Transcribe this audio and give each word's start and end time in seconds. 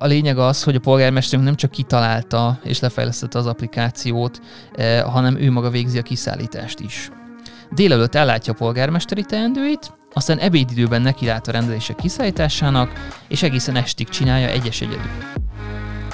A 0.00 0.06
lényeg 0.06 0.38
az, 0.38 0.62
hogy 0.62 0.74
a 0.74 0.80
polgármester 0.80 1.40
nem 1.40 1.54
csak 1.54 1.70
kitalálta 1.70 2.58
és 2.64 2.80
lefejlesztette 2.80 3.38
az 3.38 3.46
applikációt, 3.46 4.40
eh, 4.74 5.02
hanem 5.02 5.36
ő 5.36 5.50
maga 5.50 5.70
végzi 5.70 5.98
a 5.98 6.02
kiszállítást 6.02 6.80
is. 6.80 7.10
Délelőtt 7.70 8.14
ellátja 8.14 8.52
a 8.52 8.56
polgármesteri 8.56 9.22
teendőit, 9.22 9.92
aztán 10.12 10.38
ebédidőben 10.38 11.02
nekilát 11.02 11.48
a 11.48 11.52
rendelések 11.52 11.96
kiszállításának, 11.96 12.92
és 13.28 13.42
egészen 13.42 13.76
estig 13.76 14.08
csinálja 14.08 14.48
egyes 14.48 14.80
egyedül. 14.80 15.10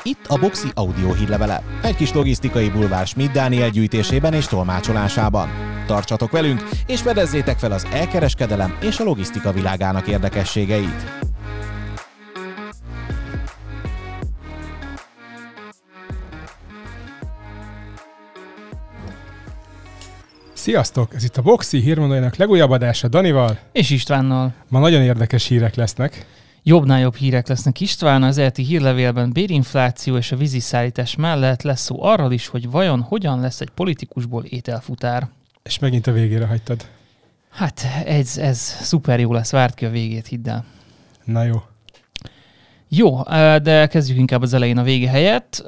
Itt 0.02 0.26
a 0.28 0.38
Boxi 0.38 0.68
audio 0.74 1.12
hírlevele. 1.12 1.62
Egy 1.82 1.96
kis 1.96 2.12
logisztikai 2.12 2.70
bulvár 2.70 3.06
Schmidt 3.06 3.32
Dániel 3.32 3.70
gyűjtésében 3.70 4.32
és 4.32 4.46
tolmácsolásában. 4.46 5.48
Tartsatok 5.86 6.30
velünk, 6.30 6.68
és 6.86 7.00
fedezzétek 7.00 7.58
fel 7.58 7.72
az 7.72 7.86
elkereskedelem 7.92 8.76
és 8.80 8.98
a 8.98 9.04
logisztika 9.04 9.52
világának 9.52 10.06
érdekességeit. 10.06 11.23
Sziasztok! 20.64 21.14
Ez 21.14 21.24
itt 21.24 21.36
a 21.36 21.42
Boxi 21.42 21.80
hírmondójának 21.80 22.36
legújabb 22.36 22.70
adása 22.70 23.08
Danival. 23.08 23.58
És 23.72 23.90
Istvánnal. 23.90 24.52
Ma 24.68 24.78
nagyon 24.78 25.02
érdekes 25.02 25.46
hírek 25.46 25.74
lesznek. 25.74 26.26
Jobbnál 26.62 27.00
jobb 27.00 27.14
hírek 27.14 27.48
lesznek 27.48 27.80
István, 27.80 28.22
az 28.22 28.38
elti 28.38 28.62
hírlevélben 28.62 29.32
bérinfláció 29.32 30.16
és 30.16 30.32
a 30.32 30.36
víziszállítás 30.36 31.16
mellett 31.16 31.62
lesz 31.62 31.80
szó 31.80 32.02
arról 32.02 32.32
is, 32.32 32.46
hogy 32.46 32.70
vajon 32.70 33.00
hogyan 33.00 33.40
lesz 33.40 33.60
egy 33.60 33.70
politikusból 33.70 34.44
ételfutár. 34.44 35.28
És 35.62 35.78
megint 35.78 36.06
a 36.06 36.12
végére 36.12 36.46
hagytad. 36.46 36.88
Hát 37.50 37.86
ez, 38.04 38.38
ez 38.38 38.58
szuper 38.58 39.20
jó 39.20 39.32
lesz, 39.32 39.50
várt 39.50 39.74
ki 39.74 39.84
a 39.84 39.90
végét, 39.90 40.26
hidd 40.26 40.48
el. 40.48 40.64
Na 41.24 41.42
jó. 41.42 41.62
Jó, 42.88 43.22
de 43.62 43.86
kezdjük 43.86 44.18
inkább 44.18 44.42
az 44.42 44.54
elején 44.54 44.78
a 44.78 44.82
vége 44.82 45.08
helyett. 45.08 45.64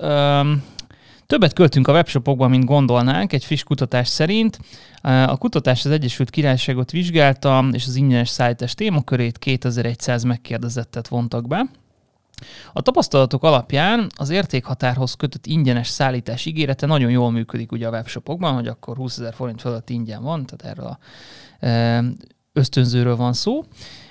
Többet 1.27 1.53
költünk 1.53 1.89
a 1.89 1.93
webshopokban, 1.93 2.51
mint 2.51 2.65
gondolnánk, 2.65 3.33
egy 3.33 3.45
friss 3.45 3.63
kutatás 3.63 4.09
szerint. 4.09 4.59
A 5.03 5.37
kutatás 5.37 5.85
az 5.85 5.91
Egyesült 5.91 6.31
Királyságot 6.31 6.91
vizsgálta, 6.91 7.69
és 7.73 7.87
az 7.87 7.97
ingyenes 7.97 8.29
szállítás 8.29 8.75
témakörét 8.75 9.39
2100 9.39 10.23
megkérdezettet 10.23 11.09
vontak 11.09 11.49
be. 11.49 11.71
A 12.73 12.83
tapasztalatok 12.83 13.43
alapján 13.43 14.07
az 14.17 14.31
értékhatárhoz 14.31 15.15
kötött 15.15 15.47
ingyenes 15.47 15.89
szállítás 15.89 16.47
ígérete 16.47 16.87
nagyon 16.87 17.11
jól 17.11 17.31
működik 17.31 17.73
ugye 17.73 17.87
a 17.87 17.91
webshopokban, 17.91 18.55
hogy 18.55 18.67
akkor 18.67 18.97
20 18.97 19.19
ezer 19.19 19.35
forint 19.35 19.61
fölött 19.61 19.91
ingyen 19.91 20.23
van, 20.23 20.47
tehát 20.47 20.77
erről 20.77 20.87
a 20.87 20.99
ösztönzőről 22.53 23.17
van 23.17 23.33
szó 23.33 23.65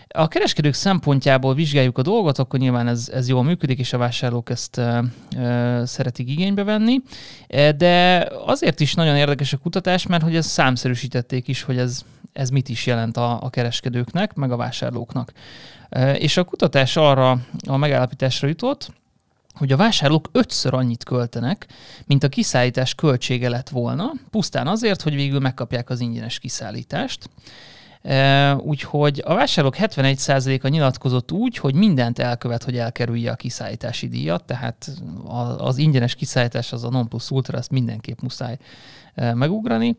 a 0.07 0.27
kereskedők 0.27 0.73
szempontjából 0.73 1.53
vizsgáljuk 1.53 1.97
a 1.97 2.01
dolgot, 2.01 2.37
akkor 2.37 2.59
nyilván 2.59 2.87
ez, 2.87 3.09
ez 3.13 3.27
jól 3.27 3.43
működik, 3.43 3.79
és 3.79 3.93
a 3.93 3.97
vásárlók 3.97 4.49
ezt 4.49 4.77
e, 4.77 5.03
e, 5.37 5.85
szeretik 5.85 6.29
igénybe 6.29 6.63
venni. 6.63 7.01
De 7.77 8.27
azért 8.45 8.79
is 8.79 8.93
nagyon 8.93 9.15
érdekes 9.15 9.53
a 9.53 9.57
kutatás, 9.57 10.07
mert 10.07 10.23
hogy 10.23 10.35
ez 10.35 10.45
számszerűsítették 10.45 11.47
is, 11.47 11.61
hogy 11.61 11.77
ez, 11.77 12.01
ez 12.33 12.49
mit 12.49 12.69
is 12.69 12.85
jelent 12.85 13.17
a, 13.17 13.43
a 13.43 13.49
kereskedőknek, 13.49 14.33
meg 14.33 14.51
a 14.51 14.55
vásárlóknak. 14.55 15.31
E, 15.89 16.15
és 16.15 16.37
a 16.37 16.43
kutatás 16.43 16.95
arra 16.97 17.39
a 17.67 17.77
megállapításra 17.77 18.47
jutott, 18.47 18.91
hogy 19.53 19.71
a 19.71 19.77
vásárlók 19.77 20.29
ötször 20.31 20.73
annyit 20.73 21.03
költenek, 21.03 21.67
mint 22.05 22.23
a 22.23 22.29
kiszállítás 22.29 22.95
költsége 22.95 23.49
lett 23.49 23.69
volna, 23.69 24.11
pusztán 24.31 24.67
azért, 24.67 25.01
hogy 25.01 25.15
végül 25.15 25.39
megkapják 25.39 25.89
az 25.89 25.99
ingyenes 25.99 26.39
kiszállítást. 26.39 27.29
Úgyhogy 28.57 29.21
a 29.25 29.33
vásárlók 29.33 29.75
71%-a 29.79 30.67
nyilatkozott 30.67 31.31
úgy, 31.31 31.57
hogy 31.57 31.75
mindent 31.75 32.19
elkövet, 32.19 32.63
hogy 32.63 32.77
elkerülje 32.77 33.31
a 33.31 33.35
kiszállítási 33.35 34.07
díjat, 34.07 34.43
tehát 34.43 34.91
az 35.57 35.77
ingyenes 35.77 36.15
kiszállítás 36.15 36.71
az 36.71 36.83
a 36.83 36.89
non 36.89 37.07
plus 37.07 37.31
ultra, 37.31 37.57
azt 37.57 37.71
mindenképp 37.71 38.19
muszáj 38.21 38.57
megugrani. 39.33 39.95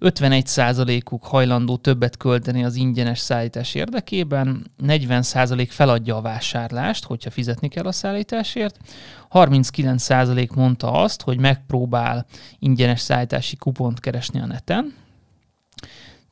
51%-uk 0.00 1.24
hajlandó 1.24 1.76
többet 1.76 2.16
költeni 2.16 2.64
az 2.64 2.74
ingyenes 2.74 3.18
szállítás 3.18 3.74
érdekében, 3.74 4.70
40% 4.82 5.66
feladja 5.70 6.16
a 6.16 6.20
vásárlást, 6.20 7.04
hogyha 7.04 7.30
fizetni 7.30 7.68
kell 7.68 7.86
a 7.86 7.92
szállításért, 7.92 8.76
39% 9.30 10.54
mondta 10.54 10.92
azt, 10.92 11.22
hogy 11.22 11.38
megpróbál 11.38 12.26
ingyenes 12.58 13.00
szállítási 13.00 13.56
kupont 13.56 14.00
keresni 14.00 14.40
a 14.40 14.46
neten, 14.46 14.94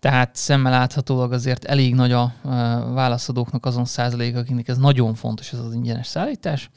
tehát 0.05 0.37
szemmel 0.37 0.73
láthatólag 0.73 1.33
azért 1.33 1.65
elég 1.65 1.95
nagy 1.95 2.13
a 2.13 2.35
válaszadóknak 2.95 3.67
azon 3.67 3.85
százalék, 3.85 4.37
akinek 4.37 4.69
ez 4.69 4.77
nagyon 4.77 5.15
fontos, 5.15 5.53
ez 5.53 5.59
az 5.59 5.75
ingyenes 5.75 6.07
szállítás. 6.07 6.71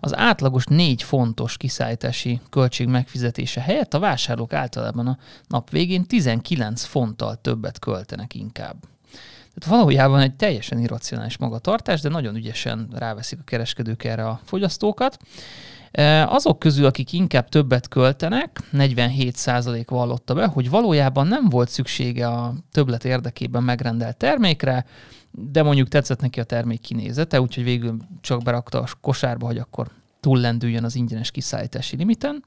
Az 0.00 0.16
átlagos 0.16 0.64
négy 0.64 1.02
fontos 1.02 1.56
kiszállítási 1.56 2.40
költség 2.50 2.88
megfizetése 2.88 3.60
helyett 3.60 3.94
a 3.94 3.98
vásárlók 3.98 4.52
általában 4.52 5.06
a 5.06 5.18
nap 5.48 5.70
végén 5.70 6.06
19 6.06 6.84
fonttal 6.84 7.36
többet 7.40 7.78
költenek 7.78 8.34
inkább. 8.34 8.76
Tehát 9.54 9.78
valójában 9.78 10.20
egy 10.20 10.34
teljesen 10.34 10.78
irracionális 10.78 11.36
magatartás, 11.36 12.00
de 12.00 12.08
nagyon 12.08 12.36
ügyesen 12.36 12.88
ráveszik 12.92 13.38
a 13.38 13.44
kereskedők 13.44 14.04
erre 14.04 14.28
a 14.28 14.40
fogyasztókat. 14.44 15.18
Azok 16.26 16.58
közül, 16.58 16.86
akik 16.86 17.12
inkább 17.12 17.48
többet 17.48 17.88
költenek, 17.88 18.60
47% 18.72 19.84
vallotta 19.88 20.34
be, 20.34 20.46
hogy 20.46 20.70
valójában 20.70 21.26
nem 21.26 21.48
volt 21.48 21.68
szüksége 21.68 22.26
a 22.26 22.54
többlet 22.70 23.04
érdekében 23.04 23.62
megrendelt 23.62 24.16
termékre, 24.16 24.84
de 25.30 25.62
mondjuk 25.62 25.88
tetszett 25.88 26.20
neki 26.20 26.40
a 26.40 26.44
termék 26.44 26.80
kinézete, 26.80 27.40
úgyhogy 27.40 27.64
végül 27.64 27.96
csak 28.20 28.42
berakta 28.42 28.80
a 28.80 28.88
kosárba, 29.00 29.46
hogy 29.46 29.58
akkor 29.58 29.86
túllendüljön 30.22 30.84
az 30.84 30.94
ingyenes 30.94 31.30
kiszállítási 31.30 31.96
limiten. 31.96 32.44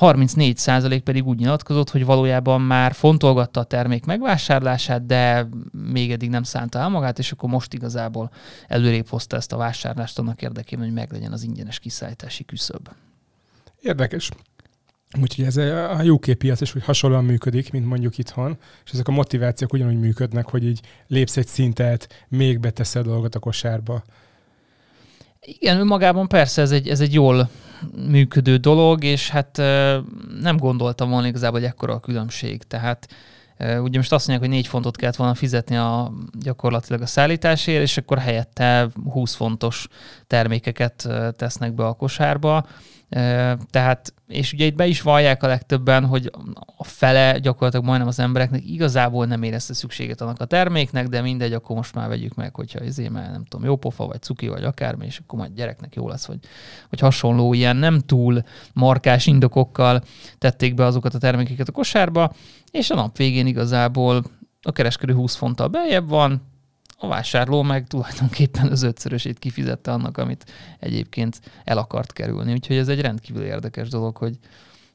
34% 0.00 1.00
pedig 1.04 1.26
úgy 1.26 1.38
nyilatkozott, 1.38 1.90
hogy 1.90 2.04
valójában 2.04 2.60
már 2.60 2.92
fontolgatta 2.92 3.60
a 3.60 3.64
termék 3.64 4.04
megvásárlását, 4.04 5.06
de 5.06 5.48
még 5.92 6.12
eddig 6.12 6.30
nem 6.30 6.42
szánta 6.42 6.78
el 6.78 6.88
magát, 6.88 7.18
és 7.18 7.32
akkor 7.32 7.48
most 7.48 7.74
igazából 7.74 8.30
előrébb 8.68 9.08
hozta 9.08 9.36
ezt 9.36 9.52
a 9.52 9.56
vásárlást 9.56 10.18
annak 10.18 10.42
érdekében, 10.42 10.84
hogy 10.84 10.94
meglegyen 10.94 11.32
az 11.32 11.42
ingyenes 11.42 11.78
kiszállítási 11.78 12.44
küszöb. 12.44 12.88
Érdekes. 13.80 14.30
Úgyhogy 15.20 15.44
ez 15.44 15.56
a 15.56 16.02
UK 16.04 16.32
piac 16.38 16.60
is 16.60 16.72
hogy 16.72 16.84
hasonlóan 16.84 17.24
működik, 17.24 17.72
mint 17.72 17.86
mondjuk 17.86 18.18
itthon, 18.18 18.58
és 18.84 18.90
ezek 18.90 19.08
a 19.08 19.12
motivációk 19.12 19.72
ugyanúgy 19.72 19.98
működnek, 19.98 20.48
hogy 20.48 20.64
így 20.64 20.80
lépsz 21.06 21.36
egy 21.36 21.46
szintet, 21.46 22.26
még 22.28 22.60
beteszel 22.60 23.02
dolgot 23.02 23.34
a 23.34 23.38
kosárba. 23.38 24.02
Igen, 25.40 25.78
önmagában 25.78 26.28
persze 26.28 26.62
ez 26.62 26.70
egy, 26.70 26.88
ez 26.88 27.00
egy 27.00 27.12
jól 27.12 27.48
működő 28.08 28.56
dolog, 28.56 29.04
és 29.04 29.30
hát 29.30 29.56
nem 30.40 30.56
gondoltam 30.56 31.10
volna 31.10 31.26
igazából, 31.26 31.58
hogy 31.60 31.68
ekkora 31.68 31.94
a 31.94 32.00
különbség. 32.00 32.62
Tehát 32.62 33.08
ugye 33.58 33.98
most 33.98 34.12
azt 34.12 34.26
mondják, 34.28 34.48
hogy 34.48 34.58
4 34.58 34.66
fontot 34.66 34.96
kellett 34.96 35.16
volna 35.16 35.34
fizetni 35.34 35.76
a, 35.76 36.12
gyakorlatilag 36.32 37.02
a 37.02 37.06
szállításért, 37.06 37.82
és 37.82 37.96
akkor 37.96 38.18
helyette 38.18 38.88
20 39.10 39.34
fontos 39.34 39.88
termékeket 40.26 41.08
tesznek 41.36 41.74
be 41.74 41.86
a 41.86 41.92
kosárba. 41.92 42.66
Tehát, 43.70 44.14
és 44.26 44.52
ugye 44.52 44.64
itt 44.64 44.74
be 44.74 44.86
is 44.86 45.02
vallják 45.02 45.42
a 45.42 45.46
legtöbben, 45.46 46.04
hogy 46.06 46.30
a 46.76 46.84
fele 46.84 47.38
gyakorlatilag 47.38 47.86
majdnem 47.86 48.08
az 48.08 48.18
embereknek 48.18 48.64
igazából 48.64 49.26
nem 49.26 49.42
érezte 49.42 49.74
szükséget 49.74 50.20
annak 50.20 50.40
a 50.40 50.44
terméknek, 50.44 51.08
de 51.08 51.20
mindegy, 51.20 51.52
akkor 51.52 51.76
most 51.76 51.94
már 51.94 52.08
vegyük 52.08 52.34
meg, 52.34 52.54
hogyha 52.54 52.78
ezért 52.78 53.10
már 53.10 53.30
nem 53.30 53.44
tudom, 53.44 53.66
jó 53.66 53.76
pofa, 53.76 54.06
vagy 54.06 54.22
cuki, 54.22 54.48
vagy 54.48 54.64
akármi, 54.64 55.06
és 55.06 55.18
akkor 55.18 55.38
majd 55.38 55.54
gyereknek 55.54 55.94
jó 55.94 56.08
lesz, 56.08 56.26
hogy, 56.26 56.38
hogy 56.88 57.00
hasonló 57.00 57.52
ilyen 57.52 57.76
nem 57.76 57.98
túl 57.98 58.42
markás 58.72 59.26
indokokkal 59.26 60.02
tették 60.38 60.74
be 60.74 60.84
azokat 60.84 61.14
a 61.14 61.18
termékeket 61.18 61.68
a 61.68 61.72
kosárba, 61.72 62.32
és 62.70 62.90
a 62.90 62.94
nap 62.94 63.16
végén 63.16 63.46
igazából 63.46 64.22
a 64.62 64.72
kereskedő 64.72 65.14
20 65.14 65.34
fonttal 65.34 65.68
beljebb 65.68 66.08
van, 66.08 66.49
a 67.02 67.08
vásárló 67.08 67.62
meg 67.62 67.86
tulajdonképpen 67.86 68.66
az 68.66 68.82
ötszörösét 68.82 69.38
kifizette 69.38 69.92
annak, 69.92 70.18
amit 70.18 70.44
egyébként 70.78 71.40
el 71.64 71.78
akart 71.78 72.12
kerülni. 72.12 72.52
Úgyhogy 72.52 72.76
ez 72.76 72.88
egy 72.88 73.00
rendkívül 73.00 73.42
érdekes 73.42 73.88
dolog, 73.88 74.16
hogy 74.16 74.38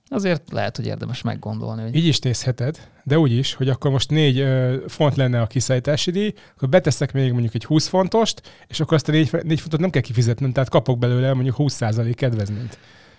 azért 0.07 0.51
lehet, 0.51 0.75
hogy 0.75 0.85
érdemes 0.85 1.21
meggondolni. 1.21 1.81
Hogy... 1.81 1.95
Így 1.95 2.06
is 2.06 2.19
nézheted, 2.19 2.89
de 3.03 3.19
úgy 3.19 3.31
is, 3.31 3.53
hogy 3.53 3.69
akkor 3.69 3.91
most 3.91 4.09
négy 4.09 4.39
ö, 4.39 4.75
font 4.88 5.15
lenne 5.15 5.41
a 5.41 5.47
kiszállítási 5.47 6.12
díj, 6.12 6.33
akkor 6.56 6.69
beteszek 6.69 7.13
még 7.13 7.31
mondjuk 7.31 7.53
egy 7.53 7.65
20 7.65 7.88
fontost, 7.88 8.41
és 8.68 8.80
akkor 8.80 8.94
azt 8.94 9.09
a 9.09 9.12
négy, 9.12 9.30
négy 9.44 9.59
fontot 9.59 9.80
nem 9.80 9.89
kell 9.89 10.01
kifizetnem, 10.01 10.51
tehát 10.51 10.69
kapok 10.69 11.00
belőle 11.00 11.33
mondjuk 11.33 11.56
20% 11.59 12.13
kedvezményt. 12.15 12.77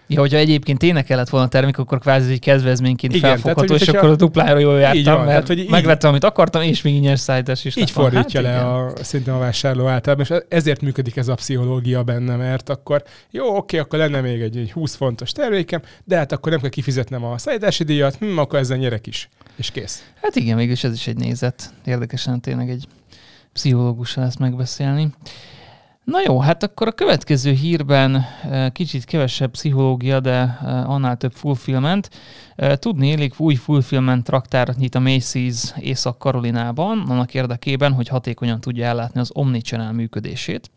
Ja, 0.08 0.20
hogyha 0.20 0.38
egyébként 0.38 0.78
tényleg 0.78 1.04
kellett 1.04 1.28
volna 1.28 1.48
termék, 1.48 1.78
akkor 1.78 1.98
kvázi 1.98 2.32
egy 2.32 2.40
kedvezményként 2.40 3.14
Igen, 3.14 3.30
felfogható, 3.30 3.66
tehát, 3.66 3.82
és 3.82 3.88
akkor 3.88 4.08
a 4.08 4.16
duplára 4.16 4.58
jól 4.58 4.78
jártam, 4.78 5.04
van, 5.04 5.24
mert 5.24 5.28
tehát, 5.28 5.46
hogy 5.46 5.66
megvettem, 5.70 6.10
amit 6.10 6.24
akartam, 6.24 6.62
és 6.62 6.82
még 6.82 6.94
ingyenes 6.94 7.20
szállítás 7.20 7.64
is. 7.64 7.76
Így 7.76 7.90
fordítja 7.90 8.42
hát, 8.42 8.52
le 8.52 8.64
a, 8.64 8.92
szerintem 9.02 9.34
a 9.34 9.38
vásárló 9.38 9.86
általában, 9.86 10.26
és 10.28 10.36
ezért 10.48 10.80
működik 10.80 11.16
ez 11.16 11.28
a 11.28 11.34
pszichológia 11.34 12.02
benne, 12.02 12.36
mert 12.36 12.68
akkor 12.68 13.02
jó, 13.30 13.56
oké, 13.56 13.78
akkor 13.78 13.98
lenne 13.98 14.20
még 14.20 14.40
egy, 14.40 14.56
egy 14.56 14.72
20 14.72 14.94
fontos 14.94 15.32
termékem, 15.32 15.82
de 16.04 16.16
hát 16.16 16.32
akkor 16.32 16.52
nem 16.52 16.60
kell 16.60 16.70
kifizetnem 16.70 17.24
a 17.24 17.38
szállítási 17.38 17.84
díjat, 17.84 18.14
hm, 18.14 18.38
akkor 18.38 18.58
ezzel 18.58 18.76
nyerek 18.76 19.06
is, 19.06 19.28
és 19.56 19.70
kész. 19.70 20.04
Hát 20.22 20.36
igen, 20.36 20.56
mégis 20.56 20.84
ez 20.84 20.92
is 20.92 21.06
egy 21.06 21.16
nézet. 21.16 21.72
Érdekesen 21.84 22.40
tényleg 22.40 22.70
egy 22.70 22.86
pszichológussal 23.52 24.24
ezt 24.24 24.38
megbeszélni. 24.38 25.08
Na 26.06 26.20
jó, 26.26 26.40
hát 26.40 26.62
akkor 26.62 26.86
a 26.86 26.92
következő 26.92 27.52
hírben 27.52 28.24
kicsit 28.72 29.04
kevesebb 29.04 29.50
pszichológia, 29.50 30.20
de 30.20 30.58
annál 30.86 31.16
több 31.16 31.32
fulfillment. 31.32 32.10
Tudni 32.74 33.06
élik, 33.06 33.40
új 33.40 33.54
fulfillment 33.54 34.24
traktárat 34.24 34.76
nyit 34.76 34.94
a 34.94 34.98
Macy's 34.98 35.78
Észak-Karolinában, 35.78 37.04
annak 37.08 37.34
érdekében, 37.34 37.92
hogy 37.92 38.08
hatékonyan 38.08 38.60
tudja 38.60 38.86
ellátni 38.86 39.20
az 39.20 39.30
Omnichannel 39.34 39.92
működését. 39.92 40.70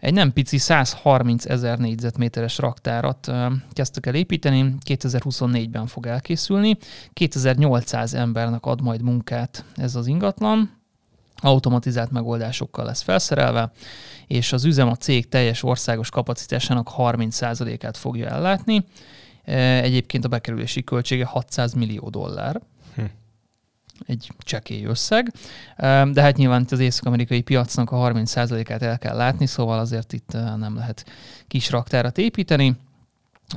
Egy 0.00 0.14
nem 0.14 0.32
pici 0.32 0.58
130 0.58 1.44
ezer 1.44 1.78
négyzetméteres 1.78 2.58
raktárat 2.58 3.32
kezdtek 3.72 4.06
el 4.06 4.14
építeni, 4.14 4.74
2024-ben 4.86 5.86
fog 5.86 6.06
elkészülni, 6.06 6.76
2800 7.12 8.14
embernek 8.14 8.66
ad 8.66 8.82
majd 8.82 9.02
munkát 9.02 9.64
ez 9.74 9.94
az 9.94 10.06
ingatlan, 10.06 10.70
automatizált 11.36 12.10
megoldásokkal 12.10 12.84
lesz 12.84 13.02
felszerelve, 13.02 13.70
és 14.26 14.52
az 14.52 14.64
üzem 14.64 14.88
a 14.88 14.96
cég 14.96 15.28
teljes 15.28 15.62
országos 15.62 16.10
kapacitásának 16.10 16.90
30%-át 16.96 17.96
fogja 17.96 18.28
ellátni. 18.28 18.84
Egyébként 19.82 20.24
a 20.24 20.28
bekerülési 20.28 20.84
költsége 20.84 21.24
600 21.24 21.72
millió 21.72 22.08
dollár. 22.08 22.60
Hm. 22.94 23.02
Egy 24.06 24.32
csekély 24.38 24.84
összeg, 24.84 25.32
de 26.12 26.22
hát 26.22 26.36
nyilván 26.36 26.62
itt 26.62 26.72
az 26.72 26.78
észak-amerikai 26.78 27.42
piacnak 27.42 27.90
a 27.90 27.96
30%-át 27.96 28.82
el 28.82 28.98
kell 28.98 29.16
látni, 29.16 29.46
szóval 29.46 29.78
azért 29.78 30.12
itt 30.12 30.32
nem 30.32 30.74
lehet 30.76 31.04
kis 31.48 31.70
raktárat 31.70 32.18
építeni. 32.18 32.76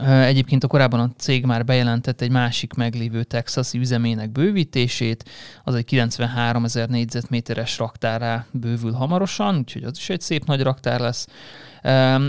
Egyébként 0.05 0.63
a 0.63 0.67
korábban 0.67 0.99
a 0.99 1.11
cég 1.17 1.45
már 1.45 1.65
bejelentett 1.65 2.21
egy 2.21 2.31
másik 2.31 2.73
meglévő 2.73 3.23
texasi 3.23 3.77
üzemének 3.77 4.29
bővítését, 4.29 5.29
az 5.63 5.75
egy 5.75 5.85
93 5.85 6.63
ezer 6.63 6.89
négyzetméteres 6.89 7.77
raktárá 7.77 8.45
bővül 8.51 8.91
hamarosan, 8.91 9.57
úgyhogy 9.57 9.83
az 9.83 9.97
is 9.97 10.09
egy 10.09 10.21
szép 10.21 10.45
nagy 10.45 10.61
raktár 10.61 10.99
lesz. 10.99 11.27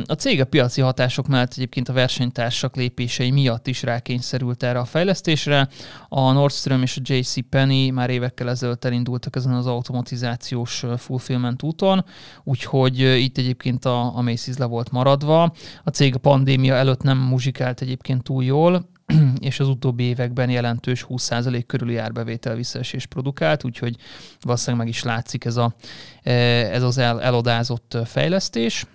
A 0.04 0.12
cég 0.18 0.40
a 0.40 0.44
piaci 0.44 0.80
hatások 0.80 1.26
mellett 1.26 1.52
egyébként 1.52 1.88
a 1.88 1.92
versenytársak 1.92 2.76
lépései 2.76 3.30
miatt 3.30 3.66
is 3.66 3.82
rákényszerült 3.82 4.62
erre 4.62 4.78
a 4.78 4.84
fejlesztésre. 4.84 5.68
A 6.08 6.32
Nordstrom 6.32 6.82
és 6.82 6.96
a 6.96 7.00
JC 7.04 7.48
Penney 7.48 7.90
már 7.90 8.10
évekkel 8.10 8.48
ezelőtt 8.48 8.84
elindultak 8.84 9.36
ezen 9.36 9.52
az 9.52 9.66
automatizációs 9.66 10.84
fulfillment 10.96 11.62
úton, 11.62 12.04
úgyhogy 12.44 12.98
itt 12.98 13.38
egyébként 13.38 13.84
a, 13.84 14.16
a 14.16 14.22
Macy's 14.22 14.58
le 14.58 14.64
volt 14.64 14.90
maradva. 14.90 15.52
A 15.84 15.90
cég 15.90 16.14
a 16.14 16.18
pandémia 16.18 16.74
előtt 16.74 17.02
nem 17.02 17.18
muzsikált 17.18 17.80
egyébként 17.80 18.22
túl 18.22 18.44
jól, 18.44 18.88
és 19.40 19.60
az 19.60 19.68
utóbbi 19.68 20.02
években 20.02 20.50
jelentős 20.50 21.06
20% 21.08 21.62
körüli 21.66 21.96
árbevétel 21.96 22.54
visszaesés 22.54 23.06
produkált, 23.06 23.64
úgyhogy 23.64 23.96
valószínűleg 24.40 24.86
meg 24.86 24.94
is 24.94 25.02
látszik 25.02 25.44
ez, 25.44 25.56
a, 25.56 25.74
ez 26.22 26.82
az 26.82 26.98
el, 26.98 27.22
elodázott 27.22 27.96
fejlesztés. 28.04 28.86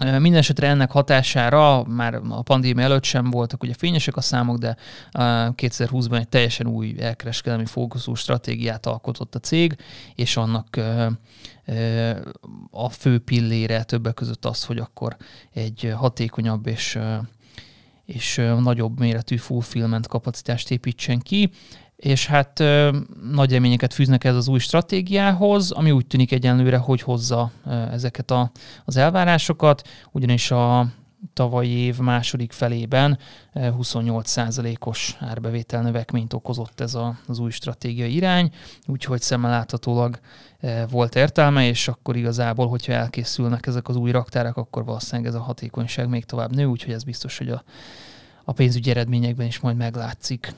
Mindenesetre 0.00 0.68
ennek 0.68 0.90
hatására 0.90 1.84
már 1.84 2.14
a 2.28 2.42
pandémia 2.42 2.84
előtt 2.84 3.04
sem 3.04 3.30
voltak 3.30 3.62
ugye 3.62 3.74
fényesek 3.74 4.16
a 4.16 4.20
számok, 4.20 4.58
de 4.58 4.76
2020-ban 5.12 6.18
egy 6.18 6.28
teljesen 6.28 6.66
új 6.66 6.94
elkereskedelmi 6.98 7.66
fókuszú 7.66 8.14
stratégiát 8.14 8.86
alkotott 8.86 9.34
a 9.34 9.38
cég, 9.38 9.76
és 10.14 10.36
annak 10.36 10.80
a 12.70 12.88
fő 12.88 13.18
pillére 13.18 13.82
többek 13.82 14.14
között 14.14 14.44
az, 14.44 14.64
hogy 14.64 14.78
akkor 14.78 15.16
egy 15.52 15.92
hatékonyabb 15.96 16.66
és 16.66 16.98
és 18.04 18.42
nagyobb 18.58 18.98
méretű 18.98 19.36
fulfillment 19.36 20.06
kapacitást 20.06 20.70
építsen 20.70 21.18
ki 21.18 21.50
és 22.00 22.26
hát 22.26 22.60
ö, 22.60 22.98
nagy 23.32 23.52
reményeket 23.52 23.94
fűznek 23.94 24.24
ez 24.24 24.34
az 24.34 24.48
új 24.48 24.58
stratégiához, 24.58 25.70
ami 25.70 25.90
úgy 25.90 26.06
tűnik 26.06 26.32
egyenlőre, 26.32 26.76
hogy 26.76 27.02
hozza 27.02 27.50
ö, 27.66 27.70
ezeket 27.70 28.30
a, 28.30 28.50
az 28.84 28.96
elvárásokat, 28.96 29.88
ugyanis 30.12 30.50
a 30.50 30.86
tavalyi 31.32 31.70
év 31.70 31.98
második 31.98 32.52
felében 32.52 33.18
28%-os 33.54 35.16
árbevétel 35.20 35.82
növekményt 35.82 36.32
okozott 36.32 36.80
ez 36.80 36.94
a, 36.94 37.18
az 37.26 37.38
új 37.38 37.50
stratégiai 37.50 38.14
irány, 38.14 38.50
úgyhogy 38.86 39.20
szemmel 39.20 39.50
láthatólag 39.50 40.18
volt 40.90 41.14
értelme, 41.14 41.66
és 41.66 41.88
akkor 41.88 42.16
igazából, 42.16 42.68
hogyha 42.68 42.92
elkészülnek 42.92 43.66
ezek 43.66 43.88
az 43.88 43.96
új 43.96 44.10
raktárak, 44.10 44.56
akkor 44.56 44.84
valószínűleg 44.84 45.30
ez 45.30 45.38
a 45.38 45.42
hatékonyság 45.42 46.08
még 46.08 46.24
tovább 46.24 46.54
nő, 46.54 46.64
úgyhogy 46.64 46.92
ez 46.92 47.04
biztos, 47.04 47.38
hogy 47.38 47.48
a, 47.48 47.62
a 48.44 48.52
pénzügyi 48.52 48.90
eredményekben 48.90 49.46
is 49.46 49.60
majd 49.60 49.76
meglátszik 49.76 50.54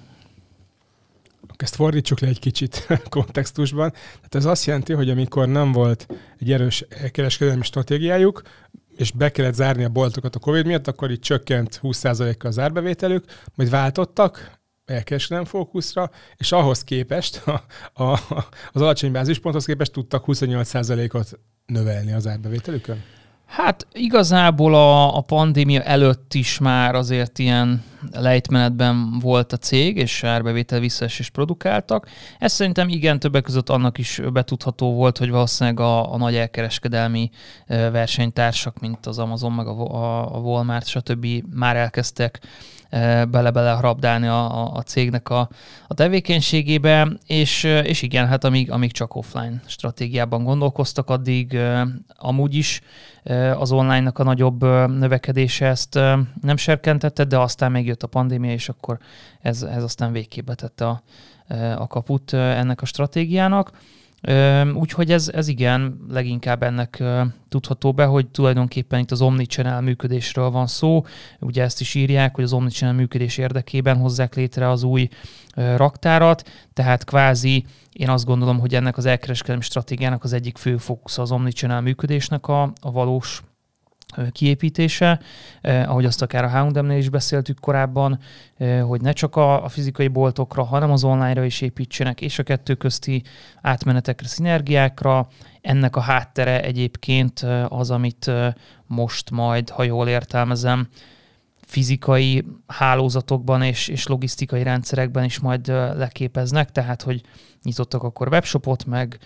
ezt 1.62 1.74
fordítsuk 1.74 2.20
le 2.20 2.28
egy 2.28 2.38
kicsit 2.38 2.86
kontextusban. 3.08 3.90
Tehát 3.90 4.34
ez 4.34 4.44
azt 4.44 4.64
jelenti, 4.64 4.92
hogy 4.92 5.10
amikor 5.10 5.48
nem 5.48 5.72
volt 5.72 6.06
egy 6.38 6.52
erős 6.52 6.84
kereskedelmi 7.10 7.62
stratégiájuk, 7.62 8.42
és 8.96 9.10
be 9.10 9.30
kellett 9.30 9.54
zárni 9.54 9.84
a 9.84 9.88
boltokat 9.88 10.36
a 10.36 10.38
Covid 10.38 10.66
miatt, 10.66 10.88
akkor 10.88 11.10
itt 11.10 11.22
csökkent 11.22 11.80
20%-kal 11.82 12.50
az 12.50 12.58
árbevételük, 12.58 13.24
majd 13.54 13.70
váltottak 13.70 14.60
elkereskedelmi 14.84 15.48
fókuszra, 15.48 16.10
és 16.36 16.52
ahhoz 16.52 16.84
képest, 16.84 17.42
a, 17.46 17.62
a, 18.02 18.18
az 18.72 18.80
alacsony 18.80 19.12
bázisponthoz 19.12 19.64
képest 19.64 19.92
tudtak 19.92 20.24
28%-ot 20.26 21.38
növelni 21.66 22.12
az 22.12 22.26
árbevételükön? 22.26 23.02
Hát 23.52 23.87
igazából 23.93 24.75
a, 24.75 25.16
a 25.16 25.20
pandémia 25.20 25.82
előtt 25.82 26.34
is 26.34 26.58
már 26.58 26.94
azért 26.94 27.38
ilyen 27.38 27.82
lejtmenetben 28.12 29.19
volt 29.19 29.52
a 29.52 29.56
cég, 29.56 29.96
és 29.96 30.25
árbevétel 30.25 30.81
visszaesés 30.81 31.31
produkáltak. 31.31 32.08
Ez 32.38 32.52
szerintem 32.52 32.88
igen, 32.88 33.19
többek 33.19 33.43
között 33.43 33.69
annak 33.69 33.99
is 33.99 34.20
betudható 34.32 34.94
volt, 34.94 35.19
hogy 35.19 35.31
valószínűleg 35.31 35.81
a, 35.81 36.12
a 36.12 36.16
nagy 36.16 36.34
elkereskedelmi 36.34 37.31
versenytársak, 37.66 38.78
mint 38.78 39.06
az 39.06 39.19
Amazon, 39.19 39.52
meg 39.52 39.66
a, 39.66 39.94
a, 39.94 40.34
a 40.34 40.38
Walmart, 40.38 40.87
stb. 40.87 41.26
már 41.55 41.76
elkezdtek 41.76 42.40
bele-bele 43.30 43.80
rabdálni 43.80 44.26
a, 44.26 44.74
a 44.74 44.82
cégnek 44.82 45.28
a, 45.28 45.48
a 45.86 45.94
tevékenységébe, 45.94 47.08
és, 47.26 47.64
és 47.64 48.02
igen, 48.02 48.26
hát 48.26 48.44
amíg, 48.44 48.70
amíg 48.70 48.92
csak 48.92 49.14
offline 49.14 49.62
stratégiában 49.66 50.44
gondolkoztak, 50.44 51.10
addig 51.10 51.58
amúgy 52.16 52.54
is 52.54 52.80
az 53.56 53.72
online-nak 53.72 54.18
a 54.18 54.22
nagyobb 54.22 54.62
növekedése 54.88 55.66
ezt 55.66 55.94
nem 56.40 56.56
serkentette, 56.56 57.24
de 57.24 57.38
aztán 57.38 57.70
még 57.70 57.86
jött 57.86 58.02
a 58.02 58.06
pandémia, 58.06 58.52
és 58.52 58.68
akkor 58.68 58.98
ez, 59.40 59.62
ez 59.62 59.82
aztán 59.82 60.12
végképp 60.12 60.46
betette 60.46 60.86
a, 60.86 61.02
a 61.76 61.86
kaput 61.86 62.32
ennek 62.32 62.82
a 62.82 62.86
stratégiának. 62.86 63.70
Úgyhogy 64.74 65.12
ez, 65.12 65.28
ez 65.28 65.48
igen, 65.48 65.98
leginkább 66.08 66.62
ennek 66.62 67.02
tudható 67.48 67.92
be, 67.92 68.04
hogy 68.04 68.28
tulajdonképpen 68.28 69.00
itt 69.00 69.10
az 69.10 69.22
Omnichannel 69.22 69.80
működésről 69.80 70.50
van 70.50 70.66
szó. 70.66 71.04
Ugye 71.40 71.62
ezt 71.62 71.80
is 71.80 71.94
írják, 71.94 72.34
hogy 72.34 72.44
az 72.44 72.52
Omnichannel 72.52 72.96
működés 72.96 73.38
érdekében 73.38 73.96
hozzák 73.96 74.34
létre 74.34 74.69
az 74.69 74.82
új 74.82 75.08
raktárat, 75.55 76.48
tehát 76.72 77.05
kvázi 77.05 77.64
én 77.93 78.08
azt 78.08 78.24
gondolom, 78.24 78.58
hogy 78.58 78.74
ennek 78.74 78.96
az 78.96 79.06
elkereskedelmi 79.06 79.62
stratégiának 79.62 80.24
az 80.24 80.32
egyik 80.32 80.56
fő 80.56 80.76
fókusz 80.76 81.19
az 81.19 81.32
Omnichannel 81.32 81.81
működésnek 81.81 82.48
a, 82.48 82.62
a 82.81 82.91
valós 82.91 83.43
kiépítése, 84.32 85.20
eh, 85.60 85.90
ahogy 85.90 86.04
azt 86.04 86.22
akár 86.22 86.44
a 86.44 86.48
H&M-nél 86.48 86.98
is 86.98 87.08
beszéltük 87.08 87.60
korábban, 87.60 88.19
eh, 88.56 88.82
hogy 88.82 89.00
ne 89.00 89.12
csak 89.12 89.36
a, 89.36 89.64
a 89.64 89.69
fizikai 89.69 90.08
boltokra, 90.08 90.64
hanem 90.64 90.90
az 90.90 91.04
online-ra 91.04 91.44
is 91.44 91.60
építsenek, 91.60 92.20
és 92.20 92.38
a 92.38 92.42
kettő 92.42 92.74
közti 92.74 93.22
átmenetekre, 93.62 94.28
szinergiákra. 94.28 95.28
Ennek 95.60 95.96
a 95.96 96.00
háttere 96.00 96.62
egyébként 96.62 97.46
az, 97.69 97.90
amit 97.90 98.31
most 98.86 99.31
majd, 99.31 99.70
ha 99.70 99.82
jól 99.82 100.08
értelmezem, 100.08 100.88
fizikai 101.66 102.44
hálózatokban 102.66 103.62
és, 103.62 103.88
és 103.88 104.06
logisztikai 104.06 104.62
rendszerekben 104.62 105.24
is 105.24 105.38
majd 105.38 105.66
leképeznek, 105.96 106.70
tehát 106.70 107.02
hogy 107.02 107.20
nyitottak 107.62 108.02
akkor 108.02 108.28
webshopot, 108.28 108.86
meg, 108.86 109.19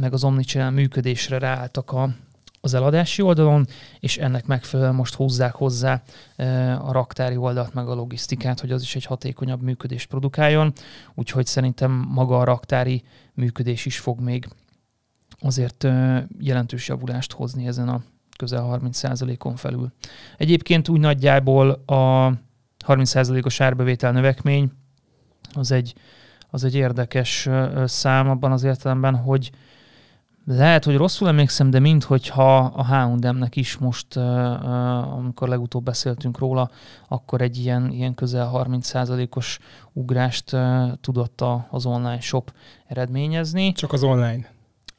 meg 0.00 0.12
az 0.12 0.24
omnichannel 0.24 0.70
működésre 0.70 1.38
ráálltak 1.38 1.92
a, 1.92 2.10
az 2.60 2.74
eladási 2.74 3.22
oldalon, 3.22 3.66
és 4.00 4.18
ennek 4.18 4.46
megfelelően 4.46 4.94
most 4.94 5.14
hozzák 5.14 5.54
hozzá 5.54 6.02
a 6.78 6.92
raktári 6.92 7.36
oldalt, 7.36 7.74
meg 7.74 7.88
a 7.88 7.94
logisztikát, 7.94 8.60
hogy 8.60 8.72
az 8.72 8.82
is 8.82 8.96
egy 8.96 9.04
hatékonyabb 9.04 9.62
működést 9.62 10.08
produkáljon. 10.08 10.72
Úgyhogy 11.14 11.46
szerintem 11.46 11.90
maga 11.90 12.38
a 12.38 12.44
raktári 12.44 13.02
működés 13.34 13.86
is 13.86 13.98
fog 13.98 14.20
még 14.20 14.48
azért 15.40 15.86
jelentős 16.40 16.88
javulást 16.88 17.32
hozni 17.32 17.66
ezen 17.66 17.88
a 17.88 18.02
közel 18.36 18.80
30%-on 18.82 19.56
felül. 19.56 19.92
Egyébként 20.36 20.88
úgy 20.88 21.00
nagyjából 21.00 21.70
a 21.86 22.32
30%-os 22.86 23.60
árbevétel 23.60 24.12
növekmény 24.12 24.72
az 25.52 25.70
egy, 25.70 25.94
az 26.50 26.64
egy 26.64 26.74
érdekes 26.74 27.48
szám 27.84 28.30
abban 28.30 28.52
az 28.52 28.62
értelemben, 28.62 29.16
hogy 29.16 29.50
lehet, 30.46 30.84
hogy 30.84 30.96
rosszul 30.96 31.28
emlékszem, 31.28 31.70
de 31.70 31.78
minthogyha 31.78 32.56
a 32.58 32.84
H&M-nek 32.84 33.56
is 33.56 33.76
most, 33.76 34.16
amikor 35.16 35.48
legutóbb 35.48 35.84
beszéltünk 35.84 36.38
róla, 36.38 36.70
akkor 37.08 37.40
egy 37.40 37.58
ilyen, 37.58 37.90
ilyen 37.90 38.14
közel 38.14 38.50
30%-os 38.54 39.58
ugrást 39.92 40.56
tudott 41.00 41.44
az 41.70 41.86
online 41.86 42.20
shop 42.20 42.52
eredményezni. 42.86 43.72
Csak 43.72 43.92
az 43.92 44.02
online. 44.02 44.50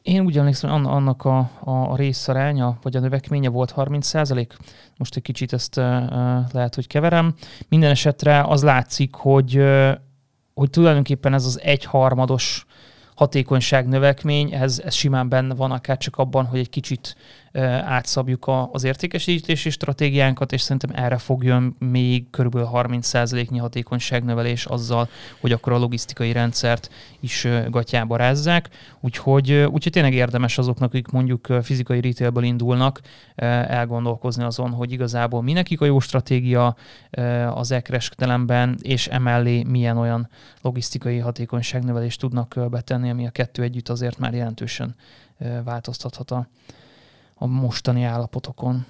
én 0.02 0.22
úgy 0.22 0.38
emlékszem, 0.38 0.86
annak 0.86 1.26
a, 1.26 1.50
a, 1.64 1.96
részaránya, 1.96 2.78
vagy 2.82 2.96
a 2.96 3.00
növekménye 3.00 3.50
volt 3.50 3.74
30% 3.76 4.48
Most 4.98 5.16
egy 5.16 5.22
kicsit 5.22 5.54
ezt 5.54 5.76
lehet, 6.52 6.76
hogy 6.76 6.88
keverem. 6.88 7.34
Minden 7.70 7.90
esetre 7.90 8.44
az 8.44 8.64
látszik, 8.64 9.16
hogy, 9.16 9.64
hogy 10.54 10.70
tulajdonképpen 10.70 11.34
ez 11.34 11.46
az 11.46 11.62
egyharmados 11.62 12.66
hatékonyság 13.18 13.88
növekmény, 13.88 14.54
ez, 14.54 14.82
ez 14.86 14.94
simán 14.94 15.30
benne 15.30 15.56
van, 15.56 15.72
akár 15.72 15.98
csak 15.98 16.16
abban, 16.16 16.46
hogy 16.46 16.60
egy 16.60 16.70
kicsit 16.70 17.16
átszabjuk 17.86 18.48
a, 18.48 18.70
az 18.72 18.84
értékesítési 18.84 19.70
stratégiánkat, 19.70 20.52
és 20.52 20.62
szerintem 20.62 21.04
erre 21.04 21.18
fog 21.18 21.44
még 21.80 22.30
kb. 22.30 22.58
30%-nyi 22.74 23.58
hatékonyságnövelés 23.58 24.66
azzal, 24.66 25.10
hogy 25.40 25.52
akkor 25.52 25.74
a 25.74 25.78
logisztikai 25.78 26.32
rendszert 26.32 26.90
is 27.20 27.48
gatyába 27.70 28.16
rázzák. 28.16 28.70
Úgyhogy, 29.00 29.52
úgyhogy 29.52 29.92
tényleg 29.92 30.14
érdemes 30.14 30.58
azoknak, 30.58 30.90
akik 30.90 31.08
mondjuk 31.08 31.48
fizikai 31.62 32.02
retailből 32.02 32.44
indulnak, 32.44 33.02
elgondolkozni 33.36 34.44
azon, 34.44 34.72
hogy 34.72 34.92
igazából 34.92 35.42
mi 35.42 35.54
nekik 35.54 35.82
a 35.82 35.86
jó 35.86 36.00
stratégia 36.00 36.76
az 37.54 37.72
elkereskedelemben, 37.72 38.78
és 38.82 39.08
emellé 39.08 39.64
milyen 39.64 39.98
olyan 39.98 40.30
logisztikai 40.62 41.18
hatékonyságnövelést 41.18 42.20
tudnak 42.20 42.56
betenni, 42.70 43.10
ami 43.10 43.28
a 43.28 43.30
kettő 43.30 43.64
együtt 43.64 43.90
azért 43.90 44.18
már 44.18 44.34
jelentősen 44.34 44.96
változtathat 45.64 46.32
a, 46.32 46.48
a 47.38 47.46
mostani 47.46 48.04
állapotokon. 48.04 48.86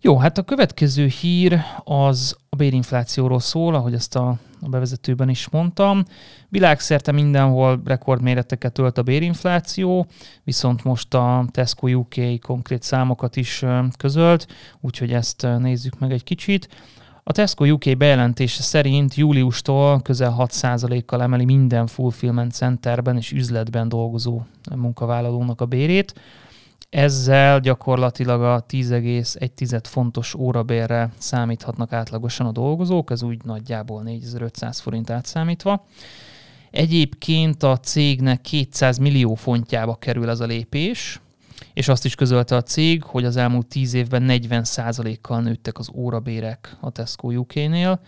Jó, 0.00 0.18
hát 0.18 0.38
a 0.38 0.42
következő 0.42 1.06
hír 1.06 1.60
az 1.84 2.36
a 2.48 2.56
bérinflációról 2.56 3.40
szól, 3.40 3.74
ahogy 3.74 3.94
ezt 3.94 4.16
a, 4.16 4.28
a 4.60 4.68
bevezetőben 4.68 5.28
is 5.28 5.48
mondtam. 5.48 6.04
Világszerte 6.48 7.12
mindenhol 7.12 7.82
rekordméreteket 7.84 8.78
ölt 8.78 8.98
a 8.98 9.02
bérinfláció, 9.02 10.06
viszont 10.44 10.84
most 10.84 11.14
a 11.14 11.44
Tesco 11.50 11.88
UK 11.88 12.14
konkrét 12.40 12.82
számokat 12.82 13.36
is 13.36 13.64
közölt, 13.96 14.46
úgyhogy 14.80 15.12
ezt 15.12 15.46
nézzük 15.58 15.98
meg 15.98 16.12
egy 16.12 16.24
kicsit. 16.24 16.68
A 17.28 17.32
Tesco 17.32 17.64
UK 17.64 17.96
bejelentése 17.96 18.62
szerint 18.62 19.14
júliustól 19.14 20.00
közel 20.00 20.36
6%-kal 20.38 21.22
emeli 21.22 21.44
minden 21.44 21.86
fulfillment 21.86 22.52
centerben 22.52 23.16
és 23.16 23.32
üzletben 23.32 23.88
dolgozó 23.88 24.40
munkavállalónak 24.76 25.60
a 25.60 25.66
bérét. 25.66 26.20
Ezzel 26.90 27.60
gyakorlatilag 27.60 28.42
a 28.42 28.64
10,1 28.68 29.80
fontos 29.82 30.34
órabérre 30.34 31.10
számíthatnak 31.18 31.92
átlagosan 31.92 32.46
a 32.46 32.52
dolgozók, 32.52 33.10
ez 33.10 33.22
úgy 33.22 33.44
nagyjából 33.44 34.02
4500 34.02 34.80
forint 34.80 35.10
átszámítva. 35.10 35.86
Egyébként 36.70 37.62
a 37.62 37.76
cégnek 37.76 38.40
200 38.40 38.98
millió 38.98 39.34
fontjába 39.34 39.94
kerül 39.94 40.28
ez 40.28 40.40
a 40.40 40.46
lépés, 40.46 41.20
és 41.76 41.88
azt 41.88 42.04
is 42.04 42.14
közölte 42.14 42.56
a 42.56 42.62
cég, 42.62 43.02
hogy 43.02 43.24
az 43.24 43.36
elmúlt 43.36 43.66
10 43.66 43.94
évben 43.94 44.24
40%-kal 44.28 45.40
nőttek 45.40 45.78
az 45.78 45.90
órabérek 45.94 46.76
a 46.80 46.90
Tesco 46.90 47.28
UK-nél. 47.28 48.00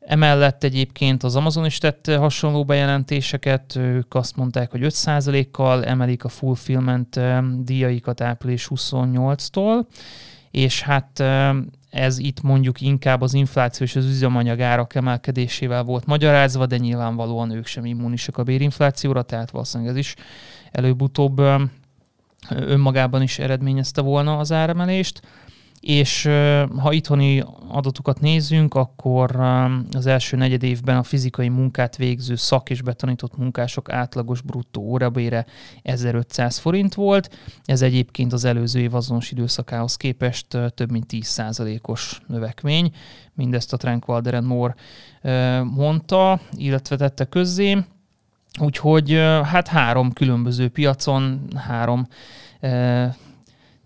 Emellett 0.00 0.64
egyébként 0.64 1.22
az 1.22 1.36
Amazon 1.36 1.64
is 1.64 1.78
tett 1.78 2.10
hasonló 2.10 2.64
bejelentéseket, 2.64 3.76
ők 3.76 4.14
azt 4.14 4.36
mondták, 4.36 4.70
hogy 4.70 4.80
5%-kal 4.84 5.84
emelik 5.84 6.24
a 6.24 6.28
fulfillment 6.28 7.20
díjaikat 7.64 8.20
április 8.20 8.68
28-tól, 8.74 9.86
és 10.50 10.82
hát 10.82 11.22
ez 11.90 12.18
itt 12.18 12.42
mondjuk 12.42 12.80
inkább 12.80 13.20
az 13.20 13.34
infláció 13.34 13.86
és 13.86 13.96
az 13.96 14.06
üzemanyag 14.06 14.60
árak 14.60 14.94
emelkedésével 14.94 15.82
volt 15.82 16.06
magyarázva, 16.06 16.66
de 16.66 16.76
nyilvánvalóan 16.76 17.50
ők 17.50 17.66
sem 17.66 17.84
immunisak 17.84 18.38
a 18.38 18.42
bérinflációra, 18.42 19.22
tehát 19.22 19.50
valószínűleg 19.50 19.92
ez 19.92 19.98
is 19.98 20.14
előbb-utóbb 20.70 21.42
önmagában 22.50 23.22
is 23.22 23.38
eredményezte 23.38 24.00
volna 24.00 24.38
az 24.38 24.52
áremelést. 24.52 25.20
És 25.80 26.22
ha 26.78 26.92
itthoni 26.92 27.44
adatokat 27.68 28.20
nézzünk, 28.20 28.74
akkor 28.74 29.40
az 29.92 30.06
első 30.06 30.36
negyed 30.36 30.62
évben 30.62 30.96
a 30.96 31.02
fizikai 31.02 31.48
munkát 31.48 31.96
végző 31.96 32.34
szak 32.34 32.70
és 32.70 32.82
betanított 32.82 33.36
munkások 33.36 33.92
átlagos 33.92 34.40
bruttó 34.40 34.82
órabére 34.82 35.46
1500 35.82 36.58
forint 36.58 36.94
volt. 36.94 37.36
Ez 37.64 37.82
egyébként 37.82 38.32
az 38.32 38.44
előző 38.44 38.80
év 38.80 38.94
azonos 38.94 39.30
időszakához 39.30 39.96
képest 39.96 40.46
több 40.74 40.90
mint 40.90 41.06
10%-os 41.12 42.20
növekmény. 42.26 42.90
Mindezt 43.34 43.72
a 43.72 43.76
Trank 43.76 44.08
Walderen 44.08 44.44
Moore 44.44 44.74
mondta, 45.64 46.40
illetve 46.56 46.96
tette 46.96 47.24
közzé. 47.24 47.76
Úgyhogy 48.58 49.10
hát 49.44 49.68
három 49.68 50.12
különböző 50.12 50.68
piacon, 50.68 51.48
három 51.56 52.08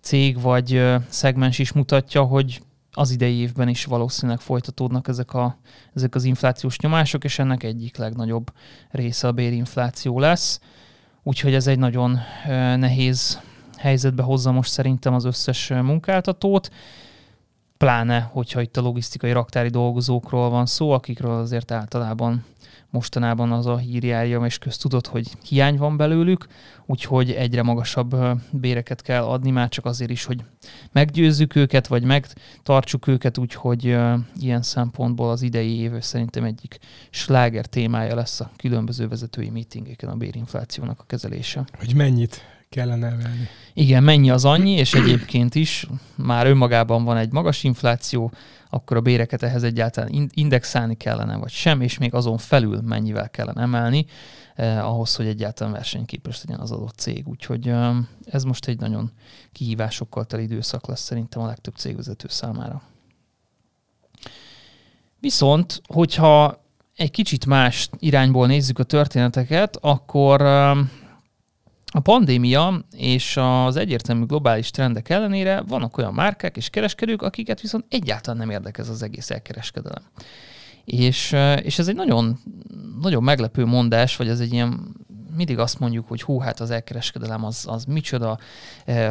cég 0.00 0.40
vagy 0.40 0.84
szegmens 1.08 1.58
is 1.58 1.72
mutatja, 1.72 2.22
hogy 2.22 2.62
az 2.92 3.10
idei 3.10 3.34
évben 3.34 3.68
is 3.68 3.84
valószínűleg 3.84 4.40
folytatódnak 4.40 5.08
ezek, 5.08 5.34
a, 5.34 5.56
ezek 5.94 6.14
az 6.14 6.24
inflációs 6.24 6.78
nyomások, 6.78 7.24
és 7.24 7.38
ennek 7.38 7.62
egyik 7.62 7.96
legnagyobb 7.96 8.52
része 8.90 9.26
a 9.26 9.32
bérinfláció 9.32 10.18
lesz. 10.18 10.60
Úgyhogy 11.22 11.54
ez 11.54 11.66
egy 11.66 11.78
nagyon 11.78 12.18
nehéz 12.76 13.40
helyzetbe 13.76 14.22
hozza 14.22 14.52
most 14.52 14.70
szerintem 14.70 15.14
az 15.14 15.24
összes 15.24 15.68
munkáltatót, 15.68 16.70
pláne, 17.76 18.20
hogyha 18.32 18.60
itt 18.60 18.76
a 18.76 18.80
logisztikai 18.80 19.32
raktári 19.32 19.68
dolgozókról 19.68 20.50
van 20.50 20.66
szó, 20.66 20.90
akikről 20.90 21.40
azért 21.40 21.70
általában 21.70 22.44
mostanában 22.92 23.52
az 23.52 23.66
a 23.66 23.76
hír 23.76 24.04
járja, 24.04 24.44
és 24.44 24.58
köztudott, 24.58 25.06
hogy 25.06 25.28
hiány 25.48 25.76
van 25.76 25.96
belőlük, 25.96 26.46
úgyhogy 26.86 27.30
egyre 27.30 27.62
magasabb 27.62 28.16
béreket 28.50 29.02
kell 29.02 29.22
adni, 29.22 29.50
már 29.50 29.68
csak 29.68 29.84
azért 29.84 30.10
is, 30.10 30.24
hogy 30.24 30.44
meggyőzzük 30.92 31.54
őket, 31.54 31.86
vagy 31.86 32.04
megtartsuk 32.04 33.06
őket, 33.06 33.38
úgyhogy 33.38 33.84
ilyen 34.36 34.62
szempontból 34.62 35.30
az 35.30 35.42
idei 35.42 35.78
év 35.78 35.92
szerintem 36.00 36.44
egyik 36.44 36.78
sláger 37.10 37.66
témája 37.66 38.14
lesz 38.14 38.40
a 38.40 38.50
különböző 38.56 39.08
vezetői 39.08 39.50
meetingeken 39.50 40.08
a 40.08 40.16
bérinflációnak 40.16 41.00
a 41.00 41.04
kezelése. 41.06 41.64
Hogy 41.78 41.94
mennyit 41.94 42.40
kellene 42.72 43.06
emelni. 43.06 43.48
Igen, 43.72 44.02
mennyi 44.02 44.30
az 44.30 44.44
annyi, 44.44 44.70
és 44.70 44.94
egyébként 44.94 45.54
is 45.54 45.86
már 46.14 46.46
önmagában 46.46 47.04
van 47.04 47.16
egy 47.16 47.32
magas 47.32 47.64
infláció, 47.64 48.32
akkor 48.70 48.96
a 48.96 49.00
béreket 49.00 49.42
ehhez 49.42 49.62
egyáltalán 49.62 50.30
indexálni 50.34 50.96
kellene, 50.96 51.36
vagy 51.36 51.50
sem, 51.50 51.80
és 51.80 51.98
még 51.98 52.14
azon 52.14 52.38
felül 52.38 52.80
mennyivel 52.80 53.30
kellene 53.30 53.62
emelni, 53.62 54.06
eh, 54.54 54.88
ahhoz, 54.88 55.14
hogy 55.14 55.26
egyáltalán 55.26 55.72
versenyképes 55.72 56.42
legyen 56.44 56.60
az 56.60 56.70
adott 56.70 56.94
cég. 56.94 57.28
Úgyhogy 57.28 57.68
eh, 57.68 57.96
ez 58.24 58.42
most 58.42 58.66
egy 58.66 58.80
nagyon 58.80 59.12
kihívásokkal 59.52 60.24
teli 60.24 60.42
időszak 60.42 60.86
lesz 60.86 61.02
szerintem 61.02 61.42
a 61.42 61.46
legtöbb 61.46 61.74
cégvezető 61.74 62.26
számára. 62.28 62.82
Viszont, 65.20 65.82
hogyha 65.86 66.64
egy 66.96 67.10
kicsit 67.10 67.46
más 67.46 67.88
irányból 67.98 68.46
nézzük 68.46 68.78
a 68.78 68.84
történeteket, 68.84 69.78
akkor 69.80 70.40
eh, 70.40 70.76
a 71.94 72.00
pandémia 72.00 72.84
és 72.96 73.36
az 73.36 73.76
egyértelmű 73.76 74.24
globális 74.24 74.70
trendek 74.70 75.08
ellenére 75.08 75.62
vannak 75.68 75.98
olyan 75.98 76.14
márkák 76.14 76.56
és 76.56 76.70
kereskedők, 76.70 77.22
akiket 77.22 77.60
viszont 77.60 77.84
egyáltalán 77.88 78.38
nem 78.38 78.50
érdekel 78.50 78.84
az 78.88 79.02
egész 79.02 79.30
elkereskedelem. 79.30 80.02
És, 80.84 81.36
és 81.62 81.78
ez 81.78 81.88
egy 81.88 81.94
nagyon, 81.94 82.38
nagyon 83.00 83.22
meglepő 83.22 83.64
mondás, 83.64 84.16
vagy 84.16 84.28
ez 84.28 84.40
egy 84.40 84.52
ilyen 84.52 84.94
mindig 85.36 85.58
azt 85.58 85.78
mondjuk, 85.78 86.08
hogy 86.08 86.22
hú, 86.22 86.38
hát 86.38 86.60
az 86.60 86.70
elkereskedelem 86.70 87.44
az, 87.44 87.64
az 87.68 87.84
micsoda 87.84 88.38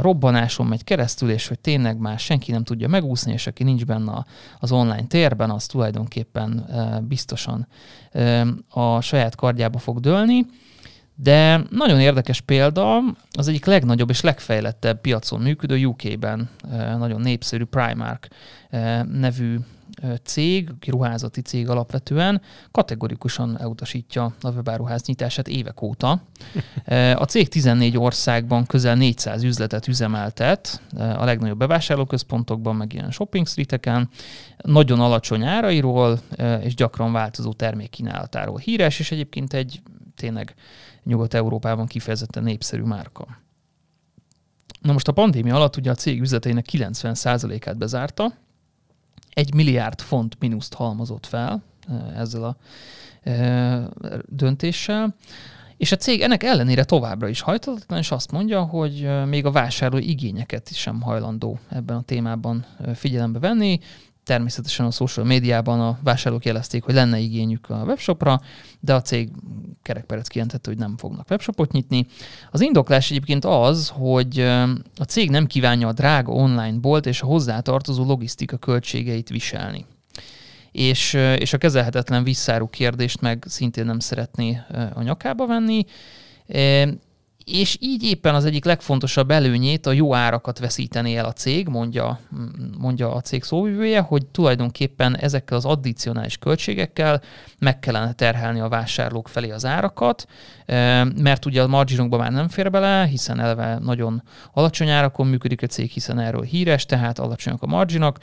robbanáson 0.01 0.67
megy 0.67 0.83
keresztül, 0.83 1.29
és 1.29 1.47
hogy 1.47 1.59
tényleg 1.59 1.97
már 1.97 2.19
senki 2.19 2.51
nem 2.51 2.63
tudja 2.63 2.87
megúszni, 2.87 3.31
és 3.31 3.47
aki 3.47 3.63
nincs 3.63 3.85
benne 3.85 4.25
az 4.59 4.71
online 4.71 5.07
térben, 5.07 5.49
az 5.49 5.65
tulajdonképpen 5.65 6.65
biztosan 7.07 7.67
a 8.69 9.01
saját 9.01 9.35
kardjába 9.35 9.77
fog 9.77 9.99
dőlni. 9.99 10.45
De 11.23 11.63
nagyon 11.69 11.99
érdekes 11.99 12.41
példa, 12.41 13.01
az 13.31 13.47
egyik 13.47 13.65
legnagyobb 13.65 14.09
és 14.09 14.21
legfejlettebb 14.21 15.01
piacon 15.01 15.41
működő 15.41 15.85
UK-ben 15.85 16.49
eh, 16.71 16.97
nagyon 16.97 17.21
népszerű 17.21 17.63
Primark 17.63 18.27
eh, 18.69 19.03
nevű 19.03 19.59
eh, 19.95 20.13
cég, 20.23 20.69
ruházati 20.87 21.41
cég 21.41 21.69
alapvetően, 21.69 22.41
kategorikusan 22.71 23.59
elutasítja 23.59 24.33
a 24.41 24.51
webáruház 24.51 25.05
nyitását 25.05 25.47
évek 25.47 25.81
óta. 25.81 26.21
A 27.15 27.25
cég 27.25 27.47
14 27.49 27.97
országban 27.97 28.65
közel 28.65 28.95
400 28.95 29.43
üzletet 29.43 29.87
üzemeltet, 29.87 30.81
a 30.97 31.25
legnagyobb 31.25 31.57
bevásárlóközpontokban, 31.57 32.75
meg 32.75 32.93
ilyen 32.93 33.11
shopping 33.11 33.47
streeteken, 33.47 34.09
nagyon 34.57 34.99
alacsony 34.99 35.43
árairól 35.43 36.19
és 36.61 36.75
gyakran 36.75 37.11
változó 37.11 37.53
termékkínálatáról 37.53 38.57
híres, 38.57 38.99
és 38.99 39.11
egyébként 39.11 39.53
egy 39.53 39.81
tényleg 40.15 40.55
Nyugat-Európában 41.03 41.85
kifejezetten 41.85 42.43
népszerű 42.43 42.83
márka. 42.83 43.27
Na 44.81 44.93
most 44.93 45.07
a 45.07 45.11
pandémia 45.11 45.55
alatt 45.55 45.77
ugye 45.77 45.91
a 45.91 45.95
cég 45.95 46.21
üzleteinek 46.21 46.65
90%-át 46.71 47.77
bezárta, 47.77 48.33
egy 49.33 49.53
milliárd 49.53 50.01
font 50.01 50.35
mínuszt 50.39 50.73
halmozott 50.73 51.25
fel 51.25 51.63
ezzel 52.15 52.43
a 52.43 52.57
döntéssel, 54.27 55.15
És 55.81 55.91
a 55.91 55.95
cég 55.95 56.21
ennek 56.21 56.43
ellenére 56.43 56.83
továbbra 56.83 57.27
is 57.27 57.41
hajthatatlan, 57.41 57.99
és 57.99 58.11
azt 58.11 58.31
mondja, 58.31 58.63
hogy 58.63 59.25
még 59.25 59.45
a 59.45 59.51
vásárló 59.51 59.97
igényeket 59.97 60.69
is 60.69 60.77
sem 60.77 61.01
hajlandó 61.01 61.59
ebben 61.69 61.97
a 61.97 62.01
témában 62.01 62.65
figyelembe 62.93 63.39
venni. 63.39 63.79
Természetesen 64.23 64.85
a 64.85 64.91
social 64.91 65.25
médiában 65.25 65.79
a 65.79 65.99
vásárlók 66.03 66.45
jelezték, 66.45 66.83
hogy 66.83 66.93
lenne 66.93 67.17
igényük 67.17 67.69
a 67.69 67.83
webshopra, 67.85 68.41
de 68.79 68.93
a 68.93 69.01
cég 69.01 69.29
kerekperec 69.81 70.27
kijelentette, 70.27 70.69
hogy 70.69 70.79
nem 70.79 70.97
fognak 70.97 71.29
webshopot 71.29 71.71
nyitni. 71.71 72.05
Az 72.51 72.61
indoklás 72.61 73.11
egyébként 73.11 73.45
az, 73.45 73.91
hogy 73.93 74.39
a 74.95 75.03
cég 75.07 75.29
nem 75.29 75.45
kívánja 75.45 75.87
a 75.87 75.93
drága 75.93 76.31
online 76.31 76.77
bolt 76.77 77.05
és 77.05 77.21
a 77.21 77.25
hozzátartozó 77.25 78.05
logisztika 78.05 78.57
költségeit 78.57 79.29
viselni 79.29 79.85
és, 80.71 81.13
és 81.13 81.53
a 81.53 81.57
kezelhetetlen 81.57 82.23
visszáru 82.23 82.69
kérdést 82.69 83.21
meg 83.21 83.43
szintén 83.47 83.85
nem 83.85 83.99
szeretné 83.99 84.61
a 84.93 85.01
nyakába 85.01 85.45
venni, 85.45 85.85
és 87.51 87.77
így 87.79 88.03
éppen 88.03 88.35
az 88.35 88.45
egyik 88.45 88.65
legfontosabb 88.65 89.31
előnyét, 89.31 89.85
a 89.85 89.91
jó 89.91 90.15
árakat 90.15 90.59
veszítené 90.59 91.15
el 91.15 91.25
a 91.25 91.33
cég, 91.33 91.67
mondja, 91.67 92.19
mondja 92.77 93.13
a 93.13 93.21
cég 93.21 93.43
szóvivője, 93.43 93.99
hogy 93.99 94.25
tulajdonképpen 94.25 95.17
ezekkel 95.17 95.57
az 95.57 95.65
addicionális 95.65 96.37
költségekkel 96.37 97.21
meg 97.59 97.79
kellene 97.79 98.13
terhelni 98.13 98.59
a 98.59 98.69
vásárlók 98.69 99.27
felé 99.27 99.51
az 99.51 99.65
árakat, 99.65 100.25
mert 101.15 101.45
ugye 101.45 101.61
a 101.61 101.67
marginokba 101.67 102.17
már 102.17 102.31
nem 102.31 102.47
fér 102.47 102.71
bele, 102.71 103.05
hiszen 103.05 103.39
eleve 103.39 103.77
nagyon 103.79 104.23
alacsony 104.53 104.89
árakon 104.89 105.27
működik 105.27 105.61
a 105.61 105.67
cég, 105.67 105.89
hiszen 105.89 106.19
erről 106.19 106.43
híres, 106.43 106.85
tehát 106.85 107.19
alacsonyak 107.19 107.61
a 107.61 107.67
marginok, 107.67 108.17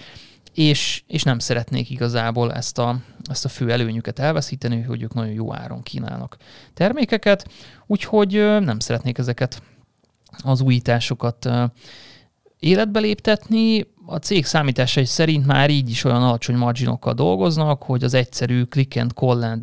és, 0.59 1.03
és 1.07 1.23
nem 1.23 1.39
szeretnék 1.39 1.91
igazából 1.91 2.53
ezt 2.53 2.79
a, 2.79 2.99
ezt 3.31 3.45
a 3.45 3.49
fő 3.49 3.71
előnyüket 3.71 4.19
elveszíteni, 4.19 4.83
hogy 4.83 5.03
ők 5.03 5.15
nagyon 5.15 5.33
jó 5.33 5.55
áron 5.55 5.83
kínálnak 5.83 6.37
termékeket, 6.75 7.49
úgyhogy 7.87 8.33
nem 8.61 8.79
szeretnék 8.79 9.19
ezeket 9.19 9.63
az 10.43 10.61
újításokat 10.61 11.49
életbe 12.59 13.01
léptetni. 13.01 13.87
A 14.11 14.17
cég 14.17 14.45
számításai 14.45 15.05
szerint 15.05 15.47
már 15.47 15.71
így 15.71 15.91
is 15.91 16.05
olyan 16.05 16.23
alacsony 16.23 16.57
marginokkal 16.57 17.15
dolgoznak, 17.15 17.83
hogy 17.83 18.05
az 18.05 18.15
egyszerű 18.15 18.63
click 18.63 18.97
and 18.97 19.11
call 19.13 19.59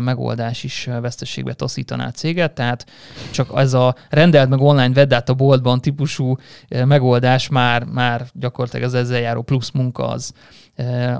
megoldás 0.00 0.64
is 0.64 0.88
veszteségbe 1.00 1.52
taszítaná 1.52 2.06
a 2.06 2.10
céget, 2.10 2.52
tehát 2.52 2.86
csak 3.30 3.50
ez 3.54 3.74
a 3.74 3.94
rendelt 4.08 4.48
meg 4.48 4.60
online 4.60 4.92
vedd 4.92 5.14
át 5.14 5.28
a 5.28 5.34
boltban 5.34 5.80
típusú 5.80 6.36
megoldás 6.68 7.48
már, 7.48 7.84
már 7.84 8.26
gyakorlatilag 8.32 8.86
az 8.86 8.94
ezzel 8.94 9.20
járó 9.20 9.42
plusz 9.42 9.70
munka 9.70 10.08
az, 10.08 10.32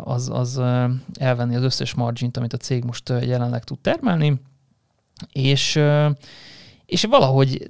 az, 0.04 0.30
az 0.32 0.61
elvenni 1.18 1.56
az 1.56 1.62
összes 1.62 1.94
margint, 1.94 2.37
amit 2.37 2.52
a 2.52 2.56
cég 2.56 2.85
most 2.85 3.08
jelenleg 3.08 3.64
tud 3.64 3.78
termelni, 3.78 4.40
és 5.32 5.80
és 6.88 7.04
valahogy 7.04 7.66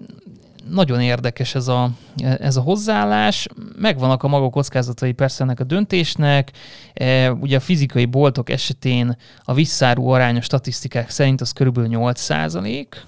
nagyon 0.71 1.01
érdekes 1.01 1.55
ez 1.55 1.69
a, 1.69 1.91
ez 2.17 2.57
a 2.57 2.61
hozzáállás. 2.61 3.49
Megvannak 3.77 4.23
a 4.23 4.29
maga 4.29 4.51
kockázatai 4.51 5.13
persze 5.13 5.43
ennek 5.43 5.61
a 5.61 5.65
döntésnek. 5.65 6.51
E, 6.95 7.33
ugye 7.33 7.57
a 7.57 7.61
fizikai 7.61 8.05
boltok 8.05 8.51
esetén 8.51 9.17
a 9.45 9.55
visszáró 9.55 10.09
arányos 10.11 10.45
statisztikák 10.45 11.11
szerint 11.11 11.41
az 11.41 11.53
körülbelül 11.53 11.89
8 11.89 12.21
százalék, 12.21 13.07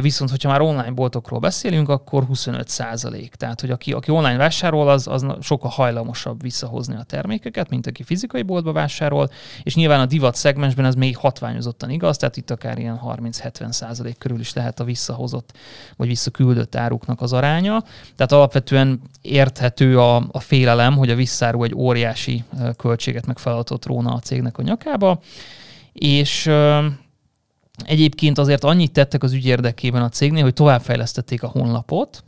viszont, 0.00 0.30
hogyha 0.30 0.48
már 0.48 0.60
online 0.60 0.90
boltokról 0.90 1.38
beszélünk, 1.38 1.88
akkor 1.88 2.24
25 2.24 2.68
százalék. 2.68 3.34
Tehát, 3.34 3.60
hogy 3.60 3.70
aki, 3.70 3.92
aki 3.92 4.10
online 4.10 4.36
vásárol, 4.36 4.88
az, 4.88 5.06
az 5.06 5.26
sokkal 5.40 5.70
hajlamosabb 5.70 6.42
visszahozni 6.42 6.94
a 6.94 7.02
termékeket, 7.02 7.68
mint 7.68 7.86
aki 7.86 8.02
fizikai 8.02 8.42
boltba 8.42 8.72
vásárol, 8.72 9.30
és 9.62 9.74
nyilván 9.74 10.00
a 10.00 10.06
divat 10.06 10.34
szegmensben 10.34 10.84
ez 10.84 10.94
még 10.94 11.16
hatványozottan 11.16 11.90
igaz, 11.90 12.16
tehát 12.16 12.36
itt 12.36 12.50
akár 12.50 12.78
ilyen 12.78 13.00
30-70 13.04 13.72
százalék 13.72 14.18
körül 14.18 14.40
is 14.40 14.52
lehet 14.52 14.80
a 14.80 14.84
visszahozott 14.84 15.52
vagy 15.96 16.08
visszaküldött 16.08 16.74
áruknak 16.74 17.20
az 17.20 17.32
aránya. 17.32 17.82
Tehát 18.16 18.32
alapvetően 18.32 19.00
érthető 19.22 20.00
a, 20.00 20.16
a 20.30 20.40
félelem, 20.40 20.96
hogy 20.96 21.10
a 21.10 21.14
visszáró 21.14 21.62
egy 21.62 21.74
óriási 21.74 22.44
eh, 22.58 22.70
költséget 22.76 23.26
meg 23.26 23.38
feladatot 23.38 23.84
róna 23.84 24.12
a 24.14 24.18
cégnek 24.18 24.58
a 24.58 24.62
nyakába, 24.62 25.20
és 25.92 26.50
Egyébként 27.84 28.38
azért 28.38 28.64
annyit 28.64 28.92
tettek 28.92 29.22
az 29.22 29.32
ügy 29.32 29.46
érdekében 29.46 30.02
a 30.02 30.08
cégnél, 30.08 30.42
hogy 30.42 30.52
továbbfejlesztették 30.52 31.42
a 31.42 31.48
honlapot, 31.48 32.24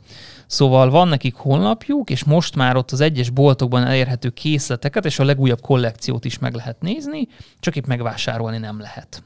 Szóval 0.47 0.89
van 0.89 1.07
nekik 1.07 1.35
honlapjuk, 1.35 2.09
és 2.09 2.23
most 2.23 2.55
már 2.55 2.75
ott 2.75 2.91
az 2.91 2.99
egyes 2.99 3.29
boltokban 3.29 3.83
elérhető 3.83 4.29
készleteket 4.29 5.05
és 5.05 5.19
a 5.19 5.23
legújabb 5.23 5.61
kollekciót 5.61 6.25
is 6.25 6.39
meg 6.39 6.53
lehet 6.53 6.81
nézni, 6.81 7.27
csak 7.59 7.75
itt 7.75 7.87
megvásárolni 7.87 8.57
nem 8.57 8.79
lehet. 8.79 9.23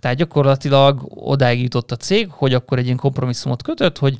Tehát 0.00 0.16
gyakorlatilag 0.16 1.06
odáig 1.14 1.62
jutott 1.62 1.92
a 1.92 1.96
cég, 1.96 2.30
hogy 2.30 2.54
akkor 2.54 2.78
egy 2.78 2.84
ilyen 2.84 2.96
kompromisszumot 2.96 3.62
kötött, 3.62 3.98
hogy 3.98 4.18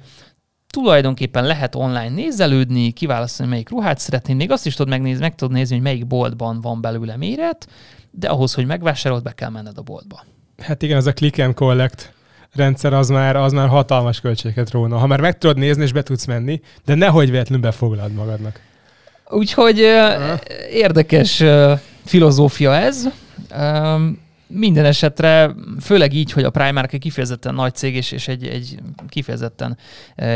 tulajdonképpen 0.66 1.44
lehet 1.44 1.74
online 1.74 2.08
nézelődni, 2.08 2.90
kiválasztani, 2.90 3.48
melyik 3.48 3.68
ruhát 3.68 3.98
szeretné, 3.98 4.34
még 4.34 4.50
azt 4.50 4.66
is 4.66 4.74
tudod 4.74 4.92
megnézni, 4.92 5.20
meg 5.20 5.34
tudod 5.34 5.54
nézni, 5.54 5.74
hogy 5.74 5.84
melyik 5.84 6.06
boltban 6.06 6.60
van 6.60 6.80
belőle 6.80 7.16
méret, 7.16 7.68
de 8.10 8.28
ahhoz, 8.28 8.54
hogy 8.54 8.66
megvásárold, 8.66 9.22
be 9.22 9.32
kell 9.32 9.50
menned 9.50 9.78
a 9.78 9.82
boltba. 9.82 10.24
Hát 10.58 10.82
igen, 10.82 10.96
az 10.96 11.06
a 11.06 11.12
click 11.12 11.38
and 11.38 11.54
collect 11.54 12.12
rendszer 12.54 12.92
az 12.92 13.08
már, 13.08 13.36
az 13.36 13.52
már 13.52 13.68
hatalmas 13.68 14.20
költséget 14.20 14.70
róna. 14.70 14.98
Ha 14.98 15.06
már 15.06 15.20
meg 15.20 15.38
tudod 15.38 15.56
nézni, 15.56 15.82
és 15.82 15.92
be 15.92 16.02
tudsz 16.02 16.24
menni, 16.24 16.60
de 16.84 16.94
nehogy 16.94 17.30
véletlenül 17.30 17.64
befoglald 17.64 18.12
magadnak. 18.12 18.60
Úgyhogy 19.28 19.80
uh, 19.80 20.40
érdekes 20.70 21.44
filozófia 22.04 22.74
ez. 22.74 23.08
Minden 24.48 24.84
esetre, 24.84 25.54
főleg 25.80 26.12
így, 26.12 26.32
hogy 26.32 26.44
a 26.44 26.50
Primark 26.50 26.92
egy 26.92 27.00
kifejezetten 27.00 27.54
nagy 27.54 27.74
cég, 27.74 27.94
és, 27.94 28.12
és 28.12 28.28
egy, 28.28 28.46
egy 28.46 28.78
kifejezetten 29.08 29.78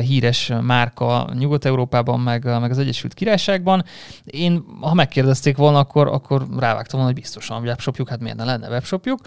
híres 0.07 0.53
márka 0.61 1.31
Nyugat-Európában, 1.39 2.21
meg, 2.21 2.45
meg 2.45 2.71
az 2.71 2.79
Egyesült 2.79 3.15
Királyságban. 3.15 3.85
Én, 4.25 4.65
ha 4.81 4.95
megkérdezték 4.95 5.57
volna, 5.57 5.79
akkor, 5.79 6.09
akkor 6.09 6.47
rávágtam 6.59 6.99
volna, 6.99 7.13
hogy 7.13 7.23
biztosan 7.23 7.63
webshopjuk, 7.63 8.09
hát 8.09 8.21
miért 8.21 8.37
ne 8.37 8.45
lenne 8.45 8.69
webshopjuk 8.69 9.21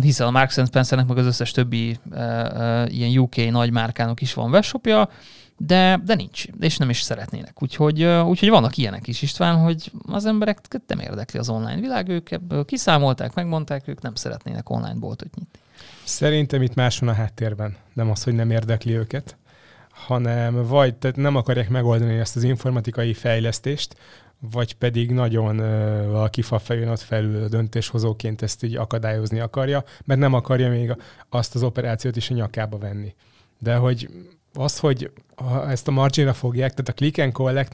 hiszen 0.00 0.26
a 0.26 0.30
Marks 0.30 0.52
Spencernek 0.66 1.06
meg 1.06 1.18
az 1.18 1.26
összes 1.26 1.50
többi 1.50 1.98
ilyen 2.86 3.18
UK 3.18 3.50
nagy 3.50 3.70
márkának 3.70 4.20
is 4.20 4.34
van 4.34 4.50
webshopja, 4.50 5.08
de, 5.66 6.00
de 6.04 6.14
nincs, 6.14 6.44
és 6.60 6.76
nem 6.76 6.90
is 6.90 7.00
szeretnének. 7.00 7.62
Úgyhogy, 7.62 8.04
úgyhogy 8.04 8.48
vannak 8.48 8.76
ilyenek 8.76 9.06
is, 9.06 9.22
István, 9.22 9.56
hogy 9.56 9.92
az 10.06 10.26
emberek 10.26 10.60
nem 10.86 10.98
érdekli 10.98 11.38
az 11.38 11.48
online 11.48 11.80
világ, 11.80 12.08
ők 12.08 12.30
ebből 12.30 12.64
kiszámolták, 12.64 13.34
megmondták, 13.34 13.88
ők 13.88 14.02
nem 14.02 14.14
szeretnének 14.14 14.70
online 14.70 14.94
boltot 14.98 15.34
nyitni. 15.34 15.58
Szerintem 16.04 16.62
itt 16.62 16.74
más 16.74 16.98
van 16.98 17.08
a 17.08 17.12
háttérben. 17.12 17.76
Nem 17.92 18.10
az, 18.10 18.22
hogy 18.22 18.34
nem 18.34 18.50
érdekli 18.50 18.92
őket, 18.92 19.36
hanem 19.90 20.66
vagy 20.66 20.94
tehát 20.94 21.16
nem 21.16 21.36
akarják 21.36 21.68
megoldani 21.68 22.18
ezt 22.18 22.36
az 22.36 22.42
informatikai 22.42 23.14
fejlesztést, 23.14 23.96
vagy 24.40 24.74
pedig 24.74 25.10
nagyon 25.10 25.60
uh, 25.60 26.06
valaki 26.06 26.42
fa 26.42 26.58
fejön 26.58 26.88
ott 26.88 27.00
felül 27.00 27.48
döntéshozóként 27.48 28.42
ezt 28.42 28.62
így 28.62 28.76
akadályozni 28.76 29.40
akarja, 29.40 29.84
mert 30.04 30.20
nem 30.20 30.34
akarja 30.34 30.70
még 30.70 30.96
azt 31.28 31.54
az 31.54 31.62
operációt 31.62 32.16
is 32.16 32.30
a 32.30 32.34
nyakába 32.34 32.78
venni. 32.78 33.14
De 33.58 33.74
hogy 33.74 34.08
az, 34.52 34.78
hogy 34.78 35.10
ezt 35.68 35.88
a 35.88 35.90
marginra 35.90 36.32
fogják, 36.32 36.70
tehát 36.70 36.88
a 36.88 36.92
click 36.92 37.18
and 37.18 37.32
collect 37.32 37.72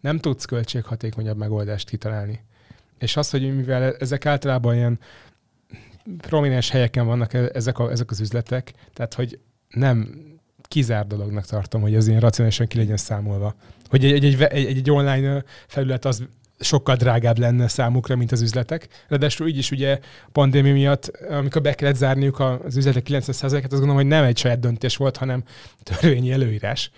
nem 0.00 0.18
tudsz 0.18 0.44
költséghatékonyabb 0.44 1.36
megoldást 1.36 1.88
kitalálni. 1.88 2.44
És 2.98 3.16
az, 3.16 3.30
hogy 3.30 3.56
mivel 3.56 3.96
ezek 3.96 4.26
általában 4.26 4.74
ilyen 4.74 4.98
prominens 6.18 6.70
helyeken 6.70 7.06
vannak 7.06 7.34
e-, 7.34 7.50
ezek, 7.52 7.78
a, 7.78 7.90
ezek 7.90 8.10
az 8.10 8.20
üzletek, 8.20 8.72
tehát 8.92 9.14
hogy 9.14 9.38
nem 9.68 10.14
kizár 10.70 11.06
dolognak 11.06 11.46
tartom, 11.46 11.80
hogy 11.80 11.94
az 11.94 12.06
ilyen 12.08 12.20
racionálisan 12.20 12.66
ki 12.66 12.76
legyen 12.76 12.96
számolva 12.96 13.54
hogy 13.90 14.04
egy, 14.04 14.24
egy, 14.24 14.42
egy, 14.42 14.66
egy, 14.66 14.90
online 14.90 15.44
felület 15.66 16.04
az 16.04 16.22
sokkal 16.58 16.96
drágább 16.96 17.38
lenne 17.38 17.68
számukra, 17.68 18.16
mint 18.16 18.32
az 18.32 18.40
üzletek. 18.40 18.88
Ráadásul 19.08 19.48
így 19.48 19.58
is 19.58 19.70
ugye 19.70 19.98
pandémia 20.32 20.72
miatt, 20.72 21.06
amikor 21.30 21.62
be 21.62 21.74
kellett 21.74 21.96
zárniuk 21.96 22.40
az 22.40 22.76
üzletek 22.76 23.06
90%-et, 23.08 23.52
azt 23.52 23.70
gondolom, 23.70 23.94
hogy 23.94 24.06
nem 24.06 24.24
egy 24.24 24.38
saját 24.38 24.60
döntés 24.60 24.96
volt, 24.96 25.16
hanem 25.16 25.42
törvényi 25.82 26.32
előírás. 26.32 26.90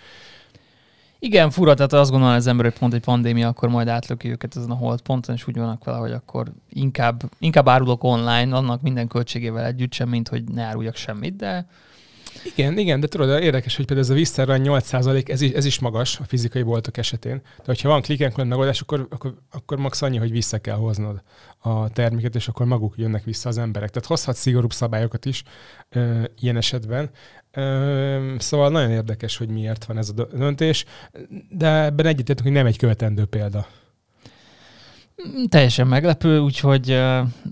Igen, 1.19 1.49
fura, 1.49 1.73
tehát 1.73 1.93
azt 1.93 2.11
gondolom 2.11 2.35
az 2.35 2.47
ember, 2.47 2.65
hogy 2.65 2.79
pont 2.79 2.93
egy 2.93 3.03
pandémia, 3.03 3.47
akkor 3.47 3.69
majd 3.69 3.87
átlöki 3.87 4.29
őket 4.29 4.55
ezen 4.55 4.71
a 4.71 4.75
hold 4.75 5.01
ponton, 5.01 5.35
és 5.35 5.47
úgy 5.47 5.57
vannak 5.57 5.83
vele, 5.83 5.97
hogy 5.97 6.11
akkor 6.11 6.51
inkább, 6.69 7.23
inkább 7.39 7.67
árulok 7.67 8.03
online, 8.03 8.55
annak 8.55 8.81
minden 8.81 9.07
költségével 9.07 9.65
együtt 9.65 9.93
sem, 9.93 10.09
mint 10.09 10.27
hogy 10.27 10.43
ne 10.43 10.63
áruljak 10.63 10.95
semmit, 10.95 11.35
de 11.35 11.67
igen, 12.55 12.77
igen, 12.77 12.99
de 12.99 13.07
tudod, 13.07 13.41
érdekes, 13.41 13.75
hogy 13.75 13.85
például 13.85 14.07
ez 14.07 14.13
a 14.13 14.17
visszaára 14.17 14.57
8 14.57 14.93
ez 15.29 15.41
is, 15.41 15.51
ez 15.51 15.65
is 15.65 15.79
magas 15.79 16.19
a 16.19 16.23
fizikai 16.23 16.61
boltok 16.63 16.97
esetén. 16.97 17.41
De 17.57 17.63
hogyha 17.65 17.89
van 17.89 18.01
click 18.01 18.35
megoldás, 18.35 18.81
akkor, 18.81 19.07
akkor, 19.09 19.35
akkor 19.51 19.77
max 19.77 20.01
annyi, 20.01 20.17
hogy 20.17 20.31
vissza 20.31 20.57
kell 20.57 20.75
hoznod 20.75 21.21
a 21.59 21.89
terméket, 21.89 22.35
és 22.35 22.47
akkor 22.47 22.65
maguk 22.65 22.93
jönnek 22.97 23.23
vissza 23.23 23.49
az 23.49 23.57
emberek. 23.57 23.89
Tehát 23.89 24.07
hozhat 24.07 24.35
szigorúbb 24.35 24.73
szabályokat 24.73 25.25
is 25.25 25.43
ö, 25.89 26.23
ilyen 26.39 26.57
esetben. 26.57 27.09
Ö, 27.51 28.35
szóval 28.37 28.69
nagyon 28.69 28.91
érdekes, 28.91 29.37
hogy 29.37 29.49
miért 29.49 29.85
van 29.85 29.97
ez 29.97 30.09
a 30.09 30.27
döntés, 30.37 30.85
de 31.49 31.83
ebben 31.83 32.05
egyetértünk, 32.05 32.47
hogy 32.47 32.57
nem 32.57 32.65
egy 32.65 32.77
követendő 32.77 33.25
példa. 33.25 33.67
Teljesen 35.49 35.87
meglepő, 35.87 36.39
úgyhogy 36.39 37.01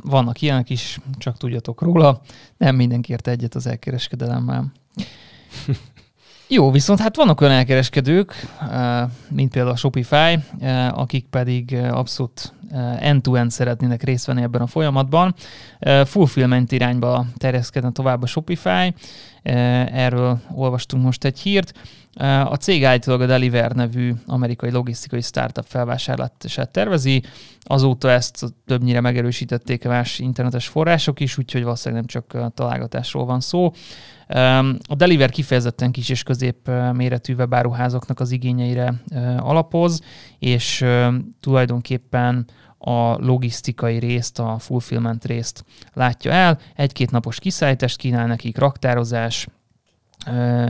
vannak 0.03 0.41
ilyenek 0.41 0.69
is, 0.69 0.99
csak 1.17 1.37
tudjatok 1.37 1.81
róla. 1.81 2.21
Nem 2.57 2.75
mindenki 2.75 3.11
ért 3.11 3.27
egyet 3.27 3.55
az 3.55 3.67
elkereskedelemmel. 3.67 4.71
Jó, 6.47 6.71
viszont 6.71 6.99
hát 6.99 7.15
vannak 7.15 7.41
olyan 7.41 7.53
elkereskedők, 7.53 8.33
mint 9.29 9.51
például 9.51 9.73
a 9.73 9.77
Shopify, 9.77 10.39
akik 10.91 11.25
pedig 11.25 11.75
abszolút 11.75 12.53
end-to-end 12.99 13.51
szeretnének 13.51 14.03
részt 14.03 14.25
venni 14.25 14.41
ebben 14.41 14.61
a 14.61 14.67
folyamatban. 14.67 15.35
Uh, 15.79 16.05
Fulfillment 16.05 16.71
irányba 16.71 17.25
terjeszkedne 17.37 17.91
tovább 17.91 18.23
a 18.23 18.25
Shopify. 18.25 18.69
Uh, 18.69 18.93
Erről 19.97 20.39
olvastunk 20.53 21.03
most 21.03 21.23
egy 21.23 21.39
hírt. 21.39 21.73
A 22.43 22.55
cég 22.55 22.85
állítólag 22.85 23.21
a 23.21 23.25
Deliver 23.25 23.71
nevű 23.71 24.13
amerikai 24.25 24.71
logisztikai 24.71 25.21
startup 25.21 25.65
felvásárlását 25.67 26.71
tervezi. 26.71 27.23
Azóta 27.59 28.09
ezt 28.09 28.45
többnyire 28.65 29.01
megerősítették 29.01 29.83
más 29.83 30.19
internetes 30.19 30.67
források 30.67 31.19
is, 31.19 31.37
úgyhogy 31.37 31.63
valószínűleg 31.63 32.05
nem 32.05 32.23
csak 32.23 32.53
találgatásról 32.53 33.25
van 33.25 33.39
szó. 33.39 33.71
A 34.87 34.95
Deliver 34.95 35.29
kifejezetten 35.29 35.91
kis 35.91 36.09
és 36.09 36.23
közép 36.23 36.71
méretű 36.93 37.33
webáruházaknak 37.33 38.19
az 38.19 38.31
igényeire 38.31 38.93
alapoz, 39.37 40.01
és 40.39 40.85
tulajdonképpen 41.39 42.45
a 42.83 43.15
logisztikai 43.25 43.97
részt, 43.97 44.39
a 44.39 44.57
fulfillment 44.59 45.25
részt 45.25 45.65
látja 45.93 46.31
el. 46.31 46.59
Egy-két 46.75 47.11
napos 47.11 47.39
kiszállítást 47.39 47.97
kínál 47.97 48.27
nekik, 48.27 48.57
raktározás, 48.57 49.47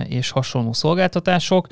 és 0.04 0.30
hasonló 0.30 0.74
szolgáltatások, 0.74 1.68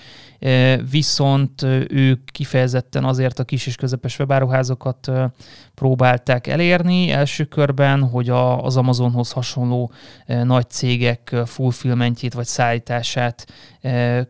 viszont 0.90 1.62
ők 1.88 2.32
kifejezetten 2.32 3.04
azért 3.04 3.40
a 3.40 3.44
kis 3.44 3.68
és 3.68 3.76
közepes 3.76 4.20
webáruházakat 4.20 5.08
ö, 5.08 5.26
próbálták 5.76 6.48
elérni 6.48 7.12
első 7.12 7.44
körben, 7.44 8.04
hogy 8.04 8.30
a, 8.30 8.64
az 8.64 8.78
Amazonhoz 8.78 9.32
hasonló 9.32 9.92
nagy 10.26 10.70
cégek 10.70 11.36
fulfillmentjét 11.46 12.34
vagy 12.34 12.46
szállítását 12.46 13.46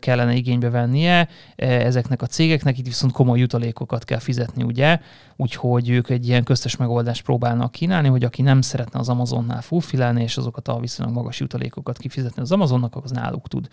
kellene 0.00 0.34
igénybe 0.34 0.70
vennie 0.70 1.28
ezeknek 1.56 2.22
a 2.22 2.26
cégeknek, 2.26 2.78
itt 2.78 2.86
viszont 2.86 3.12
komoly 3.12 3.38
jutalékokat 3.38 4.04
kell 4.04 4.18
fizetni, 4.18 4.62
ugye, 4.62 5.00
úgyhogy 5.40 5.88
ők 5.88 6.08
egy 6.08 6.28
ilyen 6.28 6.44
köztes 6.44 6.76
megoldást 6.76 7.22
próbálnak 7.22 7.72
kínálni, 7.72 8.08
hogy 8.08 8.24
aki 8.24 8.42
nem 8.42 8.60
szeretne 8.60 8.98
az 8.98 9.08
Amazonnál 9.08 9.62
fulfillelni, 9.62 10.22
és 10.22 10.36
azokat 10.36 10.68
a 10.68 10.78
viszonylag 10.78 11.14
magas 11.14 11.40
jutalékokat 11.40 11.98
kifizetni 11.98 12.42
az 12.42 12.52
Amazonnak, 12.52 12.96
az 12.96 13.10
náluk 13.10 13.48
tud 13.48 13.68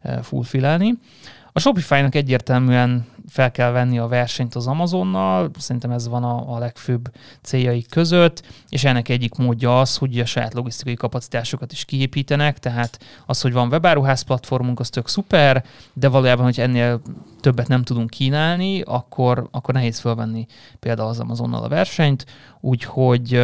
eh, 0.00 0.22
fulfillelni. 0.22 0.98
A 1.52 1.60
Shopify-nak 1.60 2.14
egyértelműen 2.14 3.06
fel 3.28 3.50
kell 3.50 3.70
venni 3.70 3.98
a 3.98 4.06
versenyt 4.06 4.54
az 4.54 4.66
Amazonnal, 4.66 5.50
szerintem 5.58 5.90
ez 5.90 6.08
van 6.08 6.24
a, 6.24 6.54
a 6.54 6.58
legfőbb 6.58 7.12
céljaik 7.42 7.90
között, 7.90 8.42
és 8.68 8.84
ennek 8.84 9.08
egyik 9.08 9.34
módja 9.34 9.80
az, 9.80 9.96
hogy 9.96 10.18
a 10.18 10.24
saját 10.24 10.54
logisztikai 10.54 10.94
kapacitásokat 10.94 11.72
is 11.72 11.84
kiépítenek, 11.84 12.58
tehát 12.58 12.98
az, 13.26 13.40
hogy 13.40 13.52
van 13.52 13.68
webáruház 13.68 14.22
platformunk, 14.22 14.80
az 14.80 14.88
tök 14.90 15.08
szuper, 15.08 15.64
de 15.92 16.08
valójában, 16.08 16.44
hogy 16.44 16.60
ennél 16.60 17.02
többet 17.40 17.68
nem 17.68 17.82
tudunk 17.82 18.10
kínálni, 18.10 18.80
akkor, 18.80 19.48
akkor 19.50 19.74
nehéz 19.74 19.98
felvenni 19.98 20.46
például 20.80 21.08
az 21.08 21.20
Amazonnal 21.20 21.62
a 21.62 21.68
versenyt, 21.68 22.26
úgyhogy 22.60 23.42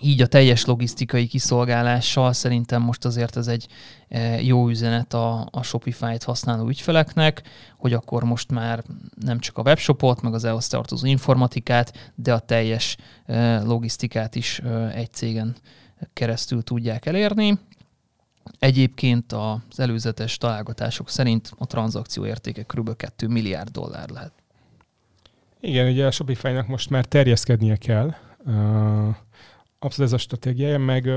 így 0.00 0.22
a 0.22 0.26
teljes 0.26 0.64
logisztikai 0.64 1.26
kiszolgálással 1.26 2.32
szerintem 2.32 2.82
most 2.82 3.04
azért 3.04 3.36
ez 3.36 3.46
egy 3.46 3.66
eh, 4.08 4.46
jó 4.46 4.68
üzenet 4.68 5.14
a, 5.14 5.48
a 5.50 5.62
Shopify-t 5.62 6.22
használó 6.22 6.68
ügyfeleknek, 6.68 7.42
hogy 7.76 7.92
akkor 7.92 8.24
most 8.24 8.50
már 8.50 8.82
nem 9.20 9.38
csak 9.38 9.58
a 9.58 9.62
webshopot, 9.62 10.22
meg 10.22 10.34
az 10.34 10.44
ehhez 10.44 10.68
tartozó 10.68 11.06
informatikát, 11.06 12.12
de 12.14 12.32
a 12.32 12.38
teljes 12.38 12.96
eh, 13.26 13.64
logisztikát 13.64 14.34
is 14.34 14.58
eh, 14.58 14.96
egy 14.96 15.12
cégen 15.12 15.56
keresztül 16.12 16.62
tudják 16.62 17.06
elérni. 17.06 17.58
Egyébként 18.58 19.32
az 19.32 19.80
előzetes 19.80 20.36
találgatások 20.38 21.10
szerint 21.10 21.52
a 21.58 21.66
tranzakció 21.66 22.26
értéke 22.26 22.62
kb. 22.62 22.96
2 22.96 23.28
milliárd 23.28 23.68
dollár 23.70 24.08
lehet. 24.08 24.32
Igen, 25.60 25.90
ugye 25.90 26.06
a 26.06 26.10
Shopify-nak 26.10 26.66
most 26.66 26.90
már 26.90 27.04
terjeszkednie 27.04 27.76
kell. 27.76 28.14
Abszolút 29.82 30.12
ez 30.12 30.18
a 30.18 30.22
stratégiája, 30.22 30.78
meg 30.78 31.10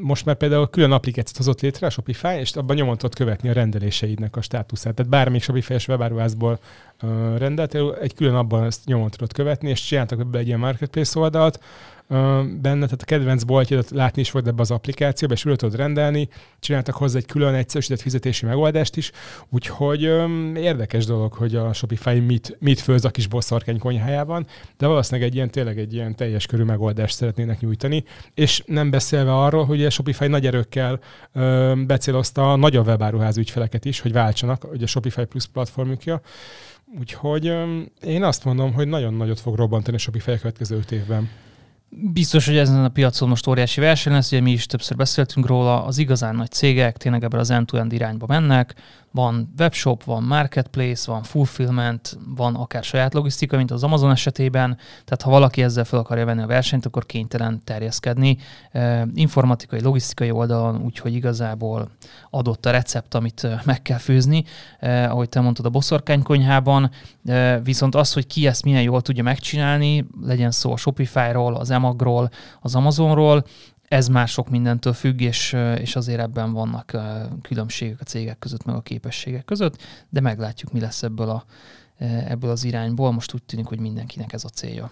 most 0.00 0.24
már 0.24 0.36
például 0.36 0.70
külön 0.70 0.92
applikációt 0.92 1.36
hozott 1.36 1.60
létre 1.60 1.86
a 1.86 1.90
Shopify, 1.90 2.38
és 2.38 2.56
abban 2.56 2.76
nyomon 2.76 2.96
tudod 2.96 3.14
követni 3.14 3.48
a 3.48 3.52
rendeléseidnek 3.52 4.36
a 4.36 4.40
státuszát. 4.40 4.94
Tehát 4.94 5.10
bármelyik 5.10 5.42
Shopify-es 5.42 5.88
webáruházból 5.88 6.58
uh, 7.02 7.38
rendelt, 7.38 7.74
egy 8.00 8.14
külön 8.14 8.34
abban 8.34 8.64
ezt 8.64 8.84
nyomon 8.84 9.10
tudod 9.10 9.32
követni, 9.32 9.68
és 9.68 9.84
csináltak 9.84 10.26
be 10.26 10.38
egy 10.38 10.46
ilyen 10.46 10.58
marketplace 10.58 11.18
oldalt, 11.18 11.60
benne, 12.08 12.84
tehát 12.84 13.02
a 13.02 13.04
kedvenc 13.04 13.42
boltját 13.42 13.90
látni 13.90 14.20
is 14.20 14.30
volt 14.30 14.46
ebbe 14.46 14.60
az 14.60 14.70
applikációba, 14.70 15.34
és 15.34 15.40
tudod 15.42 15.76
rendelni, 15.76 16.28
csináltak 16.60 16.94
hozzá 16.94 17.18
egy 17.18 17.26
külön 17.26 17.54
egyszerűsített 17.54 18.00
fizetési 18.00 18.46
megoldást 18.46 18.96
is, 18.96 19.10
úgyhogy 19.50 20.04
öm, 20.04 20.56
érdekes 20.56 21.04
dolog, 21.04 21.32
hogy 21.32 21.54
a 21.56 21.72
Shopify 21.72 22.18
mit, 22.18 22.56
mit 22.60 22.80
főz 22.80 23.04
a 23.04 23.10
kis 23.10 23.26
bosszarkány 23.26 23.78
konyhájában, 23.78 24.46
de 24.78 24.86
valószínűleg 24.86 25.28
egy 25.28 25.34
ilyen 25.34 25.50
tényleg 25.50 25.78
egy 25.78 25.94
ilyen 25.94 26.16
teljes 26.16 26.46
körű 26.46 26.62
megoldást 26.62 27.14
szeretnének 27.14 27.60
nyújtani, 27.60 28.04
és 28.34 28.62
nem 28.66 28.90
beszélve 28.90 29.34
arról, 29.34 29.64
hogy 29.64 29.84
a 29.84 29.90
Shopify 29.90 30.26
nagy 30.26 30.46
erőkkel 30.46 31.00
öm, 31.32 31.86
becélozta 31.86 32.52
a 32.52 32.56
nagyobb 32.56 32.86
webáruház 32.86 33.36
ügyfeleket 33.36 33.84
is, 33.84 34.00
hogy 34.00 34.12
váltsanak, 34.12 34.62
hogy 34.62 34.82
a 34.82 34.86
Shopify 34.86 35.24
Plus 35.24 35.46
platformjukja, 35.46 36.20
Úgyhogy 36.98 37.46
öm, 37.46 37.88
én 38.02 38.22
azt 38.22 38.44
mondom, 38.44 38.72
hogy 38.72 38.88
nagyon 38.88 39.14
nagyot 39.14 39.40
fog 39.40 39.56
robbantani 39.56 39.96
a 39.96 39.98
Shopify 39.98 40.30
a 40.30 40.38
következő 40.38 40.76
öt 40.76 40.92
évben. 40.92 41.30
Biztos, 41.96 42.46
hogy 42.46 42.56
ezen 42.56 42.84
a 42.84 42.88
piacon 42.88 43.28
most 43.28 43.46
óriási 43.46 43.80
verseny 43.80 44.12
lesz, 44.12 44.32
ugye 44.32 44.40
mi 44.40 44.50
is 44.50 44.66
többször 44.66 44.96
beszéltünk 44.96 45.46
róla, 45.46 45.84
az 45.84 45.98
igazán 45.98 46.36
nagy 46.36 46.50
cégek 46.50 46.96
tényleg 46.96 47.24
ebben 47.24 47.40
az 47.40 47.50
end-to-end 47.50 47.92
irányba 47.92 48.26
mennek, 48.26 48.74
van 49.14 49.52
webshop, 49.58 50.04
van 50.04 50.22
marketplace, 50.22 51.10
van 51.10 51.22
fulfillment, 51.22 52.18
van 52.36 52.54
akár 52.54 52.84
saját 52.84 53.14
logisztika, 53.14 53.56
mint 53.56 53.70
az 53.70 53.82
Amazon 53.82 54.10
esetében, 54.10 54.76
tehát 54.76 55.22
ha 55.22 55.30
valaki 55.30 55.62
ezzel 55.62 55.84
fel 55.84 55.98
akarja 55.98 56.24
venni 56.24 56.42
a 56.42 56.46
versenyt, 56.46 56.86
akkor 56.86 57.06
kénytelen 57.06 57.60
terjeszkedni 57.64 58.38
informatikai, 59.14 59.82
logisztikai 59.82 60.30
oldalon, 60.30 60.82
úgyhogy 60.82 61.14
igazából 61.14 61.90
adott 62.30 62.66
a 62.66 62.70
recept, 62.70 63.14
amit 63.14 63.48
meg 63.64 63.82
kell 63.82 63.98
főzni, 63.98 64.44
ahogy 64.80 65.28
te 65.28 65.40
mondtad 65.40 65.66
a 65.66 65.70
boszorkánykonyhában, 65.70 66.90
viszont 67.62 67.94
az, 67.94 68.12
hogy 68.12 68.26
ki 68.26 68.46
ezt 68.46 68.64
milyen 68.64 68.82
jól 68.82 69.02
tudja 69.02 69.22
megcsinálni, 69.22 70.06
legyen 70.22 70.50
szó 70.50 70.72
a 70.72 70.76
Shopify-ról, 70.76 71.54
az 71.54 71.70
Emagról, 71.70 72.30
az 72.60 72.74
Amazonról, 72.74 73.44
ez 73.94 74.08
már 74.08 74.28
sok 74.28 74.48
mindentől 74.48 74.92
függ, 74.92 75.20
és, 75.20 75.56
és 75.78 75.96
azért 75.96 76.20
ebben 76.20 76.52
vannak 76.52 76.96
különbségek 77.42 78.00
a 78.00 78.04
cégek 78.04 78.38
között, 78.38 78.64
meg 78.64 78.74
a 78.74 78.80
képességek 78.80 79.44
között, 79.44 79.82
de 80.08 80.20
meglátjuk, 80.20 80.72
mi 80.72 80.80
lesz 80.80 81.02
ebből, 81.02 81.28
a, 81.28 81.44
ebből 82.28 82.50
az 82.50 82.64
irányból. 82.64 83.12
Most 83.12 83.34
úgy 83.34 83.42
tűnik, 83.42 83.66
hogy 83.66 83.78
mindenkinek 83.78 84.32
ez 84.32 84.44
a 84.44 84.48
célja. 84.48 84.90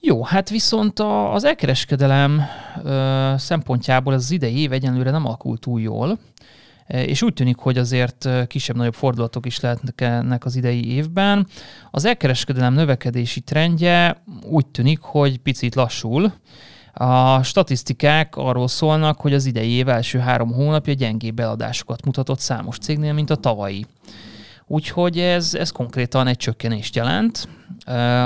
Jó, 0.00 0.24
hát 0.24 0.50
viszont 0.50 0.98
a, 0.98 1.34
az 1.34 1.44
elkereskedelem 1.44 2.40
ö, 2.82 3.34
szempontjából 3.36 4.12
az 4.12 4.30
idei 4.30 4.58
év 4.58 4.72
egyenlőre 4.72 5.10
nem 5.10 5.26
alakult 5.26 5.60
túl 5.60 5.80
jól, 5.80 6.18
és 6.88 7.22
úgy 7.22 7.32
tűnik, 7.32 7.56
hogy 7.56 7.78
azért 7.78 8.28
kisebb-nagyobb 8.46 8.94
fordulatok 8.94 9.46
is 9.46 9.60
lehetnek 9.60 10.44
az 10.44 10.56
idei 10.56 10.94
évben. 10.94 11.46
Az 11.90 12.04
elkereskedelem 12.04 12.74
növekedési 12.74 13.40
trendje 13.40 14.22
úgy 14.50 14.66
tűnik, 14.66 15.00
hogy 15.00 15.38
picit 15.38 15.74
lassul. 15.74 16.32
A 16.92 17.42
statisztikák 17.42 18.36
arról 18.36 18.68
szólnak, 18.68 19.20
hogy 19.20 19.34
az 19.34 19.46
idei 19.46 19.70
év 19.70 19.88
első 19.88 20.18
három 20.18 20.52
hónapja 20.52 20.92
gyengébb 20.92 21.38
eladásokat 21.38 22.04
mutatott 22.04 22.38
számos 22.38 22.78
cégnél, 22.78 23.12
mint 23.12 23.30
a 23.30 23.36
tavalyi. 23.36 23.86
Úgyhogy 24.68 25.18
ez, 25.18 25.54
ez 25.54 25.70
konkrétan 25.70 26.26
egy 26.26 26.36
csökkenést 26.36 26.96
jelent. 26.96 27.48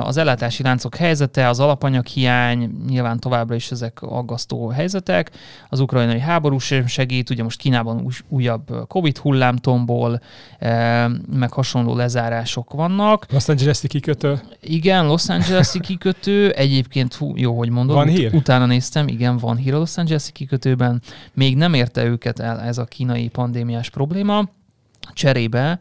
Az 0.02 0.16
ellátási 0.16 0.62
láncok 0.62 0.94
helyzete, 0.94 1.48
az 1.48 1.60
alapanyaghiány, 1.60 2.70
nyilván 2.88 3.18
továbbra 3.18 3.54
is 3.54 3.70
ezek 3.70 4.02
aggasztó 4.02 4.68
helyzetek. 4.68 5.30
Az 5.68 5.80
ukrajnai 5.80 6.18
háború 6.18 6.58
sem 6.58 6.86
segít, 6.86 7.30
ugye 7.30 7.42
most 7.42 7.58
Kínában 7.58 8.08
újabb 8.28 8.86
Covid 8.88 9.18
hullámtomból, 9.18 10.20
meg 11.32 11.52
hasonló 11.52 11.94
lezárások 11.94 12.72
vannak. 12.72 13.26
Los 13.30 13.48
Angeles-i 13.48 13.86
kikötő. 13.86 14.40
Igen, 14.60 15.06
Los 15.06 15.28
Angeles-i 15.28 15.80
kikötő. 15.90 16.50
Egyébként 16.50 17.14
hú, 17.14 17.32
jó, 17.36 17.58
hogy 17.58 17.68
mondod. 17.68 17.96
Van 17.96 18.08
hír? 18.08 18.34
Utána 18.34 18.66
néztem, 18.66 19.08
igen, 19.08 19.36
van 19.36 19.56
hír 19.56 19.74
a 19.74 19.78
Los 19.78 19.96
Angeles-i 19.96 20.32
kikötőben. 20.32 21.02
Még 21.32 21.56
nem 21.56 21.74
érte 21.74 22.04
őket 22.04 22.38
el 22.38 22.60
ez 22.60 22.78
a 22.78 22.84
kínai 22.84 23.28
pandémiás 23.28 23.90
probléma 23.90 24.48
Cserébe 25.12 25.78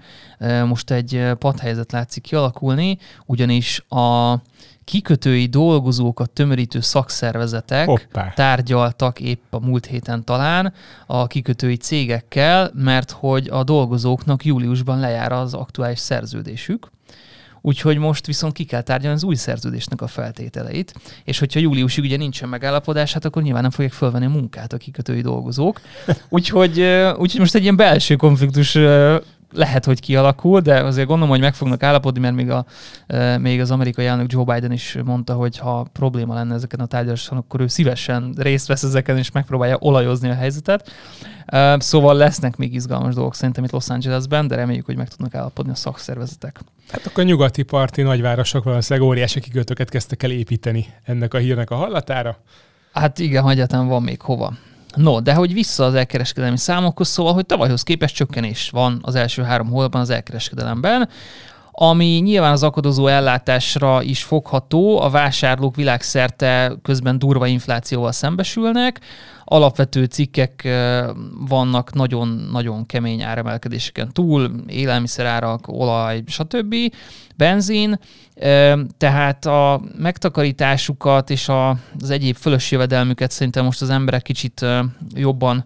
most 0.66 0.92
egy 0.92 1.32
padhelyzet 1.40 1.92
látszik 1.92 2.24
kialakulni, 2.24 2.98
ugyanis 3.26 3.84
a 3.90 4.36
kikötői 4.84 5.46
dolgozókat 5.46 6.30
tömörítő 6.30 6.80
szakszervezetek 6.80 7.88
Hoppá. 7.88 8.34
tárgyaltak 8.36 9.20
épp 9.20 9.54
a 9.54 9.60
múlt 9.60 9.86
héten 9.86 10.24
talán 10.24 10.74
a 11.06 11.28
kikötői 11.28 11.76
cégekkel, 11.78 12.72
mert 12.74 13.12
hogy 13.12 13.48
a 13.50 13.64
dolgozóknak 13.64 14.46
júliusban 14.46 15.00
lejár 15.00 15.32
az 15.32 15.54
aktuális 15.54 16.00
szerződésük, 16.00 16.92
úgyhogy 17.62 17.98
most 17.98 18.26
viszont 18.26 18.54
ki 18.54 18.64
kell 18.64 18.82
tárgyalni 18.82 19.16
az 19.16 19.24
új 19.24 19.36
szerződésnek 19.36 20.02
a 20.02 20.08
feltételeit, 20.08 20.94
és 21.24 21.40
hogyha 21.40 21.60
júliusig 21.60 22.04
ugye 22.04 22.18
nincsen 22.18 22.50
megállapodás, 22.50 23.14
hát 23.14 23.26
akkor 23.26 23.42
nyilván 23.42 23.62
nem 23.62 23.72
fogják 23.72 23.94
fölvenni 23.94 24.26
a 24.26 24.30
munkát 24.30 24.74
a 24.74 24.78
kikötői 24.78 25.22
dolgozók. 25.22 25.82
Úgyhogy, 26.30 26.80
úgyhogy 27.18 27.40
most 27.40 27.56
egy 27.56 27.62
ilyen 27.62 27.76
belső 27.76 28.16
konfliktus 28.16 28.78
lehet, 29.52 29.86
hogy 29.86 30.00
kialakul, 30.00 30.60
de 30.60 30.84
azért 30.84 31.08
gondolom, 31.08 31.32
hogy 31.32 31.40
meg 31.40 31.54
fognak 31.54 31.84
állapodni, 31.84 32.20
mert 32.20 32.36
még, 32.36 32.50
a, 32.50 32.66
még 33.40 33.62
az 33.62 33.72
amerikai 33.72 34.06
elnök 34.06 34.32
Joe 34.32 34.44
Biden 34.44 34.72
is 34.72 34.98
mondta, 35.06 35.34
hogy 35.34 35.58
ha 35.58 35.86
probléma 35.94 36.34
lenne 36.34 36.54
ezeken 36.54 36.80
a 36.80 36.86
tárgyaláson, 36.86 37.38
akkor 37.38 37.62
ő 37.62 37.68
szívesen 37.68 38.34
részt 38.38 38.68
vesz 38.68 38.84
ezeken, 38.84 39.18
és 39.18 39.32
megpróbálja 39.32 39.78
olajozni 39.80 40.30
a 40.30 40.34
helyzetet. 40.34 40.92
Szóval 41.78 42.16
lesznek 42.16 42.58
még 42.58 42.74
izgalmas 42.74 43.14
dolgok 43.14 43.36
szerintem 43.36 43.64
itt 43.64 43.72
Los 43.72 43.90
Angelesben, 43.90 44.48
de 44.48 44.56
reméljük, 44.56 44.86
hogy 44.86 44.98
meg 44.98 45.08
tudnak 45.08 45.36
állapodni 45.36 45.72
a 45.72 45.76
szakszervezetek. 45.76 46.60
Hát 46.92 47.06
akkor 47.06 47.24
a 47.24 47.28
nyugati 47.28 47.64
parti 47.64 48.02
nagyvárosok 48.02 48.64
valószínűleg 48.64 49.10
óriási 49.10 49.40
kikötőket 49.40 49.90
kezdtek 49.90 50.24
el 50.24 50.32
építeni 50.32 50.86
ennek 51.04 51.34
a 51.34 51.38
hírnek 51.38 51.70
a 51.70 51.76
hallatára. 51.76 52.38
Hát 52.94 53.20
igen, 53.20 53.44
hagyjátán 53.44 53.88
van 53.88 54.04
még 54.04 54.22
hova. 54.22 54.54
No, 54.96 55.20
de 55.20 55.34
hogy 55.34 55.54
vissza 55.54 55.86
az 55.86 55.94
elkereskedelmi 55.94 56.58
számokhoz, 56.58 57.08
szóval, 57.08 57.34
hogy 57.34 57.46
tavalyhoz 57.46 57.84
képest 57.84 58.16
csökkenés 58.16 58.70
van 58.70 59.00
az 59.02 59.16
első 59.16 59.44
három 59.44 59.68
hónapban 59.70 60.02
az 60.02 60.10
elkereskedelemben, 60.10 61.10
ami 61.72 62.06
nyilván 62.06 62.52
az 62.52 62.64
akadozó 62.64 63.08
ellátásra 63.08 64.02
is 64.02 64.24
fogható, 64.24 65.02
a 65.02 65.10
vásárlók 65.10 65.76
világszerte 65.76 66.74
közben 66.82 67.20
durva 67.20 67.48
inflációval 67.48 68.12
szembesülnek, 68.12 69.00
alapvető 69.52 70.04
cikkek 70.04 70.68
vannak 71.48 71.94
nagyon-nagyon 71.94 72.86
kemény 72.86 73.22
áremelkedéseken 73.22 74.14
túl, 74.14 74.52
élelmiszerárak, 74.68 75.68
olaj, 75.68 76.24
stb., 76.28 76.76
benzin, 77.36 78.00
tehát 78.98 79.46
a 79.46 79.82
megtakarításukat 79.98 81.30
és 81.30 81.50
az 82.00 82.10
egyéb 82.10 82.36
fölös 82.36 82.72
jövedelmüket 82.72 83.32
szerintem 83.32 83.66
most 83.66 83.82
az 83.82 83.90
emberek 83.90 84.22
kicsit 84.22 84.66
jobban 85.16 85.66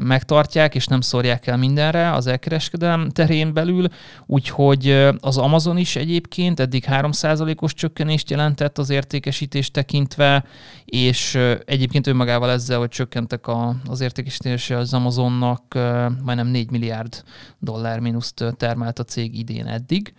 megtartják, 0.00 0.74
és 0.74 0.86
nem 0.86 1.00
szórják 1.00 1.46
el 1.46 1.56
mindenre 1.56 2.12
az 2.12 2.26
elkereskedelem 2.26 3.08
terén 3.10 3.52
belül, 3.52 3.86
úgyhogy 4.26 5.06
az 5.20 5.36
Amazon 5.36 5.76
is 5.76 5.96
egyébként 5.96 6.60
eddig 6.60 6.84
3%-os 6.90 7.74
csökkenést 7.74 8.30
jelentett 8.30 8.78
az 8.78 8.90
értékesítést 8.90 9.72
tekintve, 9.72 10.44
és 10.84 11.38
egyébként 11.64 12.06
önmagával 12.06 12.50
ezzel, 12.50 12.78
hogy 12.78 12.90
csökkentek 13.06 13.46
a, 13.46 13.76
az 13.88 14.00
értékesítése 14.00 14.76
az 14.76 14.94
Amazonnak, 14.94 15.74
majdnem 16.22 16.46
4 16.46 16.70
milliárd 16.70 17.22
dollár 17.58 18.00
mínuszt 18.00 18.44
termelt 18.56 18.98
a 18.98 19.04
cég 19.04 19.38
idén 19.38 19.66
eddig. 19.66 20.14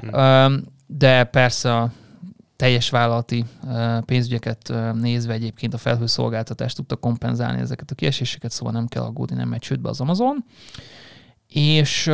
Hmm. 0.00 0.64
De 0.86 1.24
persze 1.24 1.76
a 1.76 1.92
teljes 2.56 2.90
vállalati 2.90 3.44
pénzügyeket 4.04 4.72
nézve 4.94 5.32
egyébként 5.32 5.74
a 5.74 5.78
felhőszolgáltatást 5.78 6.76
tudta 6.76 6.96
kompenzálni 6.96 7.60
ezeket 7.60 7.90
a 7.90 7.94
kieséseket, 7.94 8.50
szóval 8.50 8.72
nem 8.72 8.86
kell 8.86 9.02
aggódni, 9.02 9.36
nem 9.36 9.48
megy 9.48 9.60
csődbe 9.60 9.88
az 9.88 10.00
Amazon. 10.00 10.44
És 11.48 12.10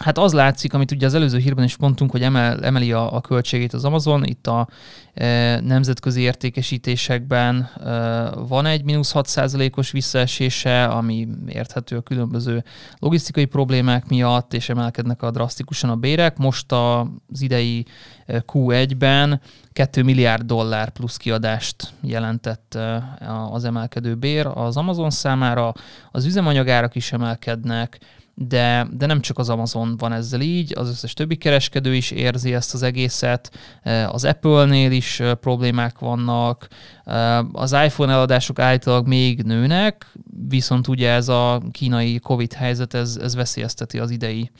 Hát 0.00 0.18
az 0.18 0.32
látszik, 0.32 0.74
amit 0.74 0.90
ugye 0.90 1.06
az 1.06 1.14
előző 1.14 1.38
hírben 1.38 1.64
is 1.64 1.76
mondtunk, 1.76 2.10
hogy 2.10 2.22
emel, 2.22 2.64
emeli 2.64 2.92
a, 2.92 3.14
a 3.14 3.20
költségét 3.20 3.72
az 3.72 3.84
Amazon. 3.84 4.24
Itt 4.24 4.46
a 4.46 4.68
e, 5.14 5.60
nemzetközi 5.60 6.20
értékesítésekben 6.20 7.70
e, 7.84 7.90
van 8.30 8.66
egy 8.66 8.84
mínusz 8.84 9.12
6%-os 9.14 9.90
visszaesése, 9.90 10.84
ami 10.84 11.28
érthető 11.48 11.96
a 11.96 12.00
különböző 12.00 12.64
logisztikai 12.98 13.44
problémák 13.44 14.08
miatt, 14.08 14.54
és 14.54 14.68
emelkednek 14.68 15.22
a 15.22 15.30
drasztikusan 15.30 15.90
a 15.90 15.96
bérek. 15.96 16.36
Most 16.36 16.72
az 16.72 17.40
idei 17.40 17.86
e, 18.26 18.44
Q1-ben 18.46 19.40
2 19.72 20.02
milliárd 20.02 20.42
dollár 20.42 20.90
plusz 20.90 21.16
kiadást 21.16 21.92
jelentett 22.00 22.74
e, 22.74 23.02
az 23.50 23.64
emelkedő 23.64 24.14
bér 24.14 24.46
az 24.46 24.76
Amazon 24.76 25.10
számára. 25.10 25.72
Az 26.10 26.24
üzemanyagárak 26.24 26.94
is 26.94 27.12
emelkednek, 27.12 27.98
de, 28.48 28.86
de 28.90 29.06
nem 29.06 29.20
csak 29.20 29.38
az 29.38 29.48
Amazon 29.48 29.96
van 29.96 30.12
ezzel 30.12 30.40
így, 30.40 30.72
az 30.78 30.88
összes 30.88 31.12
többi 31.12 31.36
kereskedő 31.36 31.94
is 31.94 32.10
érzi 32.10 32.54
ezt 32.54 32.74
az 32.74 32.82
egészet, 32.82 33.50
e, 33.82 34.08
az 34.08 34.24
Apple-nél 34.24 34.90
is 34.90 35.20
e, 35.20 35.34
problémák 35.34 35.98
vannak, 35.98 36.68
e, 37.04 37.38
az 37.38 37.72
iPhone 37.72 38.12
eladások 38.12 38.58
állítólag 38.58 39.06
még 39.06 39.42
nőnek, 39.42 40.06
viszont 40.48 40.88
ugye 40.88 41.10
ez 41.10 41.28
a 41.28 41.62
kínai 41.70 42.18
Covid 42.18 42.52
helyzet, 42.52 42.94
ez, 42.94 43.18
ez 43.22 43.34
veszélyezteti 43.34 43.98
az 43.98 44.10
idei 44.10 44.50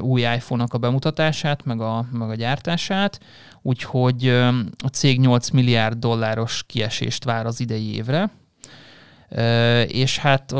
új 0.00 0.20
iPhone-nak 0.20 0.74
a 0.74 0.78
bemutatását, 0.78 1.64
meg 1.64 1.80
a, 1.80 2.06
meg 2.12 2.30
a 2.30 2.34
gyártását, 2.34 3.20
úgyhogy 3.62 4.28
a 4.84 4.88
cég 4.92 5.20
8 5.20 5.50
milliárd 5.50 5.98
dolláros 5.98 6.64
kiesést 6.66 7.24
vár 7.24 7.46
az 7.46 7.60
idei 7.60 7.94
évre, 7.94 8.30
és 9.86 10.18
hát 10.18 10.52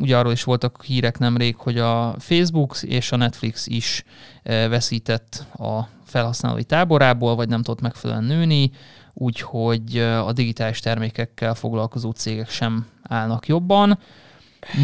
ugye 0.00 0.16
arról 0.16 0.32
is 0.32 0.44
voltak 0.44 0.84
hírek 0.84 1.18
nemrég, 1.18 1.56
hogy 1.56 1.78
a 1.78 2.14
Facebook 2.18 2.76
és 2.82 3.12
a 3.12 3.16
Netflix 3.16 3.66
is 3.66 4.04
veszített 4.42 5.46
a 5.58 5.80
felhasználói 6.04 6.64
táborából, 6.64 7.34
vagy 7.34 7.48
nem 7.48 7.62
tudott 7.62 7.80
megfelelően 7.80 8.24
nőni, 8.24 8.70
úgyhogy 9.12 9.98
a 9.98 10.32
digitális 10.32 10.80
termékekkel 10.80 11.54
foglalkozó 11.54 12.10
cégek 12.10 12.50
sem 12.50 12.86
állnak 13.02 13.46
jobban. 13.46 13.98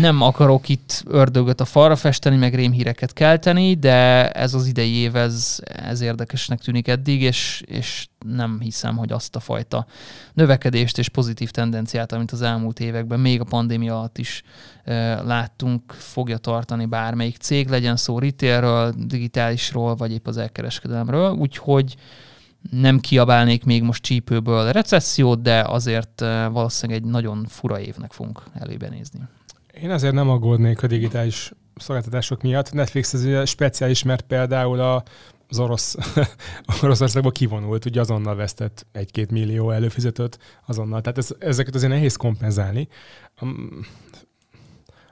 Nem 0.01 0.23
akarok 0.23 0.69
itt 0.69 1.03
ördögöt 1.07 1.61
a 1.61 1.65
falra 1.65 1.97
festeni, 1.97 2.37
meg 2.37 2.55
rémhíreket 2.55 3.13
kelteni, 3.13 3.75
de 3.75 4.31
ez 4.31 4.55
az 4.55 4.67
idei 4.67 4.93
év, 4.93 5.17
ez, 5.17 5.59
ez 5.65 6.01
érdekesnek 6.01 6.61
tűnik 6.61 6.89
eddig, 6.89 7.23
és, 7.23 7.63
és 7.67 8.09
nem 8.27 8.61
hiszem, 8.61 8.97
hogy 8.97 9.13
azt 9.13 9.37
a 9.37 9.41
fajta 9.41 9.87
növekedést 10.33 10.99
és 10.99 11.09
pozitív 11.09 11.51
tendenciát, 11.51 12.13
amit 12.13 12.31
az 12.31 12.43
elmúlt 12.43 12.81
években, 12.81 13.21
még 13.21 13.41
a 13.41 13.45
pandémia 13.45 13.99
alatt 13.99 14.19
is 14.19 14.43
e, 14.85 15.23
láttunk, 15.23 15.93
fogja 15.93 16.37
tartani 16.37 16.87
bármelyik 16.87 17.37
cég, 17.37 17.69
legyen 17.69 17.97
szó 17.97 18.19
retailről, 18.19 18.95
digitálisról, 18.97 19.95
vagy 19.95 20.13
épp 20.13 20.27
az 20.27 20.37
elkereskedelemről. 20.37 21.31
Úgyhogy 21.31 21.97
nem 22.71 23.01
kiabálnék 23.01 23.65
még 23.65 23.83
most 23.83 24.03
csípőből 24.03 24.73
recessziót, 24.73 25.43
de 25.43 25.61
azért 25.61 26.21
valószínűleg 26.51 27.03
egy 27.03 27.11
nagyon 27.11 27.47
fura 27.49 27.81
évnek 27.81 28.13
fogunk 28.13 28.43
elébe 28.55 28.89
nézni. 28.89 29.21
Én 29.83 29.91
azért 29.91 30.15
nem 30.15 30.29
aggódnék 30.29 30.83
a 30.83 30.87
digitális 30.87 31.53
szolgáltatások 31.77 32.43
miatt. 32.43 32.73
Netflix 32.73 33.15
ez 33.15 33.49
speciális, 33.49 34.03
mert 34.03 34.23
például 34.23 34.81
a, 34.81 35.03
az 35.49 35.59
orosz, 35.59 35.97
Oroszországból 36.83 37.33
kivonult, 37.33 37.85
ugye 37.85 38.01
azonnal 38.01 38.35
vesztett 38.35 38.87
egy-két 38.93 39.31
millió 39.31 39.71
előfizetőt 39.71 40.39
azonnal. 40.67 41.01
Tehát 41.01 41.19
ez, 41.19 41.29
ezeket 41.39 41.75
azért 41.75 41.93
nehéz 41.93 42.17
kompenzálni. 42.17 42.89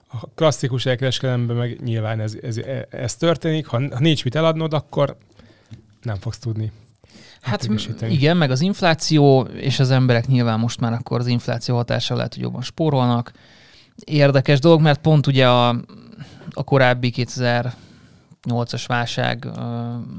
A 0.09 0.27
klasszikus 0.35 0.87
elkereskedelemben 0.87 1.57
meg 1.57 1.81
nyilván 1.83 2.21
ez, 2.21 2.37
ez, 2.43 2.61
ez 2.91 3.17
történik. 3.17 3.67
Ha, 3.67 3.81
ha 3.91 3.99
nincs 3.99 4.25
mit 4.25 4.35
eladnod, 4.35 4.73
akkor 4.73 5.17
nem 6.03 6.17
fogsz 6.17 6.39
tudni 6.39 6.73
Hát 7.43 7.69
igen, 8.01 8.37
meg 8.37 8.51
az 8.51 8.61
infláció, 8.61 9.41
és 9.41 9.81
az 9.81 9.91
emberek 9.91 10.27
nyilván 10.27 10.59
most 10.59 10.81
már 10.81 10.93
akkor 10.93 11.21
az 11.21 11.27
infláció 11.27 11.75
hatása 11.75 12.15
lehet, 12.15 12.35
hogy 12.35 12.43
jobban 12.43 12.63
spórolnak 12.63 13.33
érdekes 14.05 14.59
dolog, 14.59 14.81
mert 14.81 15.01
pont 15.01 15.27
ugye 15.27 15.49
a, 15.49 15.69
a 16.51 16.65
korábbi 16.65 17.13
2008-as 17.17 18.85
válság, 18.87 19.49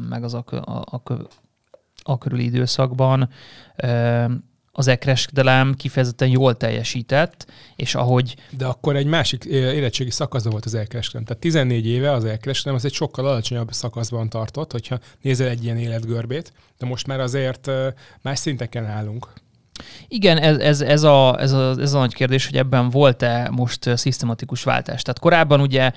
meg 0.09 0.23
az 0.23 0.33
a, 0.33 0.43
a, 0.47 0.71
a, 0.71 1.01
a 2.03 2.17
körüli 2.17 2.43
időszakban 2.43 3.29
az 4.75 4.87
ekreskedelem 4.87 5.73
kifejezetten 5.75 6.27
jól 6.27 6.57
teljesített, 6.57 7.51
és 7.75 7.95
ahogy... 7.95 8.35
De 8.57 8.65
akkor 8.65 8.95
egy 8.95 9.05
másik 9.05 9.43
érettségi 9.45 10.11
szakaszban 10.11 10.51
volt 10.51 10.65
az 10.65 10.73
elkereskedelem. 10.73 11.25
Tehát 11.25 11.41
14 11.41 11.85
éve 11.85 12.11
az 12.11 12.25
elkereskedelem 12.25 12.79
az 12.79 12.85
egy 12.85 12.93
sokkal 12.93 13.27
alacsonyabb 13.27 13.73
szakaszban 13.73 14.29
tartott, 14.29 14.71
hogyha 14.71 14.99
nézel 15.21 15.47
egy 15.47 15.63
ilyen 15.63 15.77
életgörbét, 15.77 16.53
de 16.77 16.85
most 16.85 17.07
már 17.07 17.19
azért 17.19 17.71
más 18.21 18.39
szinteken 18.39 18.85
állunk. 18.85 19.33
Igen, 20.07 20.37
ez, 20.37 20.57
ez, 20.57 20.81
ez, 20.81 21.03
a, 21.03 21.35
ez, 21.39 21.51
a, 21.51 21.73
ez 21.79 21.93
a 21.93 21.99
nagy 21.99 22.13
kérdés, 22.13 22.45
hogy 22.45 22.57
ebben 22.57 22.89
volt-e 22.89 23.49
most 23.51 23.97
szisztematikus 23.97 24.63
váltás. 24.63 25.01
Tehát 25.01 25.19
korábban 25.19 25.61
ugye 25.61 25.91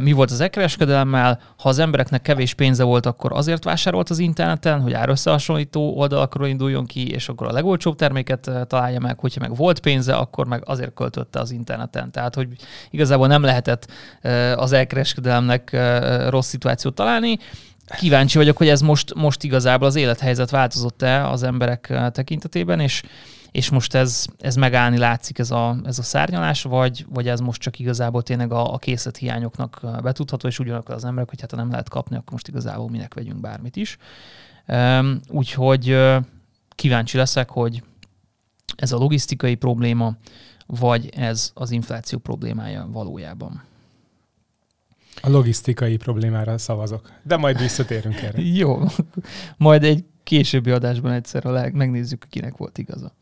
mi 0.00 0.12
volt 0.12 0.30
az 0.30 0.40
e-kereskedelemmel, 0.40 1.40
ha 1.58 1.68
az 1.68 1.78
embereknek 1.78 2.22
kevés 2.22 2.54
pénze 2.54 2.84
volt, 2.84 3.06
akkor 3.06 3.32
azért 3.32 3.64
vásárolt 3.64 4.10
az 4.10 4.18
interneten, 4.18 4.80
hogy 4.80 4.92
árösszehasonlító 4.92 5.96
oldalakról 5.96 6.46
induljon 6.46 6.86
ki, 6.86 7.10
és 7.10 7.28
akkor 7.28 7.46
a 7.46 7.52
legolcsóbb 7.52 7.96
terméket 7.96 8.50
találja 8.66 9.00
meg, 9.00 9.18
hogyha 9.18 9.40
meg 9.40 9.56
volt 9.56 9.80
pénze, 9.80 10.14
akkor 10.14 10.46
meg 10.46 10.62
azért 10.64 10.94
költötte 10.94 11.40
az 11.40 11.50
interneten. 11.50 12.10
Tehát, 12.10 12.34
hogy 12.34 12.48
igazából 12.90 13.26
nem 13.26 13.42
lehetett 13.42 13.86
az 14.54 14.72
elkereskedelemnek 14.72 15.76
rossz 16.28 16.48
szituációt 16.48 16.94
találni 16.94 17.38
kíváncsi 17.96 18.38
vagyok, 18.38 18.56
hogy 18.56 18.68
ez 18.68 18.80
most, 18.80 19.14
most 19.14 19.42
igazából 19.42 19.86
az 19.86 19.96
élethelyzet 19.96 20.50
változott-e 20.50 21.28
az 21.28 21.42
emberek 21.42 22.10
tekintetében, 22.12 22.80
és 22.80 23.02
és 23.50 23.70
most 23.70 23.94
ez, 23.94 24.26
ez 24.38 24.54
megállni 24.54 24.98
látszik 24.98 25.38
ez 25.38 25.50
a, 25.50 25.76
ez 25.84 25.98
a 25.98 26.02
szárnyalás, 26.02 26.62
vagy, 26.62 27.06
vagy 27.08 27.28
ez 27.28 27.40
most 27.40 27.60
csak 27.60 27.78
igazából 27.78 28.22
tényleg 28.22 28.52
a, 28.52 28.74
a 28.74 28.78
hiányoknak 29.18 29.80
betudható, 30.02 30.48
és 30.48 30.58
ugyanakkor 30.58 30.94
az 30.94 31.04
emberek, 31.04 31.28
hogy 31.28 31.40
hát 31.40 31.50
ha 31.50 31.56
nem 31.56 31.70
lehet 31.70 31.88
kapni, 31.88 32.16
akkor 32.16 32.32
most 32.32 32.48
igazából 32.48 32.90
minek 32.90 33.14
vegyünk 33.14 33.40
bármit 33.40 33.76
is. 33.76 33.96
Úgyhogy 35.28 35.96
kíváncsi 36.74 37.16
leszek, 37.16 37.50
hogy 37.50 37.82
ez 38.76 38.92
a 38.92 38.98
logisztikai 38.98 39.54
probléma, 39.54 40.16
vagy 40.66 41.08
ez 41.16 41.50
az 41.54 41.70
infláció 41.70 42.18
problémája 42.18 42.88
valójában. 42.90 43.62
A 45.22 45.28
logisztikai 45.28 45.96
problémára 45.96 46.58
szavazok, 46.58 47.12
de 47.22 47.36
majd 47.36 47.58
visszatérünk 47.58 48.20
erre. 48.22 48.42
Jó, 48.60 48.78
majd 49.56 49.84
egy 49.84 50.04
későbbi 50.22 50.70
adásban 50.70 51.12
egyszer, 51.12 51.42
ha 51.42 51.70
megnézzük, 51.72 52.26
kinek 52.30 52.56
volt 52.56 52.78
igaza. 52.78 53.12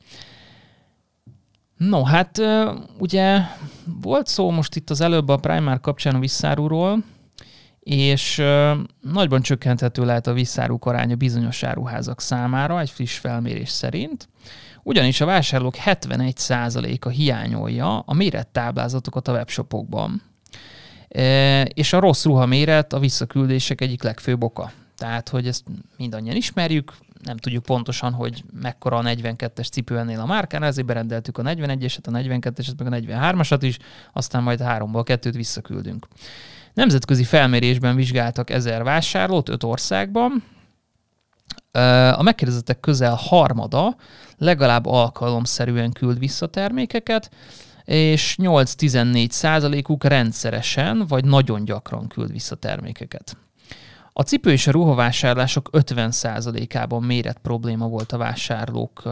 No, 1.76 2.04
hát 2.04 2.40
ugye 2.98 3.40
volt 4.02 4.26
szó 4.26 4.50
most 4.50 4.76
itt 4.76 4.90
az 4.90 5.00
előbb 5.00 5.28
a 5.28 5.36
Primar 5.36 5.80
kapcsán 5.80 6.14
a 6.14 6.18
visszárúról, 6.18 7.04
és 7.80 8.42
nagyban 9.00 9.42
csökkenthető 9.42 10.04
lehet 10.04 10.26
a 10.26 10.32
visszárúk 10.32 10.86
aránya 10.86 11.16
bizonyos 11.16 11.62
áruházak 11.62 12.20
számára 12.20 12.80
egy 12.80 12.90
friss 12.90 13.18
felmérés 13.18 13.68
szerint, 13.68 14.28
ugyanis 14.82 15.20
a 15.20 15.26
vásárlók 15.26 15.74
71%-a 15.84 17.08
hiányolja 17.08 17.98
a 17.98 18.14
mérettáblázatokat 18.14 19.28
a 19.28 19.32
webshopokban. 19.32 20.22
És 21.74 21.92
a 21.92 21.98
rossz 21.98 22.24
ruha 22.24 22.46
méret 22.46 22.92
a 22.92 22.98
visszaküldések 22.98 23.80
egyik 23.80 24.02
legfőbb 24.02 24.42
oka. 24.42 24.72
Tehát, 24.96 25.28
hogy 25.28 25.46
ezt 25.46 25.64
mindannyian 25.96 26.36
ismerjük, 26.36 26.92
nem 27.22 27.36
tudjuk 27.36 27.62
pontosan, 27.62 28.12
hogy 28.12 28.44
mekkora 28.60 28.96
a 28.96 29.02
42-es 29.02 29.70
cipő 29.70 29.98
ennél 29.98 30.20
a 30.20 30.26
márkán, 30.26 30.62
ezért 30.62 30.86
berendeltük 30.86 31.38
a 31.38 31.42
41-eset, 31.42 32.06
a 32.06 32.10
42-eset, 32.10 32.84
meg 32.84 32.92
a 32.92 32.96
43-asat 32.96 33.58
is, 33.60 33.78
aztán 34.12 34.42
majd 34.42 34.60
háromból 34.60 35.02
kettőt 35.02 35.34
visszaküldünk. 35.34 36.06
Nemzetközi 36.74 37.24
felmérésben 37.24 37.96
vizsgáltak 37.96 38.50
ezer 38.50 38.82
vásárlót 38.82 39.48
öt 39.48 39.62
országban, 39.62 40.44
a 42.12 42.22
megkérdezettek 42.22 42.80
közel 42.80 43.14
harmada 43.14 43.96
legalább 44.36 44.86
alkalomszerűen 44.86 45.92
küld 45.92 46.18
vissza 46.18 46.46
termékeket, 46.46 47.30
és 47.88 48.36
8-14 48.42 49.30
százalékuk 49.30 50.04
rendszeresen 50.04 51.06
vagy 51.06 51.24
nagyon 51.24 51.64
gyakran 51.64 52.08
küld 52.08 52.32
vissza 52.32 52.54
termékeket. 52.54 53.36
A 54.12 54.22
cipő 54.22 54.50
és 54.50 54.66
a 54.66 54.70
ruhavásárlások 54.70 55.68
50%-ában 55.72 57.02
méret 57.02 57.38
probléma 57.38 57.88
volt 57.88 58.12
a 58.12 58.16
vásárlók 58.16 59.02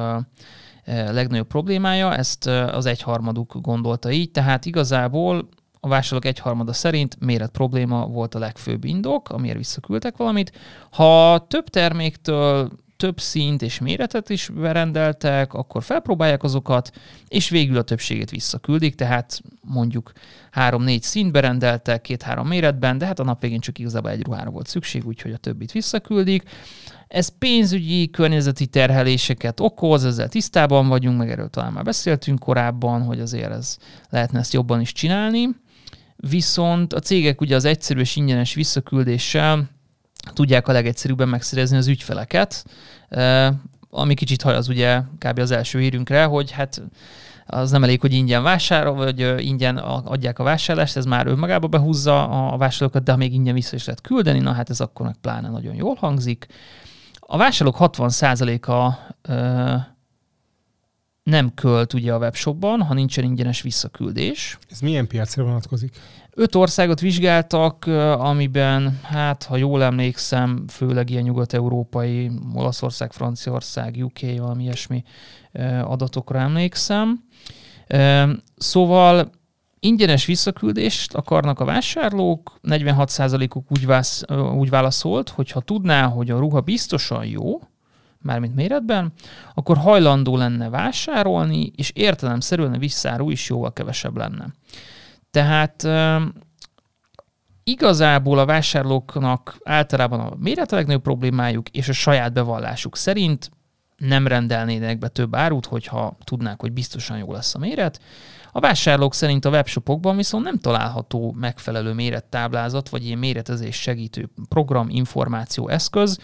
legnagyobb 0.85 1.47
problémája, 1.47 2.15
ezt 2.15 2.47
az 2.47 2.87
egyharmaduk 2.87 3.57
gondolta 3.61 4.11
így, 4.11 4.31
tehát 4.31 4.65
igazából 4.65 5.49
a 5.81 5.89
vásárlók 5.89 6.25
egyharmada 6.25 6.73
szerint 6.73 7.17
méret 7.21 7.51
probléma 7.51 8.07
volt 8.07 8.35
a 8.35 8.39
legfőbb 8.39 8.85
indok, 8.85 9.29
amiért 9.29 9.57
visszaküldtek 9.57 10.17
valamit. 10.17 10.53
Ha 10.91 11.45
több 11.49 11.69
terméktől 11.69 12.71
több 12.97 13.21
szint 13.21 13.63
és 13.63 13.79
méretet 13.79 14.31
is 14.31 14.49
berendeltek, 14.49 15.55
akkor 15.55 15.83
felpróbálják 15.83 16.43
azokat, 16.43 16.91
és 17.29 17.49
végül 17.49 17.77
a 17.77 17.83
többségét 17.83 18.31
visszaküldik, 18.31 18.95
tehát 18.95 19.41
mondjuk 19.61 20.13
három-négy 20.51 21.03
szint 21.03 21.33
berendeltek, 21.33 22.01
két-három 22.01 22.49
méretben, 22.49 22.99
de 22.99 23.07
hát 23.07 23.19
a 23.19 23.25
nap 23.25 23.41
végén 23.41 23.61
csak 23.61 23.79
igazából 23.79 24.11
egy 24.11 24.23
ruhára 24.23 24.51
volt 24.51 24.67
szükség, 24.67 25.07
úgyhogy 25.07 25.33
a 25.33 25.37
többit 25.37 25.73
visszaküldik. 25.73 26.43
Ez 27.09 27.29
pénzügyi, 27.39 28.11
környezeti 28.11 28.67
terheléseket 28.67 29.61
okoz, 29.61 30.05
ezzel 30.05 30.29
tisztában 30.29 30.89
vagyunk, 30.89 31.19
meg 31.19 31.31
erről 31.31 31.51
talán 31.51 31.73
már 31.73 31.85
beszéltünk 31.85 32.39
korábban, 32.39 33.03
hogy 33.03 33.21
azért 33.21 33.51
ez 33.51 33.77
lehetne 34.11 34.39
ezt 34.39 34.53
jobban 34.53 34.81
is 34.81 34.93
csinálni. 34.93 35.49
Viszont 36.17 36.93
a 36.93 36.99
cégek 36.99 37.41
ugye 37.41 37.55
az 37.55 37.65
egyszerű 37.65 38.01
és 38.01 38.17
ingyenes 38.17 38.55
visszaküldéssel 38.55 39.69
tudják 40.33 40.69
a 40.69 40.73
legegyszerűbben 40.73 41.29
megszerezni 41.29 41.77
az 41.77 41.87
ügyfeleket, 41.87 42.65
ami 43.91 44.15
kicsit 44.15 44.43
haj 44.43 44.55
az 44.55 44.69
ugye 44.69 45.01
kb. 45.19 45.39
az 45.39 45.51
első 45.51 45.81
hírünkre, 45.81 46.25
hogy 46.25 46.51
hát 46.51 46.83
az 47.47 47.71
nem 47.71 47.83
elég, 47.83 48.01
hogy 48.01 48.13
ingyen 48.13 48.43
vásárol, 48.43 48.95
vagy 48.95 49.45
ingyen 49.45 49.77
adják 49.77 50.39
a 50.39 50.43
vásárlást, 50.43 50.97
ez 50.97 51.05
már 51.05 51.27
önmagába 51.27 51.67
behúzza 51.67 52.29
a 52.53 52.57
vásárlókat, 52.57 53.03
de 53.03 53.11
ha 53.11 53.17
még 53.17 53.33
ingyen 53.33 53.55
vissza 53.55 53.77
is 53.77 53.85
lehet 53.85 54.01
küldeni, 54.01 54.39
na 54.39 54.53
hát 54.53 54.71
ez 54.71 54.81
akkor 54.81 55.07
meg 55.07 55.17
pláne 55.21 55.49
nagyon 55.49 55.75
jól 55.75 55.95
hangzik. 55.95 56.47
A 57.21 57.37
vásárlók 57.37 57.77
60%-a 57.79 58.93
nem 61.23 61.55
költ 61.55 61.93
ugye 61.93 62.15
a 62.15 62.19
webshopban, 62.19 62.83
ha 62.83 62.95
nincsen 62.95 63.25
ingyenes 63.25 63.63
visszaküldés. 63.63 64.59
Ez 64.71 64.81
milyen 64.81 65.07
piacra 65.07 65.45
vonatkozik? 65.45 65.97
Öt 66.39 66.55
országot 66.55 67.01
vizsgáltak, 67.01 67.87
amiben, 68.19 69.01
hát 69.03 69.43
ha 69.43 69.57
jól 69.57 69.83
emlékszem, 69.83 70.65
főleg 70.69 71.11
ilyen 71.11 71.23
nyugat-európai, 71.23 72.31
Olaszország, 72.55 73.13
Franciaország, 73.13 73.97
UK, 74.01 74.39
valami 74.39 74.63
ilyesmi 74.63 75.03
adatokra 75.83 76.39
emlékszem. 76.39 77.25
Szóval 78.57 79.31
ingyenes 79.81 80.27
visszaküldést 80.27 81.15
akarnak 81.15 81.61
a 81.61 81.65
vásárlók, 81.65 82.59
46%-uk 82.63 83.71
úgy, 83.71 83.87
vász, 83.87 84.23
úgy 84.55 84.71
válaszolt, 84.71 85.29
hogy 85.29 85.51
ha 85.51 85.61
tudná, 85.61 86.07
hogy 86.07 86.31
a 86.31 86.39
ruha 86.39 86.61
biztosan 86.61 87.27
jó, 87.27 87.61
mármint 88.19 88.55
méretben, 88.55 89.13
akkor 89.55 89.77
hajlandó 89.77 90.37
lenne 90.37 90.69
vásárolni, 90.69 91.73
és 91.77 91.91
értelemszerűen 91.95 92.75
a 92.75 92.79
visszáró 92.79 93.31
is 93.31 93.49
jóval 93.49 93.73
kevesebb 93.73 94.17
lenne. 94.17 94.47
Tehát 95.37 95.89
igazából 97.65 98.39
a 98.39 98.45
vásárlóknak 98.45 99.57
általában 99.65 100.21
a 100.21 100.35
méret 100.39 100.73
a 100.73 100.75
legnagyobb 100.75 101.03
problémájuk, 101.03 101.69
és 101.69 101.89
a 101.89 101.93
saját 101.93 102.33
bevallásuk 102.33 102.97
szerint 102.97 103.51
nem 103.97 104.27
rendelnének 104.27 104.99
be 104.99 105.09
több 105.09 105.35
árut, 105.35 105.67
hogyha 105.67 106.17
tudnák, 106.25 106.61
hogy 106.61 106.73
biztosan 106.73 107.19
jó 107.19 107.33
lesz 107.33 107.55
a 107.55 107.59
méret. 107.59 108.01
A 108.53 108.61
vásárlók 108.61 109.15
szerint 109.15 109.45
a 109.45 109.51
webshopokban 109.51 110.17
viszont 110.17 110.45
nem 110.45 110.59
található 110.59 111.33
megfelelő 111.39 111.93
mérettáblázat, 111.93 112.89
vagy 112.89 113.05
ilyen 113.05 113.19
méretezés 113.19 113.77
segítő 113.77 114.29
program, 114.49 114.89
információ, 114.89 115.69
eszköz, 115.69 116.19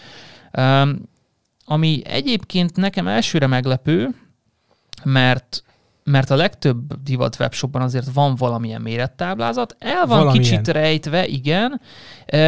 ami 1.65 2.01
egyébként 2.05 2.75
nekem 2.75 3.07
elsőre 3.07 3.47
meglepő, 3.47 4.15
mert 5.03 5.63
mert 6.03 6.29
a 6.29 6.35
legtöbb 6.35 7.03
divat 7.03 7.35
webshopban 7.39 7.81
azért 7.81 8.13
van 8.13 8.35
valamilyen 8.35 8.81
mérettáblázat, 8.81 9.75
el 9.79 10.05
van 10.05 10.07
valamilyen. 10.07 10.43
kicsit 10.43 10.67
rejtve, 10.67 11.27
igen, 11.27 11.81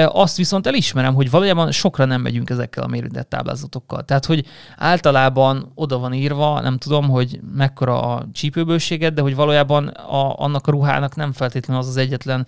azt 0.05 0.37
viszont 0.37 0.67
elismerem, 0.67 1.13
hogy 1.13 1.29
valójában 1.29 1.71
sokra 1.71 2.05
nem 2.05 2.21
megyünk 2.21 2.49
ezekkel 2.49 2.83
a 2.83 2.87
mérettáblázatokkal. 2.87 4.03
Tehát, 4.05 4.25
hogy 4.25 4.45
általában 4.77 5.71
oda 5.75 5.97
van 5.97 6.13
írva, 6.13 6.61
nem 6.61 6.77
tudom, 6.77 7.09
hogy 7.09 7.39
mekkora 7.53 8.01
a 8.01 8.25
csípőbőséget, 8.33 9.13
de 9.13 9.21
hogy 9.21 9.35
valójában 9.35 9.87
a, 9.87 10.39
annak 10.39 10.67
a 10.67 10.71
ruhának 10.71 11.15
nem 11.15 11.31
feltétlenül 11.31 11.81
az 11.81 11.87
az 11.87 11.97
egyetlen 11.97 12.47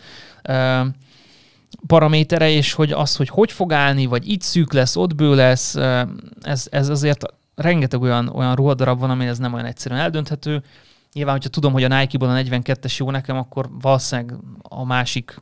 paramétere, 1.88 2.50
és 2.50 2.74
hogy 2.74 2.92
az, 2.92 3.16
hogy 3.16 3.30
hogy 3.30 3.52
fog 3.52 3.74
állni, 3.74 4.06
vagy 4.06 4.30
itt 4.30 4.42
szűk 4.42 4.74
lesz, 4.74 4.96
ott 4.96 5.16
bő 5.16 5.36
lesz, 5.36 5.76
ez, 6.42 6.68
ez 6.72 6.90
azért 6.90 7.26
rengeteg 7.56 8.02
olyan, 8.02 8.28
olyan 8.28 8.56
ruhadarab 8.56 9.00
van, 9.00 9.10
ami 9.10 9.26
ez 9.26 9.38
nem 9.38 9.54
olyan 9.54 9.66
egyszerűen 9.66 10.02
eldönthető. 10.02 10.64
Nyilván, 11.18 11.36
hogyha 11.36 11.50
tudom, 11.50 11.74
hogy 11.74 11.84
a 11.84 12.00
Nike-ból 12.00 12.30
a 12.30 12.34
42-es 12.34 12.98
jó 12.98 13.12
nekem, 13.12 13.38
akkor 13.38 13.70
valószínűleg 13.82 14.38
a 14.62 14.86
másik 14.86 15.42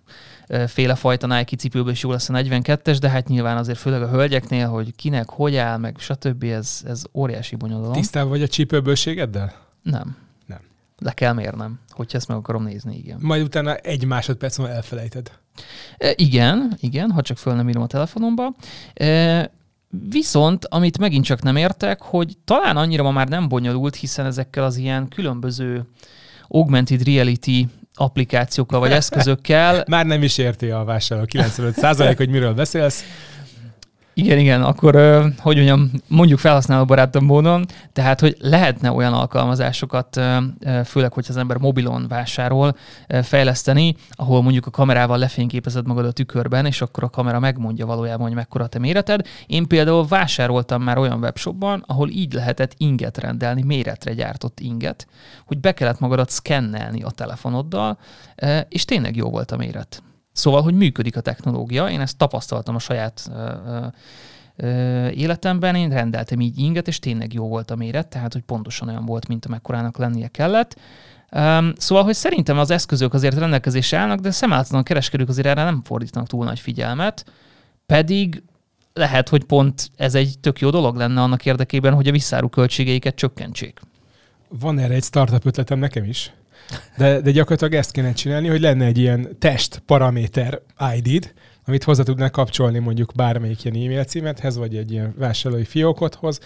féle 0.67 0.95
fajta 0.95 1.27
Nike 1.27 1.55
cipőből 1.55 1.91
is 1.91 2.01
jó 2.01 2.11
lesz 2.11 2.29
a 2.29 2.33
42-es, 2.33 2.97
de 2.99 3.09
hát 3.09 3.27
nyilván 3.27 3.57
azért 3.57 3.77
főleg 3.77 4.01
a 4.01 4.09
hölgyeknél, 4.09 4.67
hogy 4.67 4.95
kinek, 4.95 5.29
hogy 5.29 5.55
áll, 5.55 5.77
meg 5.77 5.95
stb. 5.99 6.43
ez, 6.43 6.81
ez 6.85 7.03
óriási 7.13 7.55
bonyolulom. 7.55 7.93
Tisztában 7.93 8.29
vagy 8.29 8.41
a 8.41 8.47
csípőbőségeddel? 8.47 9.53
Nem. 9.81 10.17
Nem. 10.45 10.59
Le 10.99 11.11
kell 11.11 11.33
mérnem, 11.33 11.79
hogyha 11.89 12.17
ezt 12.17 12.27
meg 12.27 12.37
akarom 12.37 12.63
nézni, 12.63 12.97
igen. 12.97 13.17
Majd 13.21 13.41
utána 13.41 13.75
egy 13.75 14.05
másodperc 14.05 14.57
múlva 14.57 14.73
elfelejted. 14.73 15.31
E, 15.97 16.13
igen, 16.15 16.77
igen, 16.79 17.11
ha 17.11 17.21
csak 17.21 17.37
föl 17.37 17.53
nem 17.55 17.69
írom 17.69 17.83
a 17.83 17.87
telefonomba. 17.87 18.55
E, 18.93 19.51
Viszont, 20.09 20.65
amit 20.65 20.97
megint 20.97 21.25
csak 21.25 21.41
nem 21.41 21.55
értek, 21.55 22.01
hogy 22.01 22.37
talán 22.45 22.77
annyira 22.77 23.03
ma 23.03 23.11
már 23.11 23.27
nem 23.27 23.47
bonyolult, 23.47 23.95
hiszen 23.95 24.25
ezekkel 24.25 24.63
az 24.63 24.77
ilyen 24.77 25.07
különböző 25.07 25.85
augmented 26.47 27.03
reality 27.03 27.67
applikációkkal 27.93 28.79
vagy 28.79 28.91
eszközökkel. 29.01 29.83
Már 29.87 30.05
nem 30.05 30.23
is 30.23 30.37
érti 30.37 30.69
a 30.69 30.83
vásárló 30.83 31.25
95% 31.31 32.13
hogy 32.17 32.29
miről 32.29 32.53
beszélsz. 32.53 33.03
Igen, 34.17 34.37
igen, 34.37 34.63
akkor 34.63 34.95
hogy 35.37 35.55
mondjam, 35.55 35.91
mondjuk 36.07 36.39
felhasználóbarátabb 36.39 37.23
módon, 37.23 37.65
tehát 37.93 38.19
hogy 38.19 38.35
lehetne 38.39 38.91
olyan 38.91 39.13
alkalmazásokat, 39.13 40.21
főleg, 40.85 41.13
hogy 41.13 41.25
az 41.29 41.37
ember 41.37 41.57
mobilon 41.57 42.05
vásárol, 42.07 42.75
fejleszteni, 43.21 43.95
ahol 44.11 44.41
mondjuk 44.41 44.65
a 44.65 44.69
kamerával 44.69 45.17
lefényképezed 45.17 45.87
magad 45.87 46.05
a 46.05 46.11
tükörben, 46.11 46.65
és 46.65 46.81
akkor 46.81 47.03
a 47.03 47.09
kamera 47.09 47.39
megmondja 47.39 47.85
valójában, 47.85 48.27
hogy 48.27 48.35
mekkora 48.35 48.67
te 48.67 48.79
méreted. 48.79 49.27
Én 49.45 49.67
például 49.67 50.07
vásároltam 50.07 50.81
már 50.81 50.97
olyan 50.97 51.19
webshopban, 51.19 51.83
ahol 51.87 52.09
így 52.09 52.33
lehetett 52.33 52.73
inget 52.77 53.17
rendelni, 53.17 53.63
méretre 53.63 54.13
gyártott 54.13 54.59
inget, 54.59 55.07
hogy 55.45 55.59
be 55.59 55.73
kellett 55.73 55.99
magadat 55.99 56.29
szkennelni 56.29 57.03
a 57.03 57.09
telefonoddal, 57.09 57.97
és 58.69 58.85
tényleg 58.85 59.15
jó 59.15 59.29
volt 59.29 59.51
a 59.51 59.57
méret. 59.57 60.03
Szóval, 60.35 60.61
hogy 60.61 60.73
működik 60.73 61.17
a 61.17 61.21
technológia, 61.21 61.89
én 61.89 62.01
ezt 62.01 62.17
tapasztaltam 62.17 62.75
a 62.75 62.79
saját 62.79 63.31
életemben, 65.11 65.75
én 65.75 65.89
rendeltem 65.89 66.39
így 66.39 66.57
inget, 66.57 66.87
és 66.87 66.99
tényleg 66.99 67.33
jó 67.33 67.47
volt 67.47 67.71
a 67.71 67.75
méret, 67.75 68.07
tehát 68.07 68.33
hogy 68.33 68.41
pontosan 68.41 68.87
olyan 68.87 69.05
volt, 69.05 69.27
mint 69.27 69.45
amekkorának 69.45 69.97
lennie 69.97 70.27
kellett. 70.27 70.79
Um, 71.31 71.73
szóval, 71.77 72.03
hogy 72.03 72.13
szerintem 72.13 72.59
az 72.59 72.71
eszközök 72.71 73.13
azért 73.13 73.37
rendelkezésre 73.37 73.97
állnak, 73.97 74.19
de 74.19 74.31
szemáltalán 74.31 74.81
a 74.81 74.85
kereskedők 74.85 75.29
azért 75.29 75.47
erre 75.47 75.63
nem 75.63 75.81
fordítanak 75.83 76.27
túl 76.27 76.45
nagy 76.45 76.59
figyelmet, 76.59 77.25
pedig 77.85 78.43
lehet, 78.93 79.29
hogy 79.29 79.43
pont 79.43 79.89
ez 79.95 80.15
egy 80.15 80.35
tök 80.41 80.59
jó 80.59 80.69
dolog 80.69 80.95
lenne 80.95 81.21
annak 81.21 81.45
érdekében, 81.45 81.93
hogy 81.93 82.07
a 82.07 82.11
visszáru 82.11 82.49
költségeiket 82.49 83.15
csökkentsék. 83.15 83.79
Van 84.47 84.79
erre 84.79 84.93
egy 84.93 85.03
startup 85.03 85.45
ötletem 85.45 85.79
nekem 85.79 86.03
is. 86.03 86.33
De, 86.97 87.21
de 87.21 87.31
gyakorlatilag 87.31 87.73
ezt 87.73 87.91
kéne 87.91 88.13
csinálni, 88.13 88.47
hogy 88.47 88.61
lenne 88.61 88.85
egy 88.85 88.97
ilyen 88.97 89.35
test 89.39 89.81
paraméter 89.85 90.61
ID-d, 90.95 91.33
amit 91.65 91.83
hozzá 91.83 92.03
tudnál 92.03 92.29
kapcsolni 92.29 92.79
mondjuk 92.79 93.11
bármelyik 93.15 93.63
ilyen 93.63 93.85
e-mail 93.85 94.03
címethez, 94.03 94.57
vagy 94.57 94.75
egy 94.75 94.91
ilyen 94.91 95.13
vásárlói 95.17 95.63
fiókodhoz, 95.63 96.39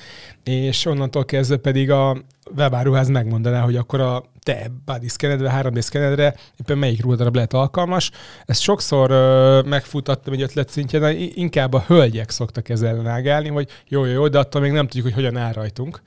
és 0.43 0.85
onnantól 0.85 1.25
kezdve 1.25 1.57
pedig 1.57 1.91
a 1.91 2.17
webáruház 2.57 3.07
megmondaná, 3.07 3.61
hogy 3.61 3.75
akkor 3.75 3.99
a 3.99 4.23
te 4.43 4.71
body 4.85 5.07
szkenedre, 5.07 5.61
3D 5.61 5.81
szkenedre 5.81 6.35
éppen 6.59 6.77
melyik 6.77 7.01
ruhadarab 7.01 7.35
lehet 7.35 7.53
alkalmas. 7.53 8.11
Ezt 8.45 8.61
sokszor 8.61 9.11
ö, 9.11 9.61
megfutattam 9.65 10.33
egy 10.33 10.41
ötlet 10.41 10.69
szintjén, 10.69 11.29
inkább 11.33 11.73
a 11.73 11.83
hölgyek 11.87 12.29
szoktak 12.29 12.69
ezzel 12.69 12.95
nágálni, 12.95 13.47
hogy 13.49 13.67
jó, 13.87 14.05
jó, 14.05 14.11
jó, 14.11 14.27
de 14.27 14.39
attól 14.39 14.61
még 14.61 14.71
nem 14.71 14.85
tudjuk, 14.85 15.03
hogy 15.03 15.13
hogyan 15.13 15.37
áll 15.37 15.53
rajtunk. 15.53 16.01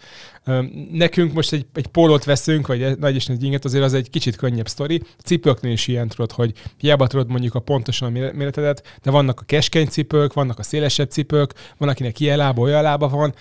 Nekünk 0.92 1.32
most 1.32 1.52
egy, 1.52 1.66
egy 1.74 1.86
pólót 1.86 2.24
veszünk, 2.24 2.66
vagy 2.66 2.82
egy, 2.82 2.98
nagy 2.98 3.16
is 3.16 3.28
egy 3.28 3.42
inget, 3.42 3.64
azért 3.64 3.84
az 3.84 3.94
egy 3.94 4.10
kicsit 4.10 4.36
könnyebb 4.36 4.68
sztori. 4.68 5.02
Cipőknél 5.24 5.72
is 5.72 5.86
ilyen 5.86 6.08
tudod, 6.08 6.32
hogy 6.32 6.52
hiába 6.76 7.06
tudod 7.06 7.30
mondjuk 7.30 7.54
a 7.54 7.60
pontosan 7.60 8.08
a 8.08 8.30
méretedet, 8.34 8.98
de 9.02 9.10
vannak 9.10 9.40
a 9.40 9.44
keskeny 9.46 9.86
cipők, 9.86 10.32
vannak 10.32 10.58
a 10.58 10.62
szélesebb 10.62 11.10
cipők, 11.10 11.54
van 11.78 11.88
akinek 11.88 12.20
ilyen 12.20 12.36
lába, 12.36 12.62
olyan 12.62 12.82
lába 12.82 13.08
van. 13.08 13.34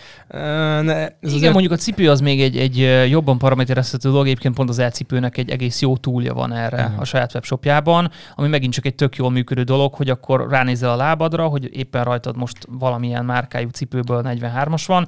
Ne, 0.84 0.96
ez 0.96 1.14
Igen, 1.22 1.36
azért... 1.36 1.52
mondjuk 1.52 1.74
a 1.74 1.78
cipő 1.78 2.10
az 2.10 2.20
még 2.20 2.42
egy, 2.42 2.58
egy 2.58 2.78
jobban 3.08 3.38
paraméterezhető 3.38 4.10
dolog, 4.10 4.26
egyébként 4.26 4.56
pont 4.56 4.70
az 4.70 4.80
elcipőnek 4.80 5.38
egy 5.38 5.50
egész 5.50 5.82
jó 5.82 5.98
túlja 5.98 6.34
van 6.34 6.54
erre 6.54 6.78
Igen. 6.78 7.00
a 7.00 7.04
saját 7.04 7.34
webshopjában, 7.34 8.12
ami 8.36 8.48
megint 8.48 8.74
csak 8.74 8.86
egy 8.86 8.96
tök 8.96 9.16
jól 9.16 9.32
működő 9.32 9.64
dolog, 9.64 9.94
hogy 9.94 10.10
akkor 10.10 10.50
ránézel 10.50 10.90
a 10.90 10.96
lábadra, 10.96 11.48
hogy 11.48 11.78
éppen 11.78 12.04
rajtad 12.04 12.38
most 12.38 12.68
valamilyen 12.70 13.26
márkájú 13.26 13.70
cipőből 13.70 14.22
43-as 14.26 14.84
van, 14.88 15.08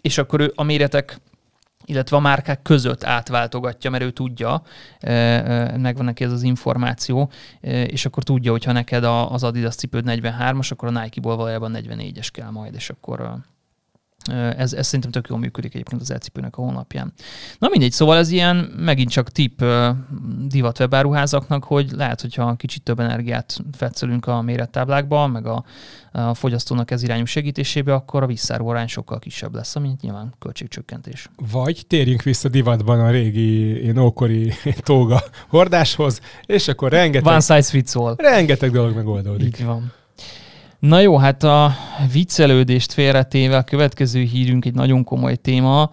és 0.00 0.18
akkor 0.18 0.40
ő 0.40 0.52
a 0.54 0.62
méretek 0.62 1.20
illetve 1.84 2.16
a 2.16 2.20
márkák 2.20 2.62
között 2.62 3.04
átváltogatja, 3.04 3.90
mert 3.90 4.04
ő 4.04 4.10
tudja, 4.10 4.62
megvan 5.76 6.04
neki 6.04 6.24
ez 6.24 6.32
az 6.32 6.42
információ, 6.42 7.30
és 7.86 8.06
akkor 8.06 8.22
tudja, 8.22 8.50
hogy 8.50 8.64
ha 8.64 8.72
neked 8.72 9.04
az 9.04 9.42
Adidas 9.42 9.74
cipőd 9.74 10.04
43-as, 10.06 10.72
akkor 10.72 10.88
a 10.96 11.00
Nike-ból 11.00 11.36
valójában 11.36 11.76
44-es 11.78 12.28
kell 12.32 12.50
majd, 12.50 12.74
és 12.74 12.90
akkor 12.90 13.36
ez, 14.30 14.72
ez 14.72 14.86
szerintem 14.86 15.10
tök 15.10 15.26
jól 15.28 15.38
működik 15.38 15.74
egyébként 15.74 16.00
az 16.00 16.10
elcipőnek 16.10 16.56
a 16.56 16.62
honlapján. 16.62 17.12
Na 17.58 17.68
mindegy, 17.68 17.92
szóval 17.92 18.16
ez 18.16 18.30
ilyen 18.30 18.56
megint 18.76 19.10
csak 19.10 19.30
tip 19.30 19.64
divat 20.46 20.80
webáruházaknak, 20.80 21.64
hogy 21.64 21.90
lehet, 21.90 22.20
hogyha 22.20 22.54
kicsit 22.56 22.82
több 22.82 23.00
energiát 23.00 23.58
fetszelünk 23.72 24.26
a 24.26 24.42
mérettáblákba, 24.42 25.26
meg 25.26 25.46
a, 25.46 25.64
a 26.12 26.34
fogyasztónak 26.34 26.90
ez 26.90 27.02
irányú 27.02 27.24
segítésébe, 27.24 27.94
akkor 27.94 28.22
a 28.22 28.26
visszáró 28.26 28.68
arány 28.68 28.86
sokkal 28.86 29.18
kisebb 29.18 29.54
lesz, 29.54 29.76
ami 29.76 29.94
nyilván 30.00 30.34
költségcsökkentés. 30.38 31.28
Vagy 31.52 31.84
térjünk 31.86 32.22
vissza 32.22 32.48
divatban 32.48 33.00
a 33.00 33.10
régi 33.10 33.82
én 33.84 33.98
ókori 33.98 34.52
tóga 34.78 35.22
hordáshoz, 35.48 36.20
és 36.46 36.68
akkor 36.68 36.90
rengeteg... 36.90 37.32
One 37.32 37.40
size 37.40 37.70
fits 37.70 37.94
all. 37.94 38.14
Rengeteg 38.16 38.70
dolog 38.70 38.94
megoldódik. 38.94 39.58
Így 39.58 39.64
van. 39.64 39.92
Na 40.82 41.00
jó, 41.00 41.16
hát 41.16 41.42
a 41.42 41.74
viccelődést 42.12 42.92
félretéve 42.92 43.56
a 43.56 43.62
következő 43.62 44.22
hírünk 44.22 44.64
egy 44.64 44.74
nagyon 44.74 45.04
komoly 45.04 45.36
téma, 45.36 45.90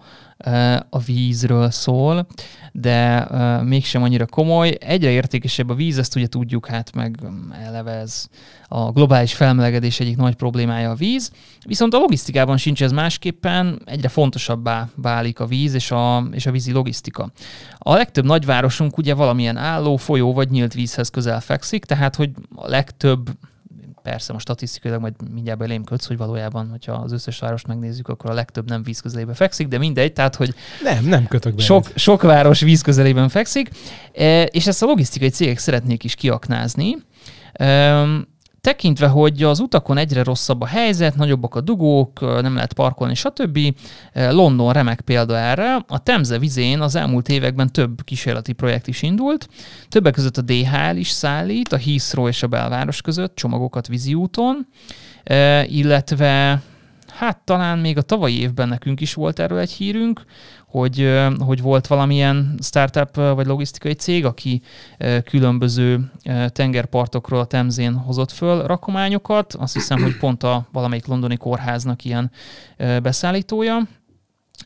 a 0.90 0.98
vízről 0.98 1.70
szól, 1.70 2.26
de 2.72 3.28
mégsem 3.64 4.02
annyira 4.02 4.26
komoly. 4.26 4.76
Egyre 4.80 5.10
értékesebb 5.10 5.68
a 5.68 5.74
víz, 5.74 5.98
ezt 5.98 6.16
ugye 6.16 6.26
tudjuk, 6.26 6.66
hát 6.66 6.94
meg 6.94 7.18
eleve 7.64 7.90
ez 7.90 8.26
a 8.68 8.90
globális 8.90 9.34
felmelegedés 9.34 10.00
egyik 10.00 10.16
nagy 10.16 10.34
problémája 10.34 10.90
a 10.90 10.94
víz. 10.94 11.32
Viszont 11.66 11.94
a 11.94 11.98
logisztikában 11.98 12.56
sincs 12.56 12.82
ez 12.82 12.92
másképpen, 12.92 13.82
egyre 13.84 14.08
fontosabbá 14.08 14.88
válik 14.94 15.40
a 15.40 15.46
víz 15.46 15.74
és 15.74 15.90
a, 15.90 16.28
és 16.32 16.46
a 16.46 16.50
vízi 16.50 16.72
logisztika. 16.72 17.32
A 17.78 17.94
legtöbb 17.94 18.24
nagyvárosunk 18.24 18.98
ugye 18.98 19.14
valamilyen 19.14 19.56
álló, 19.56 19.96
folyó 19.96 20.32
vagy 20.32 20.50
nyílt 20.50 20.74
vízhez 20.74 21.08
közel 21.08 21.40
fekszik, 21.40 21.84
tehát 21.84 22.16
hogy 22.16 22.30
a 22.54 22.68
legtöbb 22.68 23.30
persze 24.02 24.32
most 24.32 24.44
statisztikailag 24.44 25.00
majd 25.00 25.14
mindjárt 25.32 25.58
belém 25.58 25.84
kötsz, 25.84 26.06
hogy 26.06 26.16
valójában, 26.16 26.68
hogyha 26.70 26.92
az 26.92 27.12
összes 27.12 27.38
várost 27.38 27.66
megnézzük, 27.66 28.08
akkor 28.08 28.30
a 28.30 28.34
legtöbb 28.34 28.68
nem 28.68 28.82
víz 28.82 29.00
közelébe 29.00 29.34
fekszik, 29.34 29.68
de 29.68 29.78
mindegy, 29.78 30.12
tehát 30.12 30.34
hogy 30.34 30.54
nem, 30.82 31.04
nem 31.04 31.26
kötök 31.26 31.54
be. 31.54 31.62
Sok, 31.62 31.86
sok 31.94 32.22
város 32.22 32.60
víz 32.60 32.82
közelében 32.82 33.28
fekszik, 33.28 33.70
e, 34.12 34.42
és 34.42 34.66
ezt 34.66 34.82
a 34.82 34.86
logisztikai 34.86 35.28
cégek 35.28 35.58
szeretnék 35.58 36.04
is 36.04 36.14
kiaknázni. 36.14 36.96
Tekintve, 38.60 39.06
hogy 39.06 39.42
az 39.42 39.60
utakon 39.60 39.96
egyre 39.96 40.22
rosszabb 40.22 40.60
a 40.60 40.66
helyzet, 40.66 41.16
nagyobbak 41.16 41.54
a 41.54 41.60
dugók, 41.60 42.20
nem 42.20 42.54
lehet 42.54 42.72
parkolni, 42.72 43.14
stb. 43.14 43.58
London 44.12 44.72
remek 44.72 45.00
példa 45.00 45.36
erre. 45.36 45.84
A 45.88 45.98
Temze 46.02 46.38
vizén 46.38 46.80
az 46.80 46.94
elmúlt 46.94 47.28
években 47.28 47.72
több 47.72 48.04
kísérleti 48.04 48.52
projekt 48.52 48.86
is 48.86 49.02
indult. 49.02 49.48
Többek 49.88 50.12
között 50.12 50.36
a 50.36 50.42
DHL 50.42 50.96
is 50.96 51.08
szállít, 51.08 51.72
a 51.72 51.78
Heathrow 51.78 52.28
és 52.28 52.42
a 52.42 52.46
belváros 52.46 53.00
között 53.00 53.34
csomagokat 53.34 53.86
vízi 53.86 54.14
úton, 54.14 54.66
illetve 55.66 56.62
hát 57.20 57.38
talán 57.44 57.78
még 57.78 57.96
a 57.96 58.02
tavalyi 58.02 58.40
évben 58.40 58.68
nekünk 58.68 59.00
is 59.00 59.14
volt 59.14 59.38
erről 59.38 59.58
egy 59.58 59.70
hírünk, 59.70 60.22
hogy, 60.66 61.08
hogy 61.38 61.62
volt 61.62 61.86
valamilyen 61.86 62.58
startup 62.62 63.14
vagy 63.14 63.46
logisztikai 63.46 63.92
cég, 63.92 64.24
aki 64.24 64.62
különböző 65.24 66.10
tengerpartokról 66.48 67.40
a 67.40 67.44
Temzén 67.44 67.94
hozott 67.94 68.30
föl 68.30 68.66
rakományokat. 68.66 69.54
Azt 69.54 69.74
hiszem, 69.74 70.02
hogy 70.02 70.16
pont 70.16 70.42
a 70.42 70.68
valamelyik 70.72 71.06
londoni 71.06 71.36
kórháznak 71.36 72.04
ilyen 72.04 72.30
beszállítója 72.76 73.88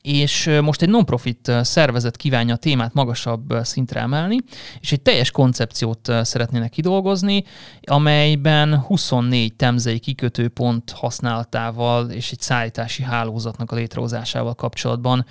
és 0.00 0.50
most 0.62 0.82
egy 0.82 0.88
non-profit 0.88 1.52
szervezet 1.62 2.16
kívánja 2.16 2.54
a 2.54 2.56
témát 2.56 2.94
magasabb 2.94 3.54
szintre 3.62 4.00
emelni, 4.00 4.36
és 4.80 4.92
egy 4.92 5.00
teljes 5.00 5.30
koncepciót 5.30 6.12
szeretnének 6.22 6.70
kidolgozni, 6.70 7.44
amelyben 7.82 8.78
24 8.78 9.54
temzei 9.54 9.98
kikötőpont 9.98 10.90
használatával 10.90 12.10
és 12.10 12.30
egy 12.30 12.40
szállítási 12.40 13.02
hálózatnak 13.02 13.72
a 13.72 13.74
létrehozásával 13.74 14.54
kapcsolatban 14.54 15.26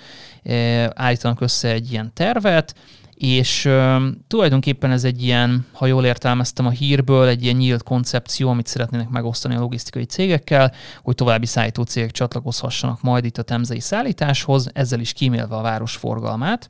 állítanak 0.94 1.40
össze 1.40 1.68
egy 1.68 1.92
ilyen 1.92 2.10
tervet, 2.14 2.74
és 3.14 3.64
uh, 3.64 4.02
tulajdonképpen 4.26 4.90
ez 4.90 5.04
egy 5.04 5.22
ilyen, 5.22 5.66
ha 5.72 5.86
jól 5.86 6.04
értelmeztem 6.04 6.66
a 6.66 6.70
hírből, 6.70 7.28
egy 7.28 7.42
ilyen 7.42 7.56
nyílt 7.56 7.82
koncepció, 7.82 8.48
amit 8.48 8.66
szeretnének 8.66 9.08
megosztani 9.08 9.54
a 9.54 9.60
logisztikai 9.60 10.04
cégekkel, 10.04 10.72
hogy 11.02 11.14
további 11.14 11.46
szállító 11.46 11.82
cégek 11.82 12.10
csatlakozhassanak 12.10 13.02
majd 13.02 13.24
itt 13.24 13.38
a 13.38 13.42
temzei 13.42 13.80
szállításhoz, 13.80 14.70
ezzel 14.72 15.00
is 15.00 15.12
kímélve 15.12 15.56
a 15.56 15.62
város 15.62 15.96
forgalmát. 15.96 16.68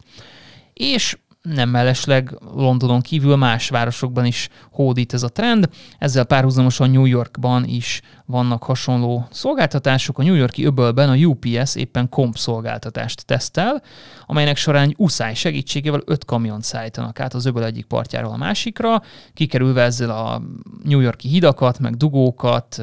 És 0.72 1.18
nem 1.49 1.68
mellesleg 1.68 2.38
Londonon 2.55 3.01
kívül 3.01 3.36
más 3.36 3.68
városokban 3.68 4.24
is 4.24 4.49
hódít 4.70 5.12
ez 5.12 5.22
a 5.22 5.28
trend. 5.28 5.68
Ezzel 5.99 6.24
párhuzamosan 6.24 6.90
New 6.90 7.05
Yorkban 7.05 7.64
is 7.64 8.01
vannak 8.26 8.62
hasonló 8.62 9.26
szolgáltatások. 9.30 10.18
A 10.18 10.22
New 10.22 10.34
Yorki 10.34 10.64
öbölben 10.64 11.09
a 11.09 11.14
UPS 11.14 11.74
éppen 11.74 12.09
komp 12.09 12.36
szolgáltatást 12.36 13.26
tesztel, 13.26 13.82
amelynek 14.26 14.57
során 14.57 14.88
egy 14.88 14.95
uszály 14.99 15.34
segítségével 15.34 16.03
öt 16.05 16.24
kamiont 16.24 16.62
szállítanak 16.62 17.20
át 17.20 17.34
az 17.34 17.45
öböl 17.45 17.64
egyik 17.64 17.86
partjáról 17.86 18.32
a 18.32 18.36
másikra, 18.36 19.03
kikerülve 19.34 19.82
ezzel 19.82 20.11
a 20.11 20.42
New 20.82 21.01
Yorki 21.01 21.28
hidakat, 21.28 21.78
meg 21.78 21.97
dugókat, 21.97 22.82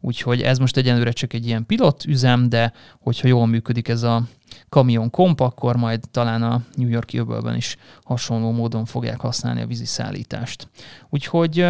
úgyhogy 0.00 0.40
ez 0.40 0.58
most 0.58 0.76
egyenlőre 0.76 1.12
csak 1.12 1.32
egy 1.32 1.46
ilyen 1.46 1.66
pilot 1.66 2.04
üzem, 2.04 2.48
de 2.48 2.72
hogyha 3.00 3.28
jól 3.28 3.46
működik 3.46 3.88
ez 3.88 4.02
a 4.02 4.22
kamion 4.74 5.10
komp, 5.10 5.40
akkor 5.40 5.76
majd 5.76 6.00
talán 6.10 6.42
a 6.42 6.62
New 6.74 6.88
Yorki 6.88 7.18
öbölben 7.18 7.56
is 7.56 7.76
hasonló 8.04 8.50
módon 8.50 8.84
fogják 8.84 9.20
használni 9.20 9.60
a 9.60 9.66
vízi 9.66 9.84
szállítást. 9.84 10.68
Úgyhogy 11.10 11.66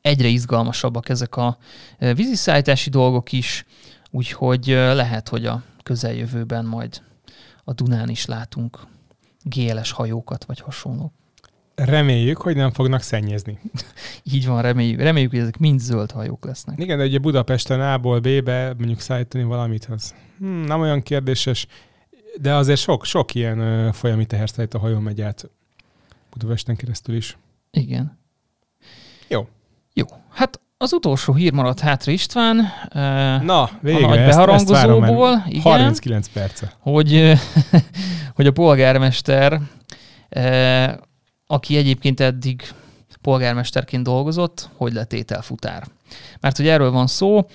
egyre 0.00 0.28
izgalmasabbak 0.28 1.08
ezek 1.08 1.36
a 1.36 1.58
víziszállítási 1.98 2.90
dolgok 2.90 3.32
is, 3.32 3.64
úgyhogy 4.10 4.66
lehet, 4.66 5.28
hogy 5.28 5.46
a 5.46 5.62
közeljövőben 5.82 6.64
majd 6.64 7.02
a 7.64 7.72
Dunán 7.72 8.08
is 8.08 8.26
látunk 8.26 8.78
GLS 9.42 9.90
hajókat, 9.90 10.44
vagy 10.44 10.60
hasonló. 10.60 11.12
Reméljük, 11.74 12.36
hogy 12.36 12.56
nem 12.56 12.70
fognak 12.70 13.00
szennyezni. 13.00 13.58
Így 14.32 14.46
van, 14.46 14.62
reméljük, 14.62 15.00
reméljük, 15.00 15.30
hogy 15.30 15.40
ezek 15.40 15.58
mind 15.58 15.80
zöld 15.80 16.10
hajók 16.10 16.44
lesznek. 16.44 16.78
Igen, 16.78 16.98
de 16.98 17.04
ugye 17.04 17.18
Budapesten 17.18 17.80
A-ból 17.80 18.20
B-be 18.20 18.74
mondjuk 18.78 19.00
szállítani 19.00 19.44
valamit, 19.44 19.84
az 19.90 20.14
hmm, 20.38 20.60
nem 20.60 20.80
olyan 20.80 21.02
kérdéses, 21.02 21.66
de 22.40 22.54
azért 22.54 22.80
sok, 22.80 23.04
sok 23.04 23.34
ilyen 23.34 23.60
uh, 23.60 23.92
folyami 23.92 24.26
teherszállító 24.26 24.78
hajó 24.78 24.98
megy 24.98 25.20
át 25.20 25.50
Budapesten 26.30 26.76
keresztül 26.76 27.14
is. 27.14 27.36
Igen. 27.70 28.18
Jó. 29.28 29.48
Jó. 29.92 30.06
Hát 30.30 30.60
az 30.82 30.92
utolsó 30.92 31.34
hír 31.34 31.52
maradt 31.52 31.80
hátra 31.80 32.12
István. 32.12 32.56
Na, 33.44 33.70
végre, 33.80 34.04
a 34.04 34.08
nagy 34.08 34.18
ezt, 34.18 34.28
beharangozóból. 34.28 35.34
Ezt 35.34 35.46
igen, 35.46 35.62
39 35.62 36.28
perce. 36.28 36.72
Hogy, 36.78 37.32
hogy 38.36 38.46
a 38.46 38.52
polgármester, 38.52 39.60
aki 41.52 41.76
egyébként 41.76 42.20
eddig 42.20 42.62
polgármesterként 43.20 44.02
dolgozott, 44.02 44.68
hogy 44.76 44.92
lett 44.92 45.12
ételfutár. 45.12 45.86
Mert 46.40 46.56
hogy 46.56 46.68
erről 46.68 46.90
van 46.90 47.06
szó, 47.06 47.46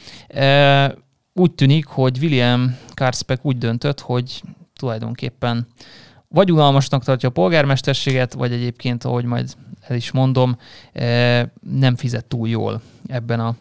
úgy 1.33 1.51
tűnik, 1.55 1.85
hogy 1.85 2.17
William 2.21 2.77
Karspeck 2.93 3.45
úgy 3.45 3.57
döntött, 3.57 3.99
hogy 3.99 4.41
tulajdonképpen 4.75 5.67
vagy 6.27 6.51
unalmasnak 6.51 7.03
tartja 7.03 7.29
a 7.29 7.31
polgármesterséget, 7.31 8.33
vagy 8.33 8.51
egyébként, 8.51 9.03
ahogy 9.03 9.25
majd 9.25 9.53
el 9.81 9.95
is 9.95 10.11
mondom, 10.11 10.57
nem 11.59 11.95
fizet 11.95 12.25
túl 12.25 12.47
jól 12.47 12.81
ebben 13.07 13.39
a 13.39 13.55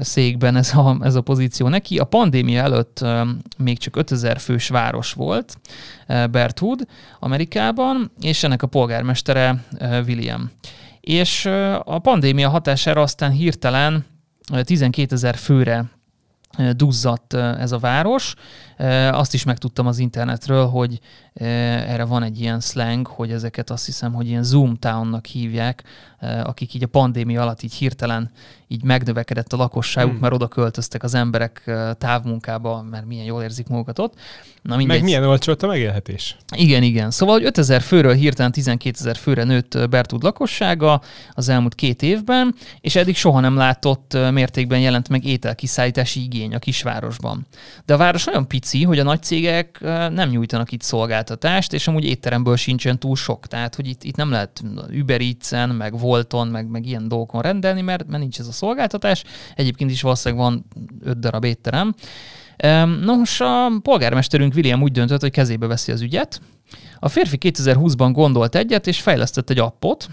székben 0.00 0.56
ez 0.56 0.74
a, 0.74 0.96
ez 1.02 1.14
a 1.14 1.20
pozíció 1.20 1.68
neki. 1.68 1.98
A 1.98 2.04
pandémia 2.04 2.62
előtt 2.62 3.04
még 3.58 3.78
csak 3.78 3.96
5000 3.96 4.38
fős 4.38 4.68
város 4.68 5.12
volt, 5.12 5.56
Berthoud 6.06 6.86
Amerikában, 7.18 8.10
és 8.20 8.42
ennek 8.42 8.62
a 8.62 8.66
polgármestere 8.66 9.64
William. 9.80 10.50
És 11.00 11.46
a 11.84 11.98
pandémia 11.98 12.48
hatására 12.48 13.02
aztán 13.02 13.30
hirtelen 13.30 14.04
12 14.64 15.14
ezer 15.14 15.36
főre 15.36 15.99
duzzadt 16.76 17.34
ez 17.34 17.72
a 17.72 17.78
város. 17.78 18.34
Azt 19.10 19.34
is 19.34 19.44
megtudtam 19.44 19.86
az 19.86 19.98
internetről, 19.98 20.66
hogy 20.66 21.00
erre 21.34 22.04
van 22.04 22.22
egy 22.22 22.40
ilyen 22.40 22.60
slang, 22.60 23.06
hogy 23.06 23.32
ezeket 23.32 23.70
azt 23.70 23.86
hiszem, 23.86 24.12
hogy 24.12 24.26
ilyen 24.26 24.42
Zoom 24.42 24.76
Townnak 24.76 25.26
hívják, 25.26 25.82
akik 26.42 26.74
így 26.74 26.82
a 26.82 26.86
pandémia 26.86 27.42
alatt 27.42 27.62
így 27.62 27.74
hirtelen 27.74 28.30
így 28.68 28.82
megnövekedett 28.82 29.52
a 29.52 29.56
lakosságuk, 29.56 30.10
hmm. 30.10 30.20
mert 30.20 30.34
oda 30.34 30.48
költöztek 30.48 31.02
az 31.02 31.14
emberek 31.14 31.70
távmunkába, 31.98 32.82
mert 32.90 33.06
milyen 33.06 33.24
jól 33.24 33.42
érzik 33.42 33.68
magukat 33.68 33.98
ott. 33.98 34.14
Na, 34.62 34.76
mindegy. 34.76 34.96
Meg 34.96 35.04
milyen 35.04 35.24
olcsó 35.24 35.54
a 35.60 35.66
megélhetés. 35.66 36.36
Igen, 36.56 36.82
igen. 36.82 37.10
Szóval, 37.10 37.34
hogy 37.34 37.44
5000 37.44 37.80
főről 37.80 38.14
hirtelen 38.14 38.52
12 38.52 38.96
ezer 39.00 39.16
főre 39.16 39.44
nőtt 39.44 39.88
Bertud 39.88 40.22
lakossága 40.22 41.00
az 41.32 41.48
elmúlt 41.48 41.74
két 41.74 42.02
évben, 42.02 42.54
és 42.80 42.96
eddig 42.96 43.16
soha 43.16 43.40
nem 43.40 43.56
látott 43.56 44.16
mértékben 44.30 44.80
jelent 44.80 45.08
meg 45.08 45.24
ételkiszállítási 45.24 46.22
igény 46.22 46.49
a 46.54 46.58
kisvárosban. 46.58 47.46
De 47.84 47.94
a 47.94 47.96
város 47.96 48.26
olyan 48.26 48.48
pici, 48.48 48.84
hogy 48.84 48.98
a 48.98 49.02
nagy 49.02 49.22
cégek 49.22 49.78
nem 50.10 50.28
nyújtanak 50.28 50.72
itt 50.72 50.82
szolgáltatást, 50.82 51.72
és 51.72 51.88
amúgy 51.88 52.04
étteremből 52.04 52.56
sincsen 52.56 52.98
túl 52.98 53.16
sok. 53.16 53.46
Tehát, 53.46 53.74
hogy 53.74 53.88
itt, 53.88 54.04
itt 54.04 54.16
nem 54.16 54.30
lehet 54.30 54.62
Uber 55.00 55.20
Eats-en, 55.20 55.70
meg 55.70 55.98
Volton, 55.98 56.48
meg, 56.48 56.68
meg 56.68 56.86
ilyen 56.86 57.08
dolgokon 57.08 57.40
rendelni, 57.40 57.80
mert, 57.80 58.06
mert 58.06 58.22
nincs 58.22 58.38
ez 58.38 58.46
a 58.46 58.52
szolgáltatás. 58.52 59.24
Egyébként 59.54 59.90
is 59.90 60.02
valószínűleg 60.02 60.44
van 60.44 60.66
öt 61.04 61.18
darab 61.18 61.44
étterem. 61.44 61.94
Nos, 63.02 63.40
a 63.40 63.70
polgármesterünk 63.82 64.54
William 64.54 64.82
úgy 64.82 64.92
döntött, 64.92 65.20
hogy 65.20 65.30
kezébe 65.30 65.66
veszi 65.66 65.92
az 65.92 66.00
ügyet. 66.00 66.40
A 66.98 67.08
férfi 67.08 67.38
2020-ban 67.40 68.10
gondolt 68.12 68.54
egyet, 68.54 68.86
és 68.86 69.00
fejlesztett 69.00 69.50
egy 69.50 69.58
appot, 69.58 70.08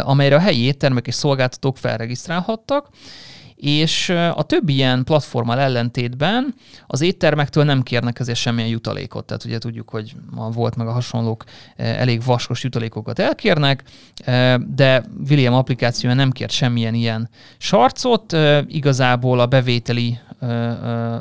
amelyre 0.00 0.36
a 0.36 0.38
helyi 0.38 0.60
éttermek 0.60 1.06
és 1.06 1.14
szolgáltatók 1.14 1.76
felregisztrálhattak, 1.76 2.88
és 3.64 4.08
a 4.34 4.42
többi 4.42 4.74
ilyen 4.74 5.04
platformmal 5.04 5.58
ellentétben 5.58 6.54
az 6.86 7.00
éttermektől 7.00 7.64
nem 7.64 7.82
kérnek 7.82 8.20
ezért 8.20 8.38
semmilyen 8.38 8.68
jutalékot. 8.68 9.26
Tehát 9.26 9.44
ugye 9.44 9.58
tudjuk, 9.58 9.88
hogy 9.88 10.14
a 10.36 10.50
volt 10.50 10.76
meg 10.76 10.86
a 10.86 10.92
hasonlók 10.92 11.44
elég 11.76 12.24
vaskos 12.24 12.62
jutalékokat 12.62 13.18
elkérnek, 13.18 13.82
de 14.66 15.04
William 15.28 15.54
applikációja 15.54 16.14
nem 16.14 16.30
kért 16.30 16.50
semmilyen 16.50 16.94
ilyen 16.94 17.28
sarcot, 17.58 18.36
igazából 18.66 19.40
a 19.40 19.46
bevételi 19.46 20.18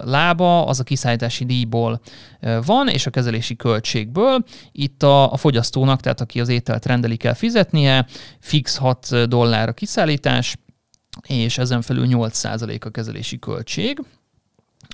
lába 0.04 0.66
az 0.66 0.80
a 0.80 0.84
kiszállítási 0.84 1.46
díjból 1.46 2.02
van, 2.66 2.88
és 2.88 3.06
a 3.06 3.10
kezelési 3.10 3.56
költségből. 3.56 4.44
Itt 4.72 5.04
a, 5.04 5.32
a 5.32 5.38
fogyasztónak, 5.38 6.02
tehát 6.02 6.22
aki 6.22 6.40
az 6.40 6.50
ételt 6.50 6.86
rendeli, 6.86 7.16
kell 7.16 7.34
fizetnie, 7.34 8.06
fix 8.40 8.78
6 8.78 9.28
dollár 9.28 9.70
a 9.70 9.74
kiszállítás, 9.74 10.56
és 11.28 11.58
ezen 11.58 11.82
felül 11.82 12.06
8% 12.10 12.86
a 12.86 12.90
kezelési 12.90 13.40
költség. 13.40 14.00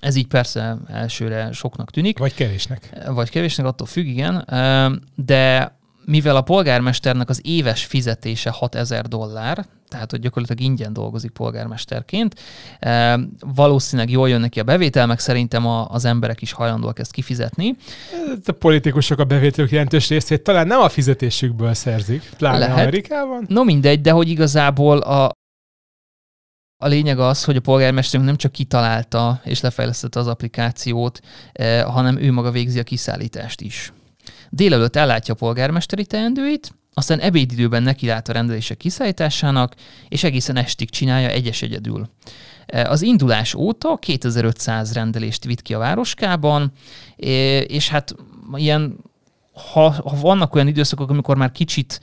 Ez 0.01 0.15
így 0.15 0.27
persze 0.27 0.77
elsőre 0.87 1.51
soknak 1.51 1.91
tűnik. 1.91 2.17
Vagy 2.17 2.33
kevésnek. 2.33 2.89
Vagy 3.07 3.29
kevésnek, 3.29 3.65
attól 3.65 3.87
függ, 3.87 4.05
igen. 4.05 4.45
De 5.15 5.77
mivel 6.05 6.35
a 6.35 6.41
polgármesternek 6.41 7.29
az 7.29 7.41
éves 7.43 7.85
fizetése 7.85 8.49
6000 8.49 9.07
dollár, 9.07 9.65
tehát 9.87 10.11
hogy 10.11 10.19
gyakorlatilag 10.19 10.61
ingyen 10.61 10.93
dolgozik 10.93 11.31
polgármesterként, 11.31 12.39
valószínűleg 13.55 14.11
jól 14.11 14.29
jön 14.29 14.39
neki 14.39 14.59
a 14.59 14.63
bevétel, 14.63 15.07
meg 15.07 15.19
szerintem 15.19 15.67
a, 15.67 15.87
az 15.89 16.05
emberek 16.05 16.41
is 16.41 16.51
hajlandóak 16.51 16.99
ezt 16.99 17.11
kifizetni. 17.11 17.75
A 18.45 18.51
politikusok 18.51 19.19
a 19.19 19.23
bevételük 19.23 19.71
jelentős 19.71 20.09
részét 20.09 20.43
talán 20.43 20.67
nem 20.67 20.79
a 20.79 20.89
fizetésükből 20.89 21.73
szerzik, 21.73 22.29
pláne 22.37 22.57
Lehet. 22.57 22.77
Amerikában. 22.77 23.45
No 23.47 23.63
mindegy, 23.63 24.01
de 24.01 24.11
hogy 24.11 24.29
igazából 24.29 24.97
a, 24.97 25.31
a 26.81 26.87
lényeg 26.87 27.19
az, 27.19 27.43
hogy 27.43 27.55
a 27.55 27.61
polgármesterünk 27.61 28.25
nem 28.27 28.37
csak 28.37 28.51
kitalálta 28.51 29.41
és 29.43 29.61
lefejlesztette 29.61 30.19
az 30.19 30.27
applikációt, 30.27 31.19
eh, 31.51 31.83
hanem 31.83 32.17
ő 32.17 32.31
maga 32.31 32.51
végzi 32.51 32.79
a 32.79 32.83
kiszállítást 32.83 33.61
is. 33.61 33.93
Délelőtt 34.49 34.95
ellátja 34.95 35.33
a 35.33 35.37
polgármesteri 35.37 36.05
teendőit, 36.05 36.73
aztán 36.93 37.19
ebédidőben 37.19 37.83
nekilát 37.83 38.29
a 38.29 38.33
rendelések 38.33 38.77
kiszállításának, 38.77 39.75
és 40.09 40.23
egészen 40.23 40.55
estig 40.55 40.89
csinálja 40.89 41.29
egyes 41.29 41.61
egyedül. 41.61 42.09
Eh, 42.65 42.91
az 42.91 43.01
indulás 43.01 43.53
óta 43.53 43.97
2500 43.97 44.93
rendelést 44.93 45.45
vitt 45.45 45.61
ki 45.61 45.73
a 45.73 45.79
városkában, 45.79 46.71
eh, 47.17 47.29
és 47.67 47.89
hát 47.89 48.15
ilyen 48.53 48.97
ha, 49.71 49.89
ha 49.89 50.15
vannak 50.21 50.55
olyan 50.55 50.67
időszakok, 50.67 51.09
amikor 51.09 51.37
már 51.37 51.51
kicsit 51.51 52.01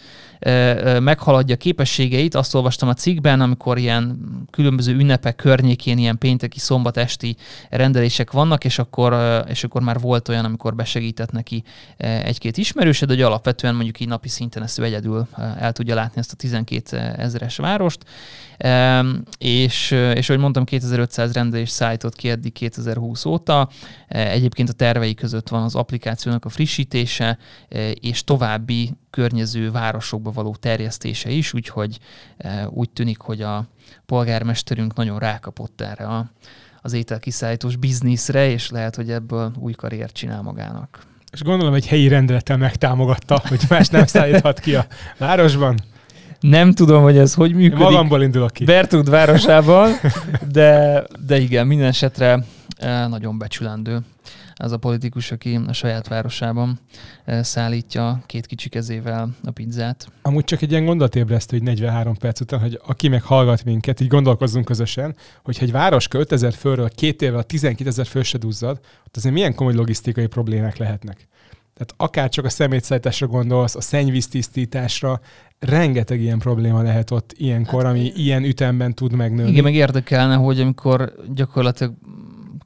meghaladja 1.00 1.56
képességeit. 1.56 2.34
Azt 2.34 2.54
olvastam 2.54 2.88
a 2.88 2.94
cikkben, 2.94 3.40
amikor 3.40 3.78
ilyen 3.78 4.18
különböző 4.50 4.94
ünnepek 4.94 5.36
környékén 5.36 5.98
ilyen 5.98 6.18
pénteki, 6.18 6.58
szombat 6.58 6.96
esti 6.96 7.36
rendelések 7.70 8.30
vannak, 8.30 8.64
és 8.64 8.78
akkor, 8.78 9.16
és 9.48 9.64
akkor 9.64 9.82
már 9.82 10.00
volt 10.00 10.28
olyan, 10.28 10.44
amikor 10.44 10.74
besegített 10.74 11.30
neki 11.30 11.62
egy-két 11.96 12.56
ismerősöd, 12.56 13.08
hogy 13.08 13.22
alapvetően 13.22 13.74
mondjuk 13.74 14.00
így 14.00 14.08
napi 14.08 14.28
szinten 14.28 14.62
ezt 14.62 14.78
ő 14.78 14.84
egyedül 14.84 15.26
el 15.58 15.72
tudja 15.72 15.94
látni 15.94 16.20
ezt 16.20 16.32
a 16.32 16.36
12 16.36 16.98
ezeres 16.98 17.56
várost. 17.56 18.04
És, 19.38 19.90
és 19.90 20.28
ahogy 20.28 20.40
mondtam, 20.40 20.64
2500 20.64 21.32
rendelés 21.32 21.70
szállított 21.70 22.16
ki 22.16 22.30
eddig 22.30 22.52
2020 22.52 23.24
óta. 23.24 23.68
Egyébként 24.08 24.68
a 24.68 24.72
tervei 24.72 25.14
között 25.14 25.48
van 25.48 25.62
az 25.62 25.74
applikációnak 25.74 26.44
a 26.44 26.48
frissítése, 26.48 27.38
és 28.00 28.24
további 28.24 28.90
környező 29.16 29.70
városokba 29.70 30.30
való 30.30 30.56
terjesztése 30.60 31.30
is, 31.30 31.52
úgyhogy 31.52 31.98
e, 32.36 32.68
úgy 32.68 32.90
tűnik, 32.90 33.18
hogy 33.18 33.42
a 33.42 33.66
polgármesterünk 34.06 34.94
nagyon 34.94 35.18
rákapott 35.18 35.80
erre 35.80 36.04
a, 36.04 36.30
az 36.82 36.92
ételkiszállítós 36.92 37.76
bizniszre, 37.76 38.50
és 38.50 38.70
lehet, 38.70 38.96
hogy 38.96 39.10
ebből 39.10 39.52
új 39.58 39.72
karriert 39.72 40.14
csinál 40.14 40.42
magának. 40.42 41.02
És 41.32 41.42
gondolom, 41.42 41.74
egy 41.74 41.86
helyi 41.86 42.08
rendelettel 42.08 42.56
megtámogatta, 42.56 43.42
hogy 43.48 43.60
más 43.68 43.88
nem 43.88 44.06
szállíthat 44.06 44.60
ki 44.60 44.74
a 44.74 44.86
városban. 45.18 45.78
Nem 46.40 46.72
tudom, 46.72 47.02
hogy 47.02 47.16
ez 47.16 47.34
hogy 47.34 47.54
működik. 47.54 47.78
Én 47.78 47.84
magamból 47.84 48.22
indulok 48.22 48.52
ki. 48.52 48.64
Bertud 48.64 49.10
városában, 49.10 49.90
de, 50.52 51.02
de 51.26 51.38
igen, 51.38 51.66
minden 51.66 51.88
esetre 51.88 52.44
e, 52.78 53.06
nagyon 53.06 53.38
becsülendő 53.38 54.00
az 54.58 54.72
a 54.72 54.76
politikus, 54.76 55.30
aki 55.30 55.60
a 55.66 55.72
saját 55.72 56.08
városában 56.08 56.78
e, 57.24 57.42
szállítja 57.42 58.22
két 58.26 58.46
kicsi 58.46 58.68
kezével 58.68 59.28
a 59.44 59.50
pizzát. 59.50 60.08
Amúgy 60.22 60.44
csak 60.44 60.62
egy 60.62 60.70
ilyen 60.70 60.84
gondolatébresztő, 60.84 61.56
hogy 61.56 61.66
43 61.66 62.16
perc 62.16 62.40
után, 62.40 62.60
hogy 62.60 62.80
aki 62.86 63.08
meg 63.08 63.22
hallgat 63.22 63.64
minket, 63.64 64.00
így 64.00 64.08
gondolkozzunk 64.08 64.64
közösen, 64.64 65.16
hogy 65.44 65.56
egy 65.60 65.72
város 65.72 66.06
5000 66.10 66.52
főről 66.52 66.88
két 66.88 67.22
évvel 67.22 67.38
a 67.38 67.42
12 67.42 67.88
ezer 67.88 68.06
fő 68.06 68.22
se 68.22 68.38
duzzad, 68.38 68.80
ott 69.06 69.16
azért 69.16 69.34
milyen 69.34 69.54
komoly 69.54 69.74
logisztikai 69.74 70.26
problémák 70.26 70.76
lehetnek. 70.76 71.28
Tehát 71.74 71.94
akár 71.96 72.28
csak 72.28 72.44
a 72.44 72.48
szemétszállításra 72.48 73.26
gondolsz, 73.26 73.74
a 73.74 73.80
szennyvíztisztításra, 73.80 75.20
rengeteg 75.58 76.20
ilyen 76.20 76.38
probléma 76.38 76.82
lehet 76.82 77.10
ott 77.10 77.34
ilyenkor, 77.36 77.82
hát, 77.82 77.92
ami 77.92 78.12
ilyen 78.14 78.44
ütemben 78.44 78.94
tud 78.94 79.12
megnőni. 79.12 79.50
Igen, 79.50 79.62
meg 79.62 79.74
érdekelne, 79.74 80.34
hogy 80.34 80.60
amikor 80.60 81.12
gyakorlatilag 81.34 81.94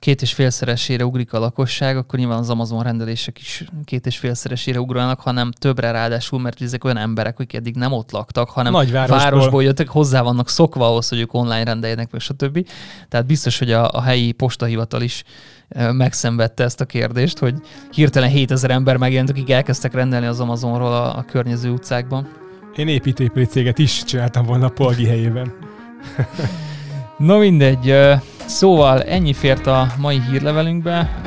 két 0.00 0.22
és 0.22 0.32
félszeresére 0.32 1.04
ugrik 1.04 1.32
a 1.32 1.38
lakosság, 1.38 1.96
akkor 1.96 2.18
nyilván 2.18 2.38
az 2.38 2.50
Amazon 2.50 2.82
rendelések 2.82 3.38
is 3.38 3.64
két 3.84 4.06
és 4.06 4.18
félszeresére 4.18 4.80
ugranak, 4.80 5.20
hanem 5.20 5.52
többre 5.52 5.90
ráadásul, 5.90 6.40
mert 6.40 6.62
ezek 6.62 6.84
olyan 6.84 6.96
emberek, 6.96 7.38
akik 7.38 7.54
eddig 7.54 7.74
nem 7.74 7.92
ott 7.92 8.10
laktak, 8.10 8.50
hanem 8.50 8.72
Nagyvárosból. 8.72 9.18
városból 9.18 9.62
jöttek, 9.62 9.88
hozzá 9.88 10.22
vannak 10.22 10.48
szokva 10.48 10.86
ahhoz, 10.86 11.08
hogy 11.08 11.18
ők 11.18 11.34
online 11.34 11.64
rendeljenek, 11.64 12.10
meg 12.10 12.20
stb. 12.20 12.66
Tehát 13.08 13.26
biztos, 13.26 13.58
hogy 13.58 13.72
a, 13.72 13.90
a 13.90 14.02
helyi 14.02 14.32
postahivatal 14.32 15.02
is 15.02 15.24
megszenvedte 15.92 16.64
ezt 16.64 16.80
a 16.80 16.84
kérdést, 16.84 17.38
hogy 17.38 17.54
hirtelen 17.90 18.28
7000 18.28 18.70
ember 18.70 18.96
megjelent, 18.96 19.30
akik 19.30 19.50
elkezdtek 19.50 19.94
rendelni 19.94 20.26
az 20.26 20.40
Amazonról 20.40 20.92
a, 20.92 21.16
a 21.16 21.24
környező 21.24 21.70
utcákban. 21.70 22.28
Én 22.76 22.88
építőipari 22.88 23.44
céget 23.44 23.78
is 23.78 24.04
csináltam 24.04 24.46
volna 24.46 24.66
a 24.66 24.70
Polgi 24.70 25.06
helyében. 25.06 25.52
Na 27.18 27.36
mindegy, 27.36 27.94
szóval 28.50 29.02
ennyi 29.02 29.32
fért 29.32 29.66
a 29.66 29.86
mai 29.98 30.20
hírlevelünkbe, 30.30 31.20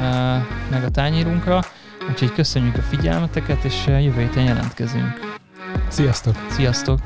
meg 0.70 0.84
a 0.84 0.90
tányérunkra, 0.92 1.62
úgyhogy 2.10 2.34
köszönjük 2.34 2.78
a 2.78 2.82
figyelmeteket, 2.82 3.64
és 3.64 3.86
jövő 3.88 4.20
héten 4.20 4.44
jelentkezünk. 4.44 5.36
Sziasztok! 5.88 6.36
Sziasztok! 6.50 7.00